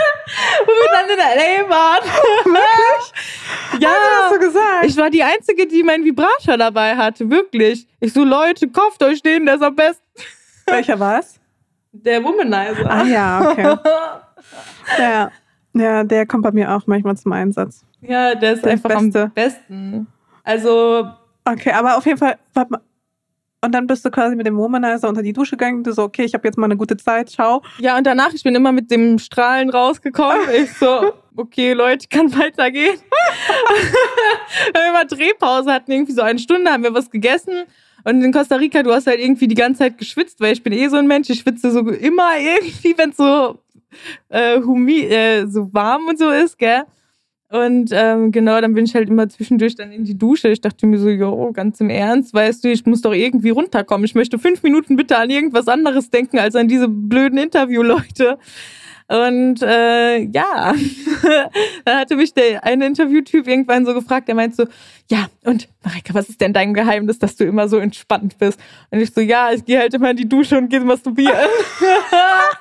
[0.66, 1.70] wo wir dann in L.A.
[1.70, 2.04] waren.
[2.44, 3.82] Wirklich?
[3.82, 4.86] ja, Hast du gesagt?
[4.86, 7.88] ich war die Einzige, die meinen Vibrator dabei hatte, wirklich.
[8.02, 10.04] Ich so, Leute, kauft euch den, der ist am besten.
[10.66, 11.40] Welcher war es?
[11.94, 12.90] Der Womanizer.
[12.90, 13.78] Ah ja, okay.
[15.00, 15.32] ja.
[15.74, 17.84] Ja, der kommt bei mir auch manchmal zum Einsatz.
[18.02, 19.24] ja, der ist Der einfach Beste.
[19.24, 20.08] am besten.
[20.44, 21.08] Also,
[21.44, 22.82] Okay, aber auf jeden Fall, warte mal.
[23.64, 25.84] Und dann bist du quasi mit dem Womanizer unter die Dusche gegangen.
[25.84, 27.62] Du so, okay, ich habe jetzt mal eine gute Zeit, ciao.
[27.80, 30.42] ja, und danach, ich bin immer mit dem Strahlen rausgekommen.
[30.56, 32.98] Ich so, okay, Leute, kann weitergehen.
[34.74, 37.54] Wenn wir immer Drehpause hatten, irgendwie so eine Stunde, haben wir was gegessen.
[38.04, 40.74] Und in Costa Rica, du hast halt irgendwie die ganze Zeit geschwitzt, weil ich bin
[40.74, 43.60] eh so ein Mensch, ich schwitze so immer irgendwie, wenn es so,
[44.30, 46.84] äh, humi äh, so warm und so ist, gell?
[47.52, 50.48] Und ähm, genau, dann bin ich halt immer zwischendurch dann in die Dusche.
[50.48, 54.06] Ich dachte mir so, jo, ganz im Ernst, weißt du, ich muss doch irgendwie runterkommen.
[54.06, 58.38] Ich möchte fünf Minuten bitte an irgendwas anderes denken, als an diese blöden Interviewleute.
[59.12, 60.74] Und äh, ja,
[61.84, 64.66] dann hatte mich der eine Interviewtyp irgendwann so gefragt, der meint so,
[65.10, 68.58] ja, und Marika, was ist denn dein Geheimnis, dass du immer so entspannt bist?
[68.90, 71.36] Und ich so, ja, ich gehe halt immer in die Dusche und gehe masturbieren.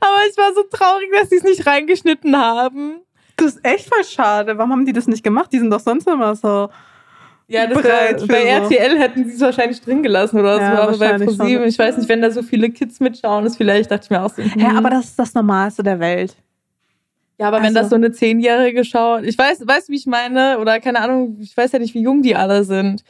[0.00, 3.00] Aber ich war so traurig, dass sie es nicht reingeschnitten haben.
[3.36, 4.58] Das ist echt voll schade.
[4.58, 5.52] Warum haben die das nicht gemacht?
[5.52, 6.68] Die sind doch sonst immer so.
[7.46, 8.26] Ja, das für bei so.
[8.26, 11.24] RTL hätten sie es wahrscheinlich drin gelassen oder Ja, so, aber bei.
[11.24, 14.22] ProSieben, ich weiß nicht, wenn da so viele Kids mitschauen, ist vielleicht, dachte ich mir
[14.22, 14.42] auch so.
[14.42, 14.76] Ja, hm.
[14.76, 16.36] aber das ist das Normalste der Welt.
[17.38, 20.06] Ja, aber wenn Also- das so eine Zehnjährige schaut, ich weiß, weißt du, wie ich
[20.06, 20.58] meine?
[20.58, 23.02] Oder keine Ahnung, ich weiß ja nicht, wie jung die alle sind.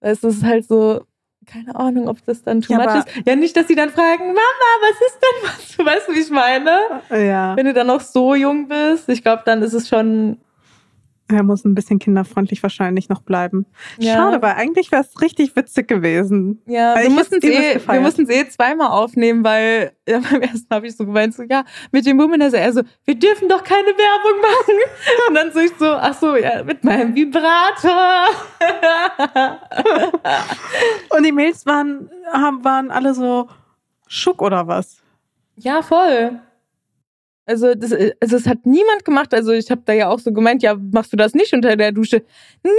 [0.00, 1.02] Es ist halt so,
[1.50, 3.26] keine Ahnung, ob das dann too Ja, much ist.
[3.26, 5.68] Ja, nicht, dass sie dann fragen, Mama, was ist denn was?
[5.78, 7.00] Du weißt, wie ich meine?
[7.10, 7.56] Ja.
[7.56, 10.38] Wenn du dann noch so jung bist, ich glaube, dann ist es schon.
[11.30, 13.66] Er muss ein bisschen kinderfreundlich wahrscheinlich noch bleiben.
[13.98, 14.14] Ja.
[14.14, 16.62] Schade, weil eigentlich wäre es richtig witzig gewesen.
[16.66, 18.02] Ja, wir mussten es eh, wir gefeiert.
[18.02, 21.64] mussten es eh zweimal aufnehmen, weil ja, beim ersten habe ich so gemeint, so, ja,
[21.92, 24.74] mit dem Womanizer, er so, wir dürfen doch keine Werbung machen.
[25.28, 28.24] Und dann so ich so, ach so, ja, mit meinem Vibrator.
[31.16, 33.48] Und die Mails waren, haben, waren alle so
[34.06, 35.02] Schuck oder was?
[35.56, 36.40] Ja, voll.
[37.48, 39.32] Also, das, also es hat niemand gemacht.
[39.32, 41.92] Also ich habe da ja auch so gemeint, ja, machst du das nicht unter der
[41.92, 42.22] Dusche?
[42.62, 42.70] Nee,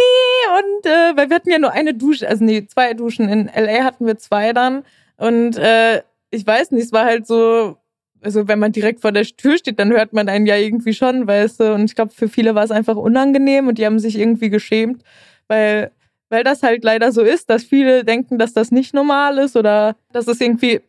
[0.59, 3.27] und äh, weil wir hatten ja nur eine Dusche, also nee, zwei Duschen.
[3.29, 4.83] In LA hatten wir zwei dann.
[5.17, 7.77] Und äh, ich weiß nicht, es war halt so,
[8.21, 11.25] also wenn man direkt vor der Tür steht, dann hört man einen ja irgendwie schon,
[11.25, 11.73] weißt du.
[11.73, 15.03] Und ich glaube, für viele war es einfach unangenehm und die haben sich irgendwie geschämt,
[15.47, 15.89] weil,
[16.29, 19.95] weil das halt leider so ist, dass viele denken, dass das nicht normal ist oder
[20.13, 20.81] dass es irgendwie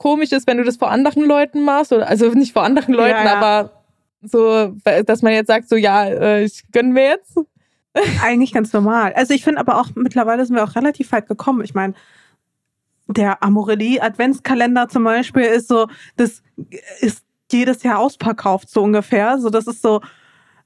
[0.00, 1.92] komisch ist, wenn du das vor anderen Leuten machst.
[1.92, 3.34] Oder, also nicht vor anderen Leuten, Ja, ja.
[3.36, 3.70] aber
[4.22, 4.74] so,
[5.06, 7.38] dass man jetzt sagt, so ja, äh, ich gönn mir jetzt.
[8.24, 9.12] Eigentlich ganz normal.
[9.14, 11.62] Also ich finde aber auch, mittlerweile sind wir auch relativ weit gekommen.
[11.64, 11.94] Ich meine,
[13.08, 15.86] der Amorelie Adventskalender zum Beispiel ist so,
[16.16, 16.42] das
[17.00, 19.38] ist jedes Jahr ausverkauft, so ungefähr.
[19.38, 20.00] So, das ist so,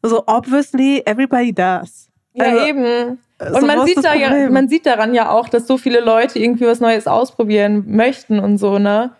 [0.02, 2.08] so obviously everybody does.
[2.38, 3.18] Also, eben.
[3.40, 6.38] so, Und man sieht, da ja, man sieht daran ja auch, dass so viele Leute
[6.38, 9.12] irgendwie was Neues ausprobieren möchten und so, ne?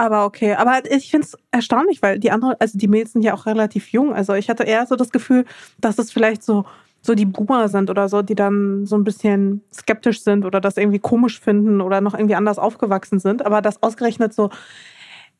[0.00, 3.34] Aber okay, aber ich finde es erstaunlich, weil die anderen, also die Mädels sind ja
[3.34, 4.14] auch relativ jung.
[4.14, 5.44] Also ich hatte eher so das Gefühl,
[5.78, 6.64] dass es vielleicht so,
[7.02, 10.78] so die Boomer sind oder so, die dann so ein bisschen skeptisch sind oder das
[10.78, 13.44] irgendwie komisch finden oder noch irgendwie anders aufgewachsen sind.
[13.44, 14.48] Aber das ausgerechnet so,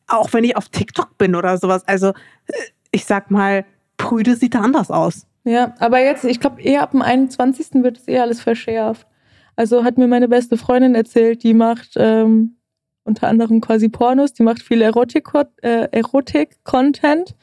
[0.05, 2.53] auch wenn ich auf TikTok bin oder sowas, also äh,
[2.91, 3.65] ich sag mal,
[3.97, 5.25] Prüde sieht da anders aus.
[5.43, 7.81] Ja, aber jetzt, ich glaube, eher ab dem 21.
[7.81, 9.07] wird es eher alles verschärft.
[9.55, 12.57] Also hat mir meine beste Freundin erzählt, die macht ähm,
[13.03, 15.29] unter anderem quasi Pornos, die macht viel Erotik,
[15.61, 17.35] äh, Erotik-Content.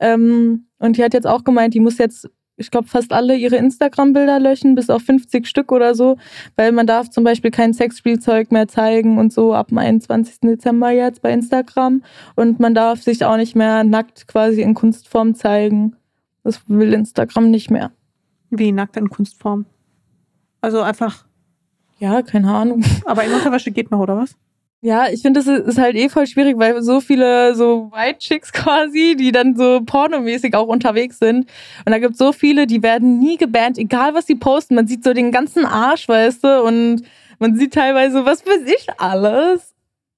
[0.00, 3.56] Ähm, und die hat jetzt auch gemeint, die muss jetzt ich glaube, fast alle ihre
[3.56, 6.16] Instagram-Bilder löschen, bis auf 50 Stück oder so,
[6.56, 10.40] weil man darf zum Beispiel kein Sexspielzeug mehr zeigen und so ab dem 21.
[10.42, 12.02] Dezember jetzt bei Instagram.
[12.36, 15.96] Und man darf sich auch nicht mehr nackt quasi in Kunstform zeigen.
[16.44, 17.90] Das will Instagram nicht mehr.
[18.50, 19.66] Wie nackt in Kunstform?
[20.60, 21.24] Also einfach.
[21.98, 22.84] Ja, keine Ahnung.
[23.06, 24.36] Aber in Unterwäsche geht noch, oder was?
[24.84, 28.52] Ja, ich finde, das ist halt eh voll schwierig, weil so viele so White Chicks
[28.52, 31.48] quasi, die dann so pornomäßig auch unterwegs sind.
[31.84, 34.74] Und da gibt so viele, die werden nie gebannt, egal was sie posten.
[34.74, 37.02] Man sieht so den ganzen Arsch, weißt du, und
[37.38, 39.72] man sieht teilweise, was weiß ich alles.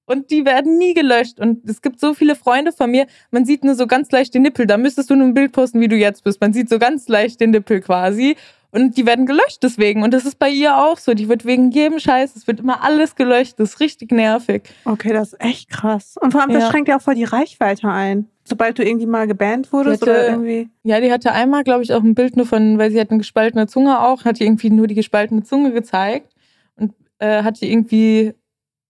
[0.07, 1.39] Und die werden nie gelöscht.
[1.39, 4.41] Und es gibt so viele Freunde von mir, man sieht nur so ganz leicht den
[4.43, 4.65] Nippel.
[4.65, 6.41] Da müsstest du nur ein Bild posten, wie du jetzt bist.
[6.41, 8.35] Man sieht so ganz leicht den Nippel quasi.
[8.75, 10.03] Und die werden gelöscht deswegen.
[10.03, 11.13] Und das ist bei ihr auch so.
[11.13, 13.53] Die wird wegen jedem Scheiß, es wird immer alles gelöscht.
[13.57, 14.63] Das ist richtig nervig.
[14.83, 16.15] Okay, das ist echt krass.
[16.21, 16.69] Und vor allem, das Ja.
[16.69, 18.27] schränkt ja auch voll die Reichweite ein.
[18.43, 20.69] Sobald du irgendwie mal gebannt wurdest Die hatte- oder irgendwie.
[20.83, 23.17] Ja, die hatte einmal, glaube ich, auch ein Bild nur von, weil sie hat eine
[23.19, 26.33] gespaltene Zunge auch, hat die irgendwie nur die gespaltene Zunge gezeigt
[26.75, 28.33] und äh, hatte irgendwie,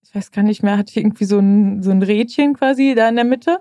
[0.04, 3.16] ich weiß gar nicht mehr, hatte irgendwie so ein, so ein Rädchen quasi da in
[3.16, 3.60] der Mitte.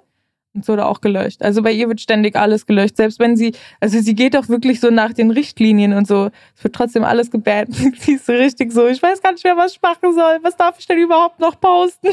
[0.55, 1.43] Und es wurde auch gelöscht.
[1.43, 2.97] Also bei ihr wird ständig alles gelöscht.
[2.97, 6.31] Selbst wenn sie, also sie geht auch wirklich so nach den Richtlinien und so.
[6.57, 7.75] Es wird trotzdem alles gebannt.
[7.99, 10.39] sie ist so richtig so, ich weiß gar nicht mehr, was ich machen soll.
[10.43, 12.09] Was darf ich denn überhaupt noch posten?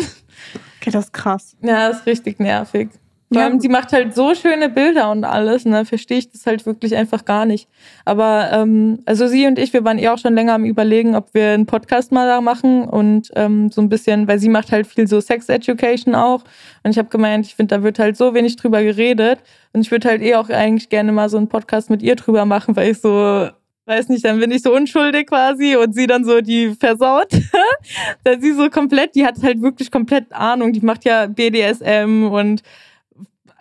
[0.80, 1.56] Okay, das ist krass.
[1.62, 2.90] Ja, ist richtig nervig.
[3.34, 3.60] Ja.
[3.60, 6.96] sie macht halt so schöne Bilder und alles, und da verstehe ich das halt wirklich
[6.96, 7.70] einfach gar nicht.
[8.04, 11.34] Aber ähm, also sie und ich, wir waren eh auch schon länger am überlegen, ob
[11.34, 14.86] wir einen Podcast mal da machen und ähm, so ein bisschen, weil sie macht halt
[14.86, 16.44] viel so Sex Education auch.
[16.84, 19.40] Und ich habe gemeint, ich finde, da wird halt so wenig drüber geredet.
[19.74, 22.46] Und ich würde halt eh auch eigentlich gerne mal so einen Podcast mit ihr drüber
[22.46, 23.48] machen, weil ich so
[23.86, 27.32] weiß nicht, dann bin ich so unschuldig quasi und sie dann so die versaut.
[28.24, 32.62] da sie so komplett, die hat halt wirklich komplett Ahnung, die macht ja BDSM und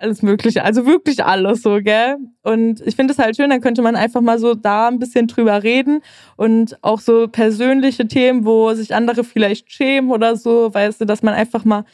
[0.00, 2.16] alles Mögliche, also wirklich alles so, gell?
[2.42, 5.26] Und ich finde es halt schön, dann könnte man einfach mal so da ein bisschen
[5.26, 6.00] drüber reden
[6.36, 11.22] und auch so persönliche Themen, wo sich andere vielleicht schämen oder so, weißt du, dass
[11.22, 11.84] man einfach mal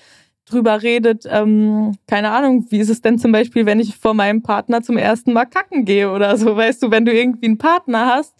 [0.49, 4.43] drüber redet, ähm, keine Ahnung, wie ist es denn zum Beispiel, wenn ich vor meinem
[4.43, 8.07] Partner zum ersten Mal kacken gehe oder so, weißt du, wenn du irgendwie einen Partner
[8.07, 8.35] hast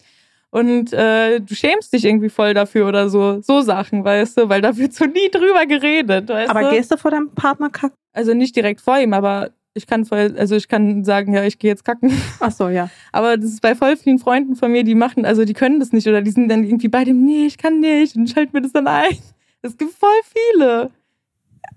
[0.49, 4.61] und äh, du schämst dich irgendwie voll dafür oder so, so Sachen, weißt du, weil
[4.61, 6.69] da wird so nie drüber geredet, weißt Aber du?
[6.71, 7.97] gehst du vor deinem Partner kacken?
[8.13, 11.59] Also nicht direkt vor ihm, aber ich kann voll, also ich kann sagen, ja, ich
[11.59, 12.11] gehe jetzt kacken.
[12.39, 12.89] Ach so, ja.
[13.11, 15.91] Aber das ist bei voll vielen Freunden von mir, die machen, also die können das
[15.91, 18.61] nicht oder die sind dann irgendwie bei dem, nee, ich kann nicht und schalten mir
[18.61, 19.17] das dann ein.
[19.61, 20.09] Es gibt voll
[20.55, 20.91] viele.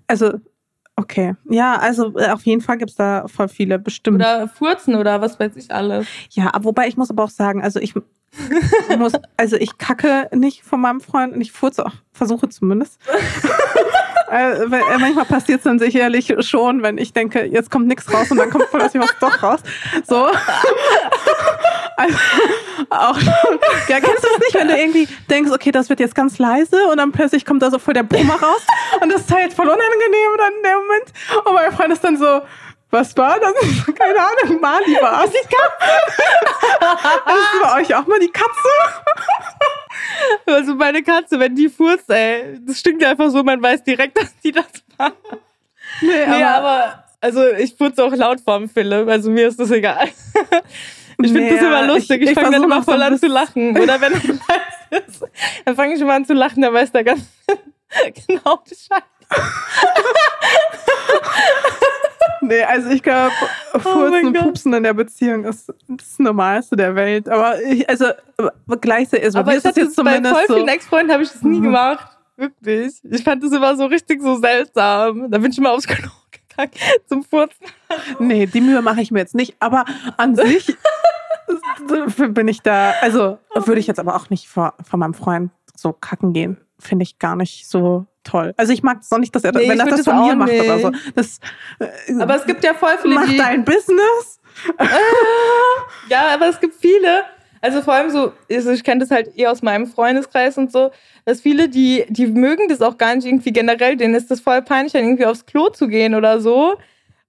[0.07, 0.33] Also,
[0.95, 1.35] okay.
[1.49, 4.15] Ja, also äh, auf jeden Fall gibt's da voll viele, bestimmt.
[4.15, 6.07] Oder furzen oder was weiß ich alles.
[6.31, 7.93] Ja, aber wobei ich muss aber auch sagen, also ich
[8.97, 12.99] muss, also ich kacke nicht von meinem Freund und ich furze auch, versuche zumindest.
[14.31, 18.31] äh, äh, manchmal passiert es dann sicherlich schon, wenn ich denke, jetzt kommt nichts raus
[18.31, 19.59] und dann kommt plötzlich was doch raus.
[20.07, 20.27] So.
[21.97, 22.17] also,
[22.89, 23.59] auch schon.
[23.87, 26.87] Ja, kennst du das nicht, wenn du irgendwie denkst, okay, das wird jetzt ganz leise
[26.89, 28.65] und dann plötzlich kommt da so voll der Brummer raus
[29.01, 31.45] und das ist halt voll unangenehm dann in dem Moment.
[31.45, 32.41] Und mein Freund ist dann so,
[32.91, 33.53] was war das?
[33.95, 35.33] Keine Ahnung, Mali war es.
[35.33, 35.47] Ist
[37.61, 38.49] bei euch auch mal die Katze?
[40.45, 44.35] Also meine Katze, wenn die furzt, ey, das stinkt einfach so, man weiß direkt, dass
[44.43, 44.65] die das
[44.97, 45.13] macht.
[46.01, 50.07] Nee, Nee, aber, also ich furze auch laut vorm Philipp, also mir ist das egal.
[51.21, 52.21] Ich finde das Ja, immer lustig.
[52.21, 53.77] ich- Ich, ich fange dann immer so voll ein an zu lachen.
[53.79, 55.23] Oder wenn er leise ist,
[55.65, 57.21] dann fange ich immer an zu lachen, dann weiß der ganz
[58.27, 59.03] genau Bescheid.
[62.41, 63.31] Nee, also ich glaube,
[63.79, 64.33] Furzen Oh und.
[64.37, 67.29] Pupsen in der Beziehung ist das Normalste der Welt.
[67.29, 68.05] Aber ich, also
[68.81, 70.53] gleichzeitig ist, Aber ich ist jetzt bei voll so.
[70.55, 71.63] vielen Ex-Freunden habe ich das nie Mhm.
[71.63, 72.07] gemacht.
[72.37, 72.93] Wirklich.
[73.03, 75.29] Ich fand das immer so richtig so seltsam.
[75.29, 76.09] Da bin ich immer aufs Klo
[76.49, 76.71] gegangen
[77.07, 77.65] zum Furzen.
[78.19, 79.55] Nee, die Mühe mache ich mir jetzt nicht.
[79.59, 79.85] Aber
[80.17, 80.75] an sich
[82.29, 85.93] bin ich da, also würde ich jetzt aber auch nicht vor, vor meinem Freund so
[85.93, 86.57] kacken gehen.
[86.81, 88.53] Finde ich gar nicht so toll.
[88.57, 90.51] Also ich mag es auch nicht, dass er Nee, wenn er das von mir macht
[90.51, 90.89] oder so.
[90.89, 91.17] nicht.
[91.17, 91.39] Das,
[91.79, 93.37] äh, Aber es gibt ja voll viele, mach die...
[93.37, 94.39] dein Business.
[96.09, 97.23] Ja, aber es gibt viele,
[97.61, 100.91] also vor allem so, also ich kenne das halt eher aus meinem Freundeskreis und so,
[101.25, 104.61] dass viele, die, die mögen das auch gar nicht irgendwie generell, denen ist das voll
[104.61, 106.75] peinlich, dann irgendwie aufs Klo zu gehen oder so,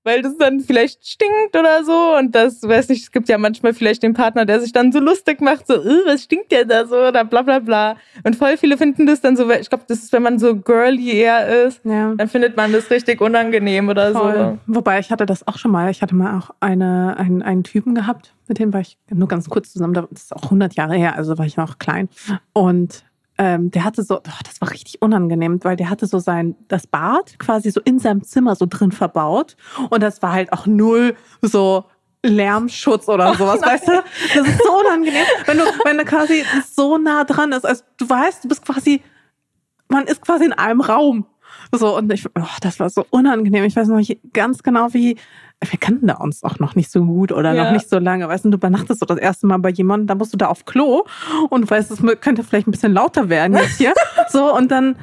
[0.04, 3.72] weil das dann vielleicht stinkt oder so und das, weiß nicht, es gibt ja manchmal
[3.74, 6.86] vielleicht den Partner, der sich dann so lustig macht, so, "Äh, was stinkt der da
[6.86, 7.96] so oder bla bla bla.
[8.24, 11.10] Und voll viele finden das dann so, ich glaube, das ist, wenn man so girly
[11.12, 12.14] eher ist, Ja.
[12.16, 14.58] dann findet man das richtig unangenehm oder Voll.
[14.66, 14.74] so.
[14.74, 15.90] Wobei ich hatte das auch schon mal.
[15.90, 19.48] Ich hatte mal auch eine, einen, einen Typen gehabt, mit dem war ich nur ganz
[19.48, 19.94] kurz zusammen.
[19.94, 22.08] Das ist auch 100 Jahre her, also war ich noch klein.
[22.52, 23.04] Und
[23.38, 26.86] ähm, der hatte so, oh, das war richtig unangenehm, weil der hatte so sein, das
[26.86, 29.56] Bad quasi so in seinem Zimmer so drin verbaut.
[29.90, 31.84] Und das war halt auch null so
[32.24, 34.04] Lärmschutz oder sowas, oh weißt du?
[34.34, 37.66] Das ist so unangenehm, wenn du, wenn du quasi so nah dran ist.
[37.66, 39.02] Also du weißt, du bist quasi,
[39.88, 41.26] man ist quasi in einem Raum.
[41.74, 43.64] So, und ich, oh, das war so unangenehm.
[43.64, 45.16] Ich weiß noch nicht ganz genau, wie,
[45.70, 47.64] wir kannten da uns auch noch nicht so gut oder ja.
[47.64, 48.28] noch nicht so lange.
[48.28, 50.64] Weißt du, du übernachtest so das erste Mal bei jemandem, da musst du da auf
[50.64, 51.04] Klo
[51.50, 53.94] und weißt, es könnte vielleicht ein bisschen lauter werden jetzt hier.
[54.28, 54.96] so, und dann.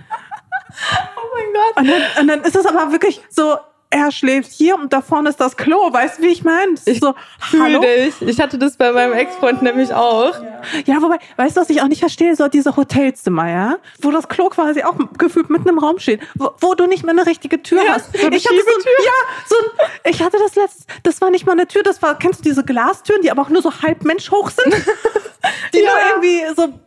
[1.16, 1.78] Oh mein Gott.
[1.78, 3.56] Und dann, und dann ist es aber wirklich so,
[3.92, 5.92] er schläft hier und da vorne ist das Klo.
[5.92, 6.76] Weißt du, wie ich meine?
[6.86, 7.16] Ich so,
[7.52, 7.82] hallo?
[7.82, 8.22] Dich.
[8.22, 10.34] Ich hatte das bei meinem Ex-Freund nämlich auch.
[10.34, 10.62] Ja.
[10.86, 12.36] ja, wobei, weißt du, was ich auch nicht verstehe?
[12.36, 13.78] So diese Hotelzimmer, ja?
[14.02, 16.22] Wo das Klo quasi auch gefühlt mitten im Raum steht.
[16.36, 18.16] Wo, wo du nicht mehr eine richtige Tür ja, hast.
[18.16, 19.12] So eine ich hatte so, ein, ja,
[19.48, 22.42] so ein, ich hatte das letztes, das war nicht mal eine Tür, das war, kennst
[22.42, 24.72] du diese Glastüren, die aber auch nur so halb Mensch hoch sind?
[25.74, 25.92] die ja.
[25.92, 26.80] nur irgendwie so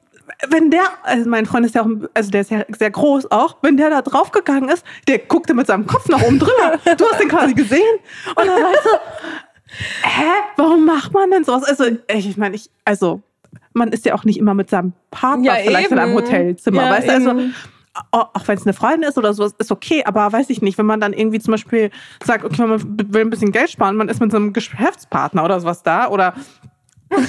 [0.49, 3.59] wenn der, also mein Freund ist ja auch, also der ist ja sehr groß auch,
[3.63, 6.79] wenn der da draufgegangen ist, der guckte mit seinem Kopf nach oben drüber.
[6.97, 7.99] Du hast den quasi gesehen.
[8.35, 8.91] Und dann weißt du,
[10.03, 11.65] hä, warum macht man denn sowas?
[11.65, 13.23] Also, ich meine, ich, also,
[13.73, 15.95] man ist ja auch nicht immer mit seinem Partner ja, vielleicht eben.
[15.95, 17.13] in einem Hotelzimmer, ja, weißt du?
[17.13, 17.51] Also,
[18.11, 20.87] auch wenn es eine Freundin ist oder sowas, ist okay, aber weiß ich nicht, wenn
[20.87, 21.91] man dann irgendwie zum Beispiel
[22.25, 22.81] sagt, okay, man
[23.13, 26.35] will ein bisschen Geld sparen, man ist mit so einem Geschäftspartner oder sowas da oder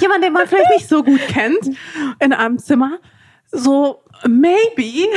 [0.00, 1.76] jemand, den man vielleicht nicht so gut kennt,
[2.20, 2.98] in einem Zimmer.
[3.50, 5.08] So, maybe.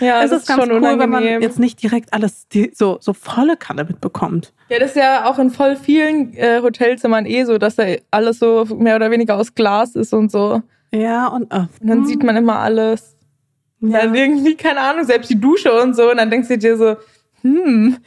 [0.00, 1.00] Ja, es ist, ist ganz schon cool, unangenehm.
[1.00, 4.52] wenn man jetzt nicht direkt alles die, so, so volle Kanne mitbekommt.
[4.68, 8.38] Ja, das ist ja auch in voll vielen äh, Hotelzimmern eh so, dass da alles
[8.38, 10.62] so mehr oder weniger aus Glas ist und so.
[10.92, 13.16] Ja, und, oh, und dann sieht man immer alles.
[13.80, 14.00] Ja.
[14.00, 16.10] Dann irgendwie, keine Ahnung, selbst die Dusche und so.
[16.10, 16.96] Und dann denkst du dir so,
[17.42, 17.98] hm,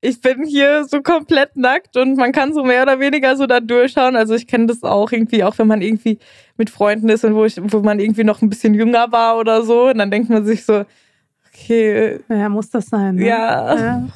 [0.00, 3.60] ich bin hier so komplett nackt und man kann so mehr oder weniger so da
[3.60, 4.14] durchschauen.
[4.14, 6.18] Also ich kenne das auch irgendwie, auch wenn man irgendwie
[6.56, 9.62] mit Freunden ist und wo, ich, wo man irgendwie noch ein bisschen jünger war oder
[9.62, 9.88] so.
[9.88, 10.84] Und dann denkt man sich so,
[11.48, 12.20] okay.
[12.28, 13.16] Ja, muss das sein.
[13.16, 13.26] Ne?
[13.26, 13.76] Ja.
[13.76, 14.08] ja.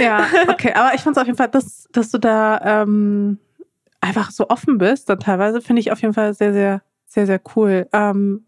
[0.00, 0.26] ja.
[0.48, 0.72] okay.
[0.74, 3.38] Aber ich fand es auf jeden Fall, dass, dass du da ähm,
[4.00, 5.08] einfach so offen bist.
[5.08, 7.88] Dann teilweise finde ich auf jeden Fall sehr, sehr, sehr, sehr cool.
[7.92, 8.44] Ähm,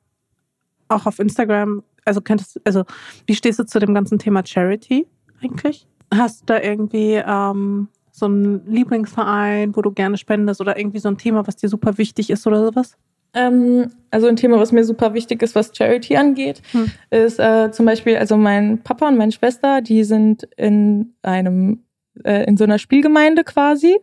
[0.86, 2.84] auch auf Instagram, also könntest, also
[3.26, 5.08] wie stehst du zu dem ganzen Thema Charity
[5.42, 5.88] eigentlich?
[6.12, 11.08] Hast du da irgendwie ähm, so einen Lieblingsverein, wo du gerne spendest oder irgendwie so
[11.08, 12.96] ein Thema, was dir super wichtig ist oder sowas?
[13.34, 16.90] Ähm, also ein Thema, was mir super wichtig ist, was Charity angeht, hm.
[17.10, 21.84] ist äh, zum Beispiel, also mein Papa und meine Schwester, die sind in einem,
[22.24, 23.98] äh, in so einer Spielgemeinde quasi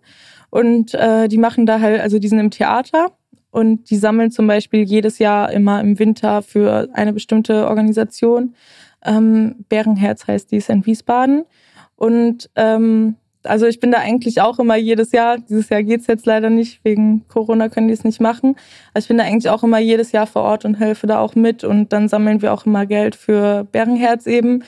[0.52, 3.14] und äh, die machen da halt, also die sind im Theater
[3.50, 8.54] und die sammeln zum Beispiel jedes Jahr immer im Winter für eine bestimmte Organisation.
[9.04, 11.46] Ähm, Bärenherz heißt die, ist in Wiesbaden.
[11.96, 13.16] Und ähm,
[13.46, 16.84] also ich bin da eigentlich auch immer jedes Jahr, dieses Jahr geht's jetzt leider nicht,
[16.84, 18.56] wegen Corona können die es nicht machen.
[18.94, 21.36] Also ich bin da eigentlich auch immer jedes Jahr vor Ort und helfe da auch
[21.36, 24.64] mit und dann sammeln wir auch immer Geld für Bärenherz eben.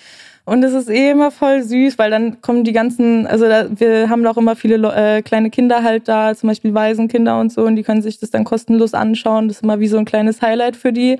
[0.45, 4.09] Und es ist eh immer voll süß, weil dann kommen die ganzen, also da, wir
[4.09, 7.75] haben auch immer viele äh, kleine Kinder halt da, zum Beispiel Waisenkinder und so, und
[7.75, 9.49] die können sich das dann kostenlos anschauen.
[9.49, 11.19] Das ist immer wie so ein kleines Highlight für die.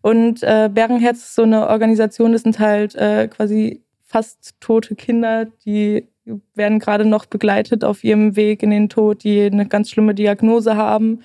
[0.00, 5.46] Und äh, Bärenherz ist so eine Organisation, das sind halt äh, quasi fast tote Kinder,
[5.64, 6.08] die
[6.54, 10.76] werden gerade noch begleitet auf ihrem Weg in den Tod, die eine ganz schlimme Diagnose
[10.76, 11.20] haben.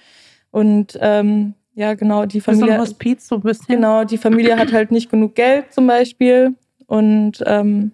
[0.52, 2.76] Und ähm, ja, genau, die Familie.
[2.76, 3.76] So Hospiz, so ein bisschen.
[3.76, 6.56] Genau, die Familie hat halt nicht genug Geld zum Beispiel.
[6.86, 7.92] Und ähm,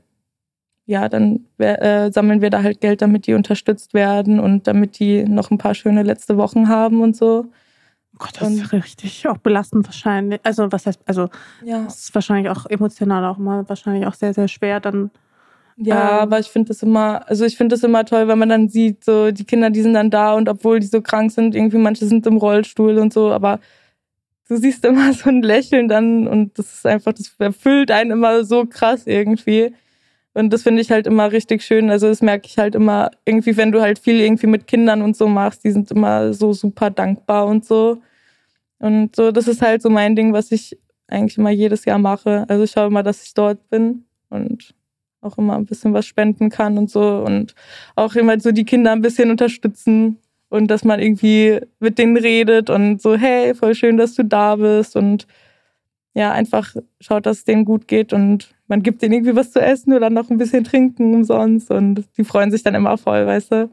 [0.86, 5.24] ja, dann äh, sammeln wir da halt Geld, damit die unterstützt werden und damit die
[5.24, 7.46] noch ein paar schöne letzte Wochen haben und so.
[8.20, 10.42] Gott, das ist richtig auch belastend wahrscheinlich.
[10.44, 11.30] Also was heißt, also
[11.64, 11.86] ja.
[11.86, 15.10] das ist wahrscheinlich auch emotional auch mal wahrscheinlich auch sehr, sehr schwer dann.
[15.78, 18.50] Ja, ähm, aber ich finde das immer, also ich finde das immer toll, wenn man
[18.50, 21.56] dann sieht, so die Kinder, die sind dann da und obwohl die so krank sind,
[21.56, 23.62] irgendwie manche sind im Rollstuhl und so, aber
[24.50, 28.44] du siehst immer so ein Lächeln dann und das ist einfach, das erfüllt einen immer
[28.44, 29.74] so krass irgendwie.
[30.34, 31.90] Und das finde ich halt immer richtig schön.
[31.90, 35.18] Also das merke ich halt immer irgendwie, wenn du halt viel irgendwie mit Kindern und
[35.18, 38.02] so machst, die sind immer so super dankbar und so.
[38.80, 40.78] Und so, das ist halt so mein Ding, was ich
[41.08, 42.46] eigentlich immer jedes Jahr mache.
[42.48, 44.74] Also ich schaue immer, dass ich dort bin und
[45.22, 47.54] auch immer ein bisschen was spenden kann und so und
[47.96, 50.18] auch immer so die Kinder ein bisschen unterstützen
[50.50, 54.56] und dass man irgendwie mit denen redet und so, hey, voll schön, dass du da
[54.56, 55.28] bist und
[56.14, 59.62] ja, einfach schaut, dass es denen gut geht und man gibt denen irgendwie was zu
[59.62, 63.52] essen oder noch ein bisschen trinken umsonst und die freuen sich dann immer voll, weißt
[63.52, 63.70] du.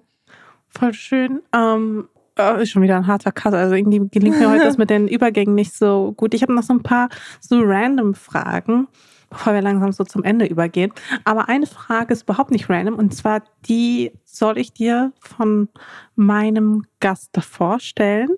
[0.69, 1.41] Voll schön.
[1.55, 3.55] Ähm, Oh, ist schon wieder ein harter Cut.
[3.55, 6.35] Also irgendwie gelingt mir heute das mit den Übergängen nicht so gut.
[6.35, 7.09] Ich habe noch so ein paar
[7.41, 8.89] so random Fragen,
[9.31, 10.93] bevor wir langsam so zum Ende übergehen.
[11.25, 15.69] Aber eine Frage ist überhaupt nicht random und zwar die soll ich dir von
[16.15, 18.29] meinem Gast davor stellen.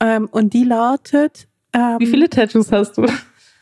[0.00, 3.06] Ähm, und die lautet: ähm, Wie viele Tattoos hast du?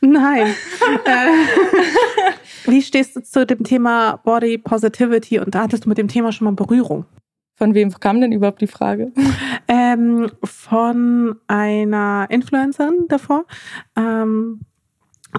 [0.00, 0.46] Nein.
[1.04, 6.08] äh, wie stehst du zu dem Thema Body Positivity und da hattest du mit dem
[6.08, 7.06] Thema schon mal Berührung?
[7.60, 9.12] Von wem kam denn überhaupt die Frage?
[9.68, 13.44] Ähm, von einer Influencerin davor.
[13.94, 14.60] Ähm,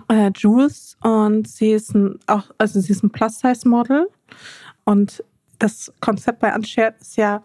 [0.08, 4.08] äh, Jules und sie ist ein, auch, also sie ist ein Plus-Size-Model
[4.86, 5.24] und
[5.58, 7.42] das Konzept bei Unshared ist ja,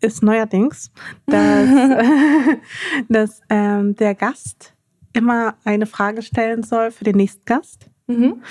[0.00, 0.92] ist neuerdings,
[1.26, 1.68] dass,
[3.08, 4.74] dass ähm, der Gast
[5.12, 7.90] immer eine Frage stellen soll für den nächsten Gast.
[8.06, 8.42] Mhm.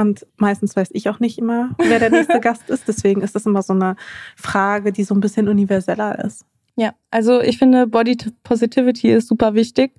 [0.00, 2.88] Und meistens weiß ich auch nicht immer, wer der nächste Gast ist.
[2.88, 3.96] Deswegen ist das immer so eine
[4.36, 6.44] Frage, die so ein bisschen universeller ist.
[6.76, 9.92] Ja, also ich finde, Body Positivity ist super wichtig.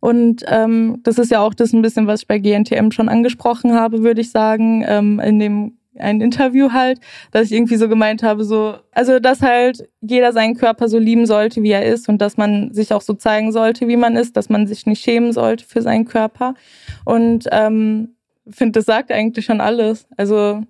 [0.00, 3.74] Und ähm, das ist ja auch das ein bisschen, was ich bei GNTM schon angesprochen
[3.74, 7.00] habe, würde ich sagen, ähm, in dem ein Interview halt,
[7.32, 11.26] dass ich irgendwie so gemeint habe, so, also dass halt jeder seinen Körper so lieben
[11.26, 14.36] sollte, wie er ist und dass man sich auch so zeigen sollte, wie man ist,
[14.36, 16.54] dass man sich nicht schämen sollte für seinen Körper.
[17.04, 18.16] Und ähm,
[18.50, 20.06] finde, das sagt eigentlich schon alles.
[20.16, 20.62] Also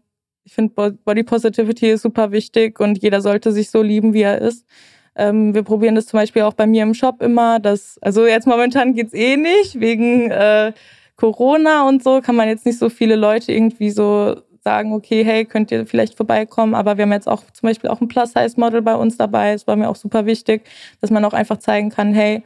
[0.45, 4.41] ich finde, Body Positivity ist super wichtig und jeder sollte sich so lieben, wie er
[4.41, 4.67] ist.
[5.15, 7.61] Ähm, wir probieren das zum Beispiel auch bei mir im Shop immer.
[7.61, 10.73] Dass, also jetzt momentan geht's eh nicht, wegen äh,
[11.17, 15.45] Corona und so kann man jetzt nicht so viele Leute irgendwie so sagen, okay, hey,
[15.45, 16.75] könnt ihr vielleicht vorbeikommen.
[16.75, 19.53] Aber wir haben jetzt auch zum Beispiel auch ein Plus-Size-Model bei uns dabei.
[19.53, 20.63] Es war mir auch super wichtig,
[21.01, 22.43] dass man auch einfach zeigen kann, hey,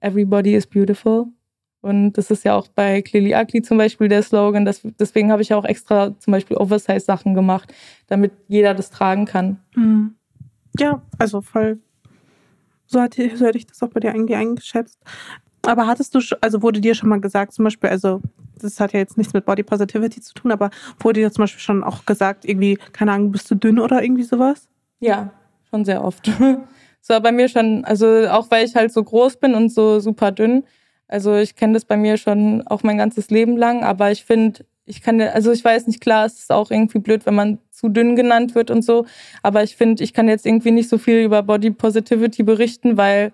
[0.00, 1.26] everybody is beautiful.
[1.88, 4.66] Und das ist ja auch bei Clearly Ugly zum Beispiel der Slogan.
[4.66, 7.72] Das, deswegen habe ich auch extra zum Beispiel Oversize-Sachen gemacht,
[8.08, 9.58] damit jeder das tragen kann.
[9.74, 10.14] Mhm.
[10.78, 11.78] Ja, also voll.
[12.86, 14.98] So, hatte, so hätte ich das auch bei dir irgendwie eingeschätzt.
[15.62, 18.20] Aber hattest du, also wurde dir schon mal gesagt, zum Beispiel, also
[18.60, 20.68] das hat ja jetzt nichts mit Body Positivity zu tun, aber
[21.00, 24.24] wurde dir zum Beispiel schon auch gesagt, irgendwie, keine Ahnung, bist du dünn oder irgendwie
[24.24, 24.68] sowas?
[25.00, 25.30] Ja,
[25.70, 26.30] schon sehr oft.
[27.00, 30.32] so bei mir schon, also auch weil ich halt so groß bin und so super
[30.32, 30.64] dünn,
[31.08, 34.64] also ich kenne das bei mir schon auch mein ganzes Leben lang, aber ich finde,
[34.84, 37.88] ich kann, also ich weiß nicht, klar, es ist auch irgendwie blöd, wenn man zu
[37.88, 39.06] dünn genannt wird und so,
[39.42, 43.32] aber ich finde, ich kann jetzt irgendwie nicht so viel über Body Positivity berichten, weil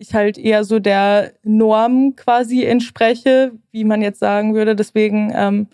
[0.00, 4.74] ich halt eher so der Norm quasi entspreche, wie man jetzt sagen würde.
[4.74, 5.66] Deswegen ähm,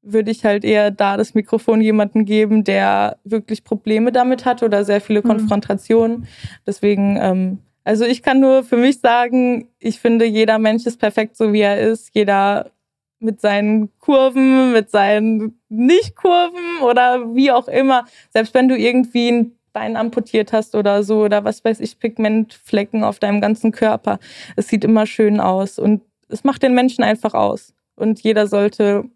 [0.00, 4.84] würde ich halt eher da das Mikrofon jemanden geben, der wirklich Probleme damit hat oder
[4.84, 5.28] sehr viele mhm.
[5.28, 6.28] Konfrontationen.
[6.66, 11.38] Deswegen ähm, also ich kann nur für mich sagen, ich finde, jeder Mensch ist perfekt
[11.38, 12.10] so, wie er ist.
[12.12, 12.70] Jeder
[13.18, 18.04] mit seinen Kurven, mit seinen Nicht-Kurven oder wie auch immer.
[18.28, 23.04] Selbst wenn du irgendwie ein Bein amputiert hast oder so oder was weiß ich, Pigmentflecken
[23.04, 24.18] auf deinem ganzen Körper.
[24.54, 27.72] Es sieht immer schön aus und es macht den Menschen einfach aus.
[27.96, 29.08] Und jeder sollte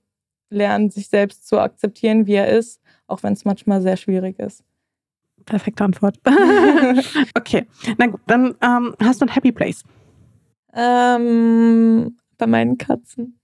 [0.48, 4.64] lernen, sich selbst zu akzeptieren, wie er ist, auch wenn es manchmal sehr schwierig ist.
[5.44, 6.16] Perfekte Antwort.
[7.34, 7.66] okay,
[7.98, 9.84] na gut, dann ähm, hast du ein Happy Place.
[10.74, 13.38] Ähm, bei meinen Katzen.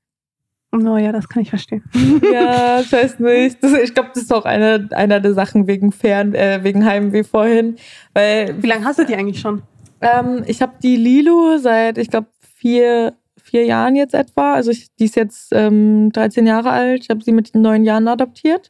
[0.70, 1.82] Oh ja, das kann ich verstehen.
[2.32, 3.62] ja, ich weiß nicht.
[3.62, 7.24] Das, ich glaube, das ist auch eine, einer der Sachen wegen Fern, äh, wegen Heimweh
[7.24, 7.76] vorhin.
[8.12, 9.62] Weil, Wie lange hast du die eigentlich schon?
[10.00, 14.54] Ähm, ich habe die Lilo seit, ich glaube, vier, vier Jahren jetzt etwa.
[14.54, 17.02] Also ich, die ist jetzt ähm, 13 Jahre alt.
[17.04, 18.68] Ich habe sie mit neun Jahren adoptiert.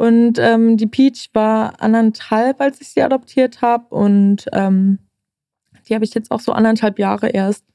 [0.00, 3.94] Und ähm, die Peach war anderthalb, als ich sie adoptiert habe.
[3.94, 4.98] Und ähm,
[5.86, 7.66] die habe ich jetzt auch so anderthalb Jahre erst.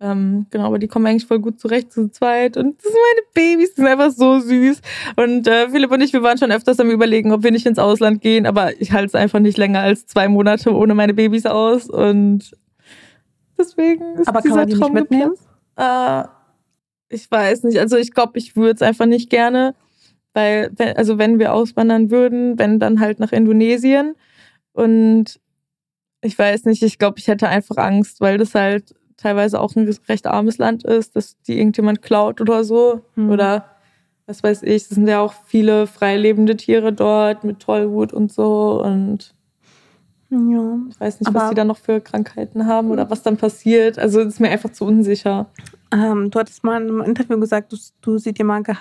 [0.00, 2.56] Ähm, genau, aber die kommen eigentlich voll gut zurecht zu zweit.
[2.56, 4.80] Und das sind meine Babys, die sind einfach so süß.
[5.16, 7.78] Und äh, Philipp und ich, wir waren schon öfters am überlegen, ob wir nicht ins
[7.78, 11.44] Ausland gehen, aber ich halte es einfach nicht länger als zwei Monate ohne meine Babys
[11.44, 11.90] aus.
[11.90, 12.56] Und
[13.58, 15.34] deswegen ist Aber kann man die Traum nicht mitnehmen?
[15.76, 16.24] Äh,
[17.10, 17.78] ich weiß nicht.
[17.78, 19.74] Also ich glaube, ich würde es einfach nicht gerne.
[20.38, 24.14] Weil, also wenn wir auswandern würden, wenn dann halt nach Indonesien.
[24.72, 25.40] Und
[26.20, 29.92] ich weiß nicht, ich glaube, ich hätte einfach Angst, weil das halt teilweise auch ein
[30.08, 33.00] recht armes Land ist, dass die irgendjemand klaut oder so.
[33.16, 33.30] Mhm.
[33.30, 33.64] Oder
[34.26, 38.80] was weiß ich, es sind ja auch viele freilebende Tiere dort mit Tollwut und so.
[38.80, 39.34] Und
[40.30, 40.78] ja.
[40.88, 43.98] ich weiß nicht, was die da noch für Krankheiten haben oder was dann passiert.
[43.98, 45.48] Also es ist mir einfach zu unsicher.
[45.92, 48.74] Ähm, du hattest mal in einem Interview gesagt, dass du sie dir mal ge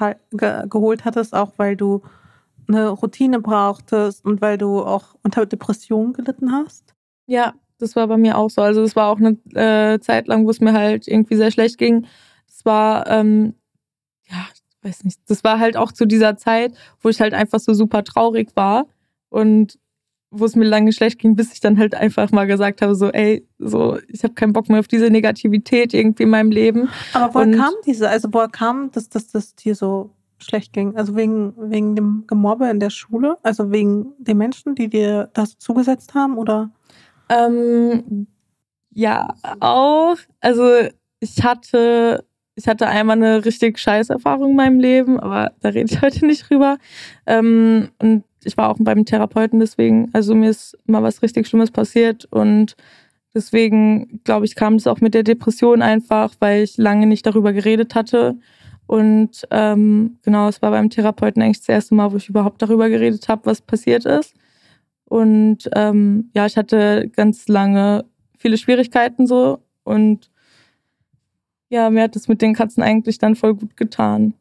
[0.68, 2.02] geholt hattest, auch weil du
[2.68, 6.94] eine Routine brauchtest und weil du auch unter Depressionen gelitten hast.
[7.26, 8.62] Ja, das war bei mir auch so.
[8.62, 11.78] Also es war auch eine äh, Zeit lang, wo es mir halt irgendwie sehr schlecht
[11.78, 12.06] ging.
[12.48, 13.54] Das war, ähm,
[14.30, 14.48] ja,
[14.82, 18.04] weiß nicht, das war halt auch zu dieser Zeit, wo ich halt einfach so super
[18.04, 18.88] traurig war
[19.30, 19.80] und
[20.30, 23.10] wo es mir lange schlecht ging, bis ich dann halt einfach mal gesagt habe, so,
[23.10, 26.90] ey, so, ich habe keinen Bock mehr auf diese Negativität irgendwie in meinem Leben.
[27.14, 30.96] Aber woher kam diese, also woher kam, dass, dass das dir so schlecht ging?
[30.96, 33.38] Also wegen, wegen dem Gemobbe in der Schule?
[33.44, 36.72] Also wegen den Menschen, die dir das zugesetzt haben, oder?
[37.30, 38.28] Ähm,
[38.94, 40.18] ja, auch.
[40.42, 40.64] Also
[41.20, 42.26] ich hatte,
[42.58, 46.26] ich hatte einmal eine richtig scheiß Erfahrung in meinem Leben, aber da rede ich heute
[46.26, 46.78] nicht drüber.
[47.28, 50.10] Ähm, und ich war auch beim Therapeuten deswegen.
[50.14, 52.76] Also mir ist mal was richtig Schlimmes passiert und
[53.36, 57.54] deswegen, glaube ich, kam es auch mit der Depression einfach, weil ich lange nicht darüber
[57.54, 58.38] geredet hatte.
[58.88, 62.90] Und ähm, genau, es war beim Therapeuten eigentlich das erste Mal, wo ich überhaupt darüber
[62.90, 64.34] geredet habe, was passiert ist.
[65.06, 68.06] Und ähm, ja, ich hatte ganz lange
[68.38, 70.32] viele Schwierigkeiten so und
[71.70, 74.34] ja, mir hat es mit den Katzen eigentlich dann voll gut getan.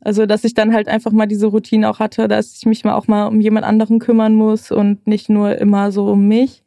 [0.00, 2.94] Also, dass ich dann halt einfach mal diese Routine auch hatte, dass ich mich mal
[2.94, 6.62] auch mal um jemand anderen kümmern muss und nicht nur immer so um mich.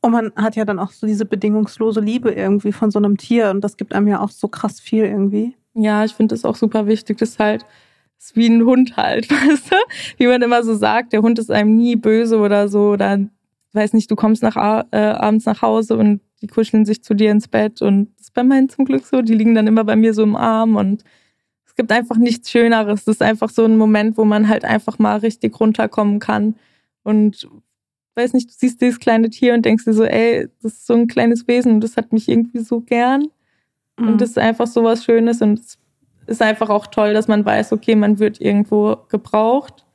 [0.00, 3.50] Und man hat ja dann auch so diese bedingungslose Liebe irgendwie von so einem Tier
[3.50, 5.54] und das gibt einem ja auch so krass viel irgendwie.
[5.74, 7.18] Ja, ich finde das auch super wichtig.
[7.18, 7.66] Das ist halt
[8.18, 9.76] ist wie ein Hund halt, weißt du?
[10.18, 13.18] Wie man immer so sagt, der Hund ist einem nie böse oder so oder
[13.72, 14.56] weiß nicht, du kommst nach,
[14.90, 18.34] äh, abends nach Hause und die kuscheln sich zu dir ins Bett und das ist
[18.34, 19.22] bei meinen zum Glück so.
[19.22, 21.04] Die liegen dann immer bei mir so im Arm und
[21.66, 23.04] es gibt einfach nichts Schöneres.
[23.04, 26.54] Das ist einfach so ein Moment, wo man halt einfach mal richtig runterkommen kann
[27.02, 27.48] und
[28.18, 30.94] weiß nicht, du siehst dieses kleine Tier und denkst dir so, ey, das ist so
[30.94, 33.28] ein kleines Wesen und das hat mich irgendwie so gern.
[33.98, 34.08] Mhm.
[34.08, 35.78] Und das ist einfach so was Schönes und es
[36.26, 39.86] ist einfach auch toll, dass man weiß, okay, man wird irgendwo gebraucht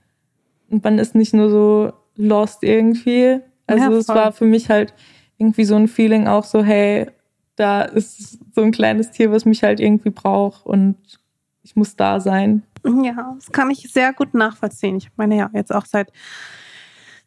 [0.69, 3.39] und man ist nicht nur so lost irgendwie.
[3.67, 4.93] Also ja, es war für mich halt
[5.37, 7.07] irgendwie so ein Feeling auch so, hey,
[7.55, 10.97] da ist so ein kleines Tier, was mich halt irgendwie braucht und
[11.61, 12.63] ich muss da sein.
[12.85, 14.97] Ja, das kann ich sehr gut nachvollziehen.
[14.97, 16.11] Ich meine ja jetzt auch seit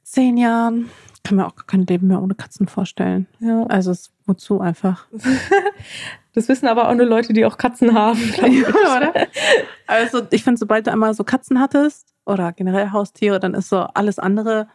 [0.02, 0.90] zehn Jahren.
[1.24, 3.26] Kann mir auch kein Leben mehr ohne Katzen vorstellen.
[3.40, 3.64] Ja.
[3.64, 5.06] Also es, wozu einfach.
[6.36, 8.20] Das wissen aber auch nur Leute, die auch Katzen haben.
[8.38, 9.26] Oder?
[9.86, 13.78] Also ich finde, sobald du einmal so Katzen hattest oder generell Haustiere, dann ist so
[13.78, 14.68] alles andere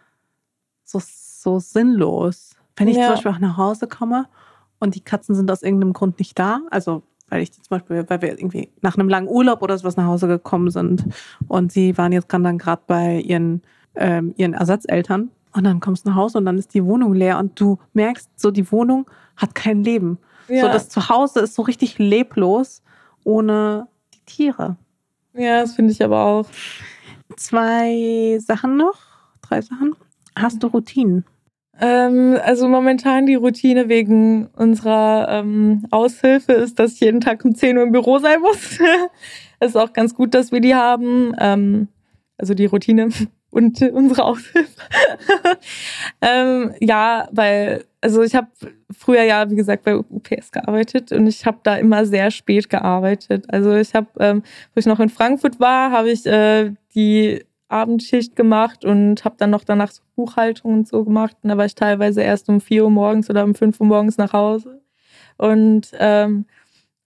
[0.83, 2.55] so, so sinnlos.
[2.81, 3.05] Wenn ich ja.
[3.05, 4.27] zum Beispiel auch nach Hause komme
[4.79, 8.21] und die Katzen sind aus irgendeinem Grund nicht da, also weil ich zum Beispiel, weil
[8.21, 11.05] wir irgendwie nach einem langen Urlaub oder sowas nach Hause gekommen sind
[11.47, 13.61] und sie waren jetzt dann gerade bei ihren,
[13.95, 17.39] ähm, ihren Ersatzeltern und dann kommst du nach Hause und dann ist die Wohnung leer
[17.39, 20.17] und du merkst, so die Wohnung hat kein Leben.
[20.47, 20.63] Ja.
[20.63, 22.81] So das Zuhause ist so richtig leblos
[23.23, 24.75] ohne die Tiere.
[25.33, 26.45] Ja, das finde ich aber auch.
[27.37, 28.97] Zwei Sachen noch,
[29.41, 29.95] drei Sachen.
[30.35, 31.23] Hast du Routinen?
[31.79, 37.55] Ähm, also momentan die Routine wegen unserer ähm, Aushilfe ist, dass ich jeden Tag um
[37.55, 38.79] 10 Uhr im Büro sein muss.
[39.59, 41.33] Ist auch ganz gut, dass wir die haben.
[41.39, 41.87] Ähm,
[42.37, 43.09] also die Routine
[43.51, 44.81] und unsere Aushilfe.
[46.21, 48.47] ähm, ja, weil, also ich habe
[48.91, 53.45] früher ja, wie gesagt, bei UPS gearbeitet und ich habe da immer sehr spät gearbeitet.
[53.49, 54.43] Also ich habe, ähm,
[54.73, 59.49] wo ich noch in Frankfurt war, habe ich äh, die Abendschicht gemacht und habe dann
[59.49, 61.37] noch danach so Buchhaltung und so gemacht.
[61.41, 64.17] Und da war ich teilweise erst um 4 Uhr morgens oder um 5 Uhr morgens
[64.17, 64.81] nach Hause.
[65.37, 66.45] Und ähm,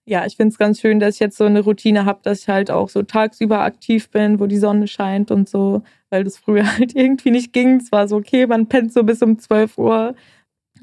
[0.04, 2.48] ja, ich finde es ganz schön, dass ich jetzt so eine Routine habe, dass ich
[2.48, 6.64] halt auch so tagsüber aktiv bin, wo die Sonne scheint und so, weil das früher
[6.78, 7.76] halt irgendwie nicht ging.
[7.76, 10.14] Es war so, okay, man pennt so bis um 12 Uhr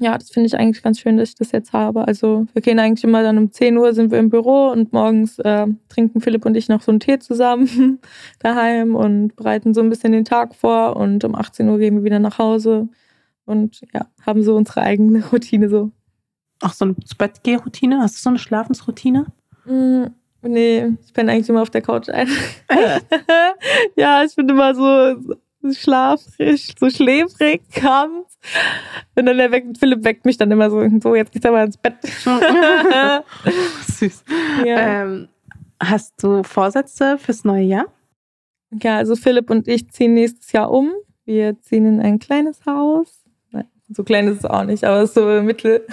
[0.00, 2.06] ja, das finde ich eigentlich ganz schön, dass ich das jetzt habe.
[2.06, 5.38] Also wir gehen eigentlich immer dann um 10 Uhr sind wir im Büro und morgens
[5.38, 8.00] äh, trinken Philipp und ich noch so einen Tee zusammen
[8.40, 12.04] daheim und bereiten so ein bisschen den Tag vor und um 18 Uhr gehen wir
[12.04, 12.88] wieder nach Hause
[13.44, 15.90] und ja, haben so unsere eigene Routine so.
[16.60, 18.00] Ach, so eine Bettgeh-Routine?
[18.00, 19.26] Hast du so eine Schlafensroutine?
[19.66, 20.04] Mm,
[20.42, 22.28] nee, ich bin eigentlich immer auf der Couch ein.
[23.96, 25.36] ja, ich bin immer so
[25.72, 28.33] schlafrig, so schläfrig abends.
[29.14, 31.76] Und dann der weckt, Philipp weckt mich dann immer so, so jetzt geht's aber ins
[31.76, 31.94] Bett.
[33.88, 34.24] Süß.
[34.64, 35.02] Ja.
[35.02, 35.28] Ähm,
[35.80, 37.86] hast du Vorsätze fürs neue Jahr?
[38.82, 40.92] Ja, also Philipp und ich ziehen nächstes Jahr um.
[41.24, 43.22] Wir ziehen in ein kleines Haus.
[43.50, 45.86] Nein, so klein ist es auch nicht, aber es ist so mittel.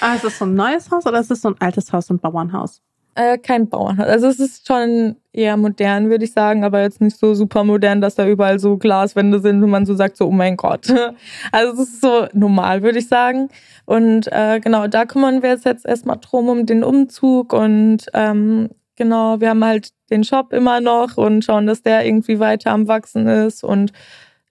[0.00, 2.14] ah, ist es so ein neues Haus oder ist es so ein altes Haus, so
[2.14, 2.82] ein Bauernhaus?
[3.16, 4.06] Äh, kein Bauernhaus.
[4.06, 8.02] Also es ist schon eher modern, würde ich sagen, aber jetzt nicht so super modern,
[8.02, 10.86] dass da überall so Glaswände sind und man so sagt, so, oh mein Gott.
[11.50, 13.48] Also es ist so normal, würde ich sagen.
[13.86, 18.68] Und äh, genau, da kümmern wir uns jetzt erstmal drum um den Umzug und ähm,
[18.96, 22.86] genau, wir haben halt den Shop immer noch und schauen, dass der irgendwie weiter am
[22.86, 23.92] Wachsen ist und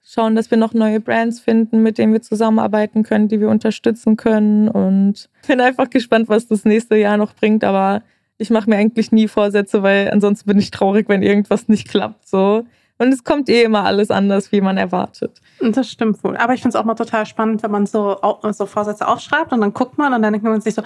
[0.04, 4.18] schauen, dass wir noch neue Brands finden, mit denen wir zusammenarbeiten können, die wir unterstützen
[4.18, 4.70] können.
[4.70, 8.02] Und bin einfach gespannt, was das nächste Jahr noch bringt, aber
[8.38, 12.28] ich mache mir eigentlich nie Vorsätze, weil ansonsten bin ich traurig, wenn irgendwas nicht klappt.
[12.28, 12.66] So.
[12.98, 15.42] Und es kommt eh immer alles anders, wie man erwartet.
[15.60, 16.38] Das stimmt wohl.
[16.38, 18.18] Aber ich finde es auch mal total spannend, wenn man so,
[18.52, 20.84] so Vorsätze aufschreibt und dann guckt man und dann denkt man sich so,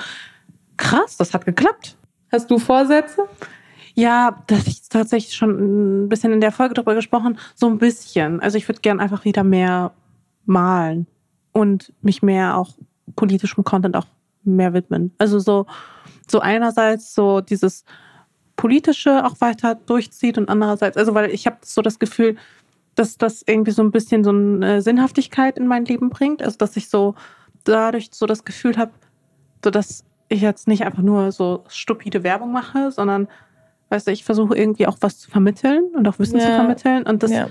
[0.78, 1.98] krass, das hat geklappt.
[2.32, 3.28] Hast du Vorsätze?
[3.96, 8.40] Ja, das ich tatsächlich schon ein bisschen in der Folge darüber gesprochen, so ein bisschen.
[8.40, 9.92] Also ich würde gern einfach wieder mehr
[10.46, 11.08] malen
[11.52, 12.70] und mich mehr auch
[13.16, 14.06] politischem Content auch
[14.44, 15.14] mehr widmen.
[15.18, 15.66] Also so
[16.30, 17.86] so einerseits so dieses
[18.56, 22.36] politische auch weiter durchzieht und andererseits, also weil ich habe so das Gefühl,
[22.96, 26.44] dass das irgendwie so ein bisschen so eine Sinnhaftigkeit in mein Leben bringt.
[26.44, 27.16] Also dass ich so
[27.64, 28.92] dadurch so das Gefühl habe,
[29.64, 33.28] so dass ich jetzt nicht einfach nur so stupide Werbung mache, sondern
[33.90, 36.46] weißt du, ich versuche irgendwie auch was zu vermitteln und auch Wissen ja.
[36.46, 37.04] zu vermitteln.
[37.04, 37.48] Und das ja.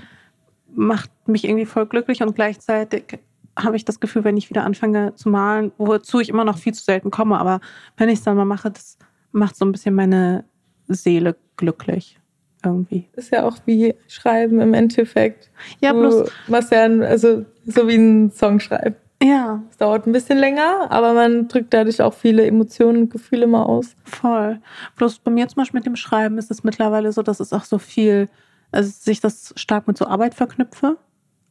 [0.73, 3.19] macht mich irgendwie voll glücklich und gleichzeitig
[3.63, 6.73] habe ich das Gefühl, wenn ich wieder anfange zu malen, wozu ich immer noch viel
[6.73, 7.59] zu selten komme, aber
[7.97, 8.97] wenn ich es dann mal mache, das
[9.31, 10.45] macht so ein bisschen meine
[10.87, 12.19] Seele glücklich
[12.63, 13.07] irgendwie.
[13.13, 15.49] Ist ja auch wie Schreiben im Endeffekt.
[15.81, 16.29] Ja, bloß.
[16.47, 18.95] Was ja, also so wie ein Song schreiben.
[19.21, 19.61] Ja.
[19.69, 23.63] Es dauert ein bisschen länger, aber man drückt dadurch auch viele Emotionen und Gefühle mal
[23.63, 23.95] aus.
[24.03, 24.59] Voll.
[24.95, 27.65] Bloß bei mir zum Beispiel mit dem Schreiben ist es mittlerweile so, dass es auch
[27.65, 28.29] so viel,
[28.71, 30.97] also sich das stark mit so Arbeit verknüpfe.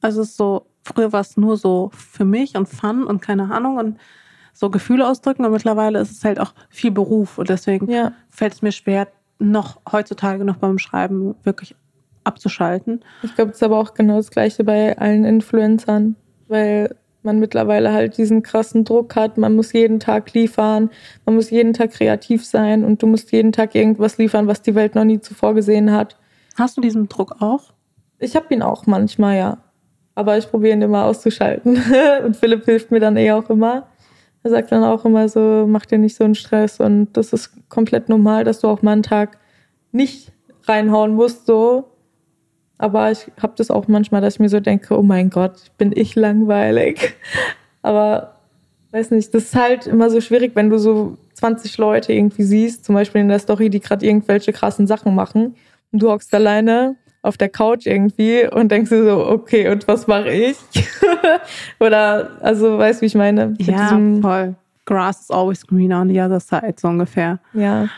[0.00, 3.52] Also es ist so, früher war es nur so für mich und Fun und keine
[3.52, 3.98] Ahnung und
[4.52, 8.12] so Gefühle ausdrücken und mittlerweile ist es halt auch viel Beruf und deswegen ja.
[8.28, 9.08] fällt es mir schwer,
[9.38, 11.76] noch heutzutage noch beim Schreiben wirklich
[12.24, 13.04] abzuschalten.
[13.22, 16.16] Ich glaube, es ist aber auch genau das Gleiche bei allen Influencern,
[16.48, 19.38] weil man mittlerweile halt diesen krassen Druck hat.
[19.38, 20.90] Man muss jeden Tag liefern,
[21.24, 24.74] man muss jeden Tag kreativ sein und du musst jeden Tag irgendwas liefern, was die
[24.74, 26.16] Welt noch nie zuvor gesehen hat.
[26.56, 27.74] Hast du diesen Druck auch?
[28.18, 29.58] Ich habe ihn auch manchmal, ja.
[30.18, 31.80] Aber ich probiere ihn immer auszuschalten.
[32.24, 33.86] und Philipp hilft mir dann eh auch immer.
[34.42, 37.52] Er sagt dann auch immer so, mach dir nicht so einen Stress und das ist
[37.68, 39.38] komplett normal, dass du auch mal einen Tag
[39.92, 40.32] nicht
[40.64, 41.92] reinhauen musst, so.
[42.78, 45.92] Aber ich habe das auch manchmal, dass ich mir so denke, oh mein Gott, bin
[45.94, 47.14] ich langweilig.
[47.82, 48.40] Aber
[48.90, 52.84] weiß nicht, das ist halt immer so schwierig, wenn du so 20 Leute irgendwie siehst,
[52.84, 55.54] zum Beispiel in der Story, die gerade irgendwelche krassen Sachen machen
[55.92, 60.06] und du hockst alleine auf der Couch irgendwie und denkst dir so, okay, und was
[60.06, 60.56] mache ich?
[61.80, 63.54] Oder, also, weißt du, wie ich meine?
[63.58, 64.54] ja, voll.
[64.84, 67.38] Grass is always greener on the other side, so ungefähr.
[67.52, 67.88] Ja.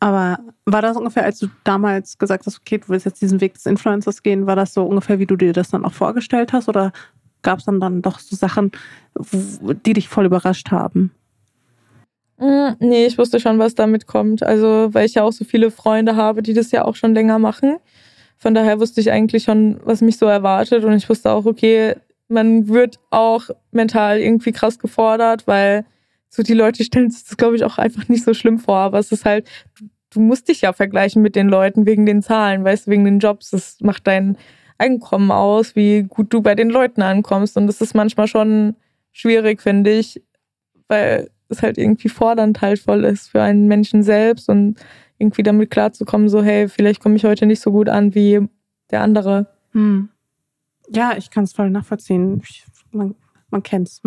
[0.00, 3.54] Aber war das ungefähr, als du damals gesagt hast, okay, du willst jetzt diesen Weg
[3.54, 6.68] des Influencers gehen, war das so ungefähr, wie du dir das dann auch vorgestellt hast?
[6.68, 6.92] Oder
[7.42, 8.72] gab es dann, dann doch so Sachen,
[9.86, 11.12] die dich voll überrascht haben?
[12.38, 14.42] Mm, nee, ich wusste schon, was damit kommt.
[14.42, 17.38] Also, weil ich ja auch so viele Freunde habe, die das ja auch schon länger
[17.38, 17.76] machen.
[18.44, 20.84] Von daher wusste ich eigentlich schon, was mich so erwartet.
[20.84, 21.94] Und ich wusste auch, okay,
[22.28, 25.86] man wird auch mental irgendwie krass gefordert, weil
[26.28, 28.76] so die Leute stellen sich das, glaube ich, auch einfach nicht so schlimm vor.
[28.76, 29.48] Aber es ist halt,
[30.10, 33.18] du musst dich ja vergleichen mit den Leuten wegen den Zahlen, weißt du, wegen den
[33.18, 33.48] Jobs.
[33.48, 34.36] Das macht dein
[34.76, 37.56] Einkommen aus, wie gut du bei den Leuten ankommst.
[37.56, 38.76] Und das ist manchmal schon
[39.10, 40.22] schwierig, finde ich,
[40.88, 44.76] weil es halt irgendwie fordernd halt voll ist für einen Menschen selbst und
[45.24, 48.46] irgendwie damit klarzukommen, so, hey, vielleicht komme ich heute nicht so gut an wie
[48.90, 49.46] der andere.
[49.72, 50.08] Hm.
[50.88, 52.42] Ja, ich kann es voll nachvollziehen.
[52.44, 53.14] Ich, man,
[53.50, 54.02] man kennt's.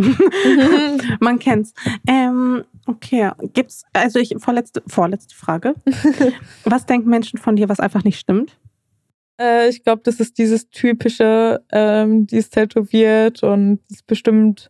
[1.19, 1.73] man kennt's.
[2.07, 5.75] Ähm, okay, gibt's, also ich, vorletzte, vorletzte Frage.
[6.63, 8.57] was denken Menschen von dir, was einfach nicht stimmt?
[9.39, 14.69] Äh, ich glaube, das ist dieses typische, ähm, die ist tätowiert und ist bestimmt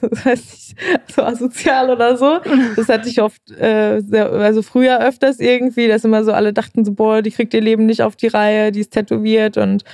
[0.10, 0.76] das heißt nicht
[1.14, 2.40] so asozial oder so.
[2.76, 6.84] Das hatte ich oft, äh, sehr, also früher öfters irgendwie, dass immer so alle dachten
[6.84, 9.84] so, boah, die kriegt ihr Leben nicht auf die Reihe, die ist tätowiert und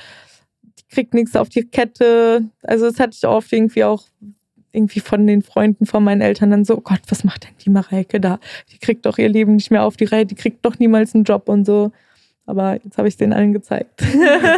[0.63, 2.45] die kriegt nichts auf die Kette.
[2.63, 4.05] Also das hatte ich oft irgendwie auch
[4.73, 7.71] irgendwie von den Freunden von meinen Eltern dann so, oh Gott, was macht denn die
[7.71, 8.39] Mareike da?
[8.71, 11.25] Die kriegt doch ihr Leben nicht mehr auf die Reihe, die kriegt doch niemals einen
[11.25, 11.93] Job und so.
[12.45, 14.05] Aber jetzt habe ich es denen allen gezeigt.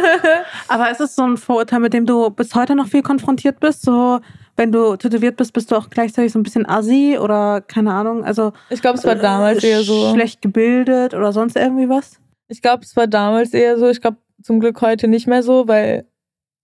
[0.67, 3.81] Aber ist es so ein Vorurteil, mit dem du bis heute noch viel konfrontiert bist?
[3.81, 4.19] So,
[4.59, 8.25] wenn du tätowiert bist, bist du auch gleichzeitig so ein bisschen assi oder keine Ahnung.
[8.25, 12.19] Also ich glaube, es war damals eher so schlecht gebildet oder sonst irgendwie was.
[12.49, 13.87] Ich glaube, es war damals eher so.
[13.87, 16.05] Ich glaube zum Glück heute nicht mehr so, weil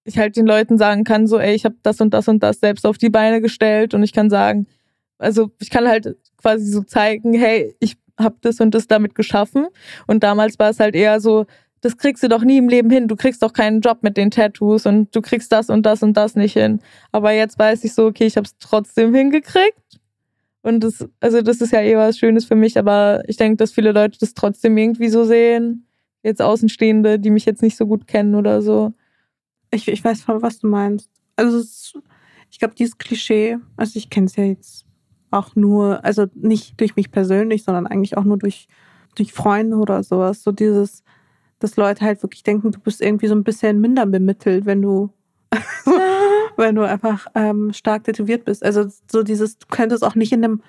[0.03, 2.59] ich halt den Leuten sagen kann, so, ey, ich habe das und das und das
[2.59, 4.67] selbst auf die Beine gestellt und ich kann sagen,
[5.17, 9.67] also ich kann halt quasi so zeigen, hey, ich habe das und das damit geschaffen.
[10.05, 11.45] Und damals war es halt eher so,
[11.85, 13.07] das kriegst du doch nie im Leben hin.
[13.07, 16.17] Du kriegst doch keinen Job mit den Tattoos und du kriegst das und das und
[16.17, 16.79] das nicht hin.
[17.11, 19.99] Aber jetzt weiß ich so, okay, ich habe es trotzdem hingekriegt.
[20.63, 23.71] Und das, also das ist ja eh was Schönes für mich, aber ich denke, dass
[23.71, 25.85] viele Leute das trotzdem irgendwie so sehen.
[26.23, 28.93] Jetzt Außenstehende, die mich jetzt nicht so gut kennen oder so.
[29.69, 31.11] Ich, ich weiß voll, was du meinst.
[31.35, 31.99] Also ist,
[32.49, 34.87] ich glaube, dieses Klischee, also ich kenne es ja jetzt
[35.29, 38.67] auch nur, also nicht durch mich persönlich, sondern eigentlich auch nur durch,
[39.13, 40.41] durch Freunde oder sowas.
[40.41, 41.03] So dieses,
[41.65, 45.09] dass Leute halt wirklich denken, du bist irgendwie so ein bisschen minder bemittelt, wenn du,
[46.57, 48.63] wenn du einfach ähm, stark tätowiert bist.
[48.63, 50.61] Also so dieses, du könntest auch nicht in einem,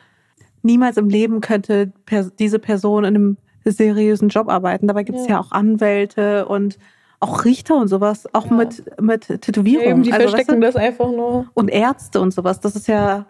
[0.63, 1.93] niemals im Leben könnte
[2.39, 3.37] diese Person in einem
[3.67, 4.87] seriösen Job arbeiten.
[4.87, 5.33] Dabei gibt es ja.
[5.33, 5.41] ja.
[5.41, 6.79] auch Anwälte und
[7.21, 8.57] auch Richter und sowas, auch ja.
[8.57, 9.85] mit, mit Tätowierungen.
[9.85, 11.47] Ja, eben, die also, verstecken weißt du, das einfach nur.
[11.53, 12.61] Und Ärzte und sowas.
[12.61, 13.27] Das ist ja,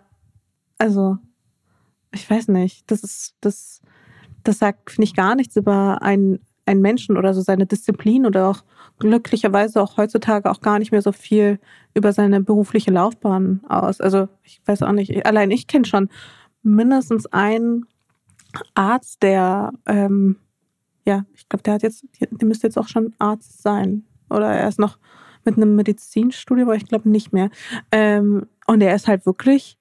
[0.79, 1.19] also,
[2.13, 3.81] ich weiß nicht, das ist, das,
[4.45, 8.49] das sagt, finde ich, gar nichts über einen einen Menschen oder so seine Disziplin oder
[8.49, 8.65] auch
[8.99, 11.59] glücklicherweise auch heutzutage auch gar nicht mehr so viel
[11.95, 14.01] über seine berufliche Laufbahn aus.
[14.01, 16.09] Also ich weiß auch nicht, allein ich kenne schon
[16.63, 17.87] mindestens einen
[18.75, 20.37] Arzt, der, ähm,
[21.05, 24.05] ja, ich glaube, der hat jetzt, der müsste jetzt auch schon Arzt sein.
[24.29, 24.99] Oder er ist noch
[25.45, 27.51] mit einem Medizinstudium, aber ich glaube nicht mehr.
[27.93, 29.79] Ähm, und er ist halt wirklich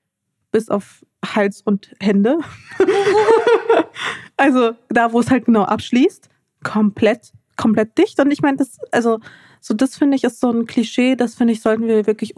[0.52, 2.38] bis auf Hals und Hände.
[4.38, 6.30] also da, wo es halt genau abschließt,
[6.66, 8.20] komplett, komplett dicht.
[8.20, 9.20] Und ich meine, das, also,
[9.62, 12.34] so das finde ich ist so ein Klischee, das finde ich, sollten wir wirklich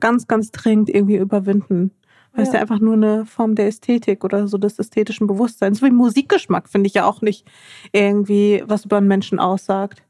[0.00, 1.92] ganz, ganz dringend irgendwie überwinden.
[2.32, 2.48] Weil ja.
[2.48, 5.80] es ja einfach nur eine Form der Ästhetik oder so des ästhetischen Bewusstseins.
[5.80, 7.46] So wie Musikgeschmack finde ich ja auch nicht
[7.92, 10.02] irgendwie was über einen Menschen aussagt.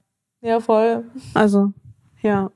[0.43, 1.05] Ja, voll.
[1.35, 1.73] Also,
[2.23, 2.51] ja.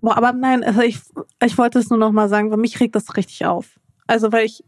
[0.00, 1.00] Boah, aber nein, also ich,
[1.44, 3.78] ich wollte es nur noch mal sagen, weil mich regt das richtig auf.
[4.06, 4.64] Also, weil ich,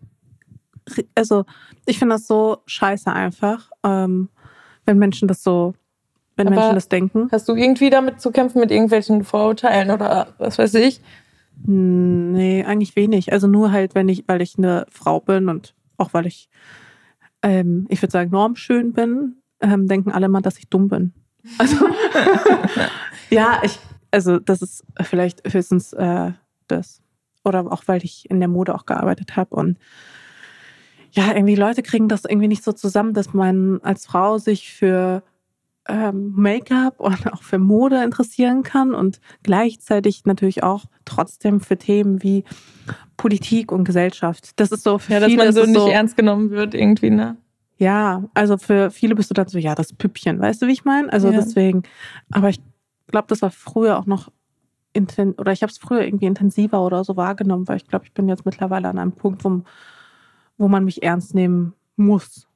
[1.14, 1.44] also,
[1.86, 4.28] ich finde das so scheiße einfach, ähm,
[4.90, 5.74] wenn Menschen das so,
[6.36, 7.28] wenn aber Menschen das denken.
[7.30, 11.00] Hast du irgendwie damit zu kämpfen mit irgendwelchen Vorurteilen oder was weiß ich?
[11.64, 13.32] Hm, nee, eigentlich wenig.
[13.32, 16.48] Also nur halt, wenn ich, weil ich eine Frau bin und auch weil ich,
[17.42, 21.12] ähm, ich würde sagen, normschön bin, ähm, denken alle mal, dass ich dumm bin.
[21.58, 21.76] Also,
[23.30, 23.78] ja, ich,
[24.10, 26.32] also das ist vielleicht höchstens äh,
[26.66, 27.00] das.
[27.44, 29.78] Oder auch, weil ich in der Mode auch gearbeitet habe und
[31.12, 35.22] ja, irgendwie Leute kriegen das irgendwie nicht so zusammen, dass man als Frau sich für
[35.88, 42.22] ähm, Make-up und auch für Mode interessieren kann und gleichzeitig natürlich auch trotzdem für Themen
[42.22, 42.44] wie
[43.16, 44.52] Politik und Gesellschaft.
[44.56, 47.10] Das ist so für ja, viele, dass man so nicht so, ernst genommen wird irgendwie,
[47.10, 47.36] ne?
[47.78, 50.84] Ja, also für viele bist du dann so, ja, das Püppchen, weißt du, wie ich
[50.84, 51.10] meine?
[51.12, 51.40] Also ja.
[51.40, 51.82] deswegen,
[52.30, 52.60] aber ich
[53.08, 54.30] glaube, das war früher auch noch
[55.36, 58.28] oder ich habe es früher irgendwie intensiver oder so wahrgenommen, weil ich glaube, ich bin
[58.28, 59.62] jetzt mittlerweile an einem Punkt, wo,
[60.60, 62.46] wo man mich ernst nehmen muss,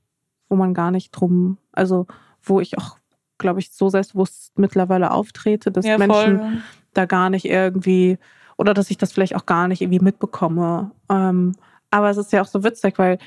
[0.51, 2.07] wo man gar nicht drum, also
[2.43, 2.99] wo ich auch,
[3.39, 6.63] glaube ich, so selbstbewusst mittlerweile auftrete, dass ja, Menschen voll.
[6.93, 8.19] da gar nicht irgendwie
[8.59, 10.91] oder dass ich das vielleicht auch gar nicht irgendwie mitbekomme.
[11.09, 11.55] Ähm,
[11.91, 13.19] aber es ist ja auch so witzig, weil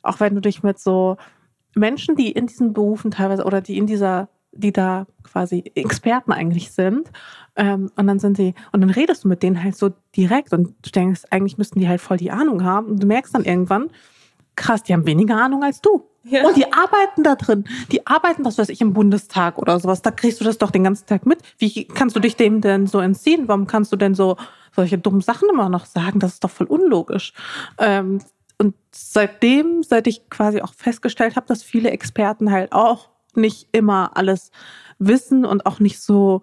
[0.00, 1.18] auch wenn du dich mit so
[1.74, 6.72] Menschen, die in diesen Berufen teilweise oder die in dieser die da quasi Experten eigentlich
[6.72, 7.10] sind.
[7.56, 10.74] Ähm, und dann sind sie, und dann redest du mit denen halt so direkt und
[10.82, 12.88] du denkst, eigentlich müssten die halt voll die Ahnung haben.
[12.88, 13.90] Und du merkst dann irgendwann,
[14.56, 16.08] krass, die haben weniger Ahnung als du.
[16.24, 16.46] Ja.
[16.46, 17.64] Und die arbeiten da drin.
[17.90, 20.02] Die arbeiten, was weiß ich, im Bundestag oder sowas.
[20.02, 21.40] Da kriegst du das doch den ganzen Tag mit.
[21.58, 23.48] Wie kannst du dich dem denn so entziehen?
[23.48, 24.36] Warum kannst du denn so
[24.74, 26.20] solche dummen Sachen immer noch sagen?
[26.20, 27.32] Das ist doch voll unlogisch.
[27.78, 28.20] Ähm,
[28.58, 34.16] und seitdem, seit ich quasi auch festgestellt habe, dass viele Experten halt auch nicht immer
[34.16, 34.52] alles
[35.00, 36.42] wissen und auch nicht so,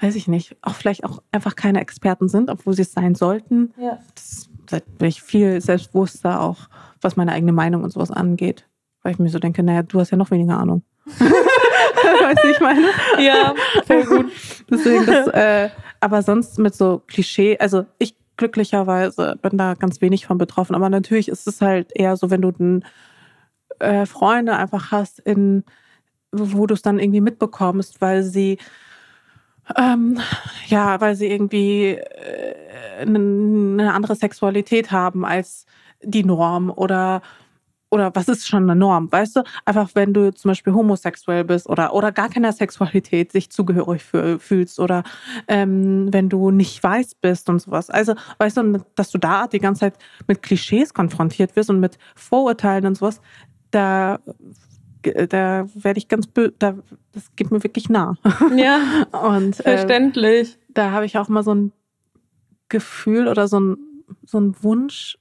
[0.00, 3.72] weiß ich nicht, auch vielleicht auch einfach keine Experten sind, obwohl sie es sein sollten.
[3.78, 3.98] Ja.
[4.14, 6.68] Das, da bin ich viel selbstbewusster auch,
[7.00, 8.66] was meine eigene Meinung und sowas angeht.
[9.02, 10.82] Weil ich mir so denke, naja, du hast ja noch weniger Ahnung.
[11.06, 12.88] weißt du, ich meine?
[13.18, 13.54] Ja,
[13.86, 14.32] voll gut.
[14.70, 15.70] Deswegen das, äh,
[16.00, 20.90] aber sonst mit so Klischee, also ich glücklicherweise bin da ganz wenig von betroffen, aber
[20.90, 22.84] natürlich ist es halt eher so, wenn du einen
[23.78, 25.64] äh, Freunde einfach hast, in,
[26.32, 28.58] wo du es dann irgendwie mitbekommst, weil sie
[29.76, 30.20] ähm,
[30.66, 32.54] ja, weil sie irgendwie äh,
[33.00, 35.66] eine andere Sexualität haben als
[36.02, 37.22] die Norm oder
[37.88, 39.42] oder was ist schon eine Norm, weißt du?
[39.64, 44.80] Einfach wenn du zum Beispiel homosexuell bist oder oder gar keiner Sexualität sich zugehörig fühlst
[44.80, 45.04] oder
[45.48, 47.88] ähm, wenn du nicht weiß bist und sowas.
[47.88, 49.94] Also weißt du, dass du da die ganze Zeit
[50.26, 53.20] mit Klischees konfrontiert wirst und mit Vorurteilen und sowas,
[53.70, 54.18] da
[55.12, 56.28] da werde ich ganz
[56.58, 56.74] da
[57.12, 58.16] das geht mir wirklich nah.
[58.56, 59.06] Ja.
[59.12, 60.54] und äh, verständlich.
[60.54, 61.72] Äh, da habe ich auch mal so ein
[62.68, 63.76] Gefühl oder so ein
[64.24, 65.18] so ein Wunsch.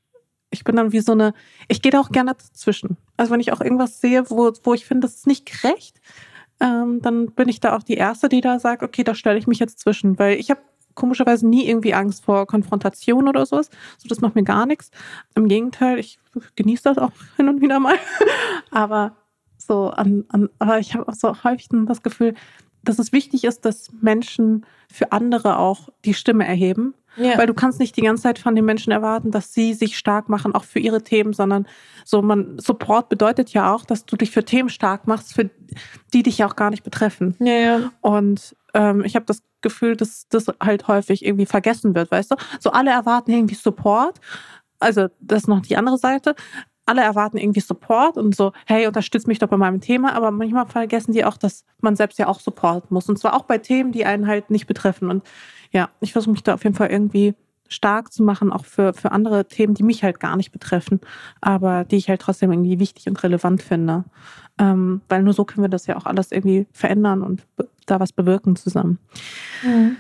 [0.52, 1.34] Ich bin dann wie so eine
[1.68, 2.98] ich gehe da auch gerne dazwischen.
[3.18, 6.00] Also wenn ich auch irgendwas sehe, wo wo ich finde, das ist nicht gerecht,
[6.60, 9.48] ähm, dann bin ich da auch die erste, die da sagt, okay, da stelle ich
[9.48, 10.62] mich jetzt zwischen, weil ich habe
[10.96, 13.70] komischerweise nie irgendwie Angst vor Konfrontation oder sowas.
[13.98, 14.90] So, das macht mir gar nichts.
[15.36, 16.18] Im Gegenteil, ich
[16.56, 17.96] genieße das auch hin und wieder mal.
[18.72, 19.16] aber
[19.66, 22.34] so an, an aber ich habe auch so häufig das Gefühl,
[22.84, 26.94] dass es wichtig ist, dass Menschen für andere auch die Stimme erheben.
[27.18, 27.38] Ja.
[27.38, 30.28] Weil du kannst nicht die ganze Zeit von den Menschen erwarten, dass sie sich stark
[30.28, 31.66] machen, auch für ihre Themen, sondern
[32.04, 35.50] so man Support bedeutet ja auch, dass du dich für Themen stark machst, für
[36.14, 37.36] die dich ja auch gar nicht betreffen.
[37.40, 37.92] Ja, ja.
[38.02, 42.36] Und ähm, ich habe das Gefühl, dass das halt häufig irgendwie vergessen wird, weißt du?
[42.60, 44.20] So alle erwarten irgendwie Support.
[44.80, 46.36] Also das ist noch die andere Seite.
[46.86, 50.68] Alle erwarten irgendwie Support und so, hey, unterstütz mich doch bei meinem Thema, aber manchmal
[50.68, 53.10] vergessen die auch, dass man selbst ja auch Support muss.
[53.10, 55.10] Und zwar auch bei Themen, die einen halt nicht betreffen.
[55.10, 55.24] Und
[55.72, 57.34] ja, ich versuche mich da auf jeden Fall irgendwie
[57.68, 61.02] stark zu machen, auch für, für andere Themen, die mich halt gar nicht betreffen,
[61.42, 64.06] aber die ich halt trotzdem irgendwie wichtig und relevant finde.
[64.60, 67.46] Ähm, weil nur so können wir das ja auch alles irgendwie verändern und
[67.86, 69.00] da was bewirken zusammen.
[69.64, 69.98] Mhm.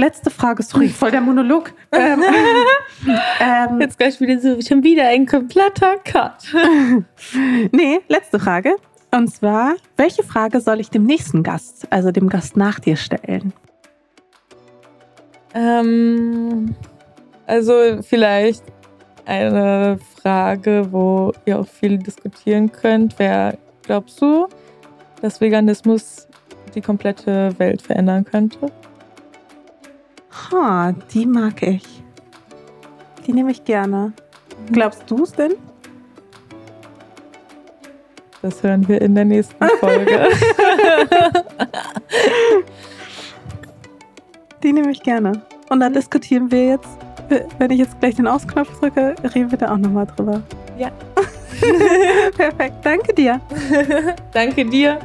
[0.00, 1.72] Letzte Frage, sorry, voll der Monolog.
[1.90, 2.22] ähm,
[3.40, 6.54] ähm, Jetzt gleich wieder so, schon wieder ein kompletter Cut.
[7.72, 8.76] nee, letzte Frage.
[9.10, 13.52] Und zwar, welche Frage soll ich dem nächsten Gast, also dem Gast nach dir, stellen?
[15.52, 16.76] Ähm,
[17.48, 18.62] also vielleicht
[19.24, 23.18] eine Frage, wo ihr auch viel diskutieren könnt.
[23.18, 24.46] Wer glaubst du,
[25.22, 26.28] dass Veganismus
[26.76, 28.70] die komplette Welt verändern könnte?
[30.30, 32.02] Ha, die mag ich.
[33.26, 34.12] Die nehme ich gerne.
[34.72, 35.52] Glaubst du es denn?
[38.42, 40.28] Das hören wir in der nächsten Folge.
[44.62, 45.42] die nehme ich gerne.
[45.70, 46.88] Und dann diskutieren wir jetzt,
[47.58, 50.42] wenn ich jetzt gleich den Ausknopf drücke, reden wir da auch nochmal drüber.
[50.78, 50.90] Ja.
[52.36, 52.76] Perfekt.
[52.84, 53.40] Danke dir.
[54.32, 54.98] Danke dir.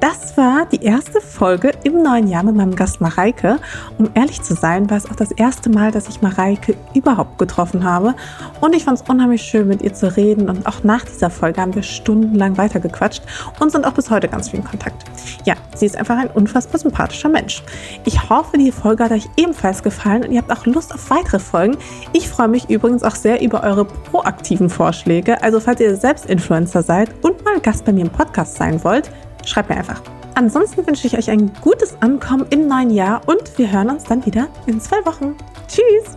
[0.00, 3.58] Das war die erste Folge im neuen Jahr mit meinem Gast Mareike.
[3.98, 7.84] Um ehrlich zu sein, war es auch das erste Mal, dass ich Mareike überhaupt getroffen
[7.84, 8.14] habe.
[8.62, 10.48] Und ich fand es unheimlich schön, mit ihr zu reden.
[10.48, 13.22] Und auch nach dieser Folge haben wir stundenlang weitergequatscht
[13.60, 15.04] und sind auch bis heute ganz viel in Kontakt.
[15.44, 17.62] Ja, sie ist einfach ein unfassbar sympathischer Mensch.
[18.06, 21.38] Ich hoffe, die Folge hat euch ebenfalls gefallen und ihr habt auch Lust auf weitere
[21.38, 21.76] Folgen.
[22.14, 25.42] Ich freue mich übrigens auch sehr über eure proaktiven Vorschläge.
[25.42, 29.10] Also falls ihr selbst Influencer seid und mal Gast bei mir im Podcast sein wollt,
[29.44, 30.00] Schreibt mir einfach.
[30.34, 34.24] Ansonsten wünsche ich euch ein gutes Ankommen im neuen Jahr und wir hören uns dann
[34.24, 35.36] wieder in zwei Wochen.
[35.68, 36.16] Tschüss!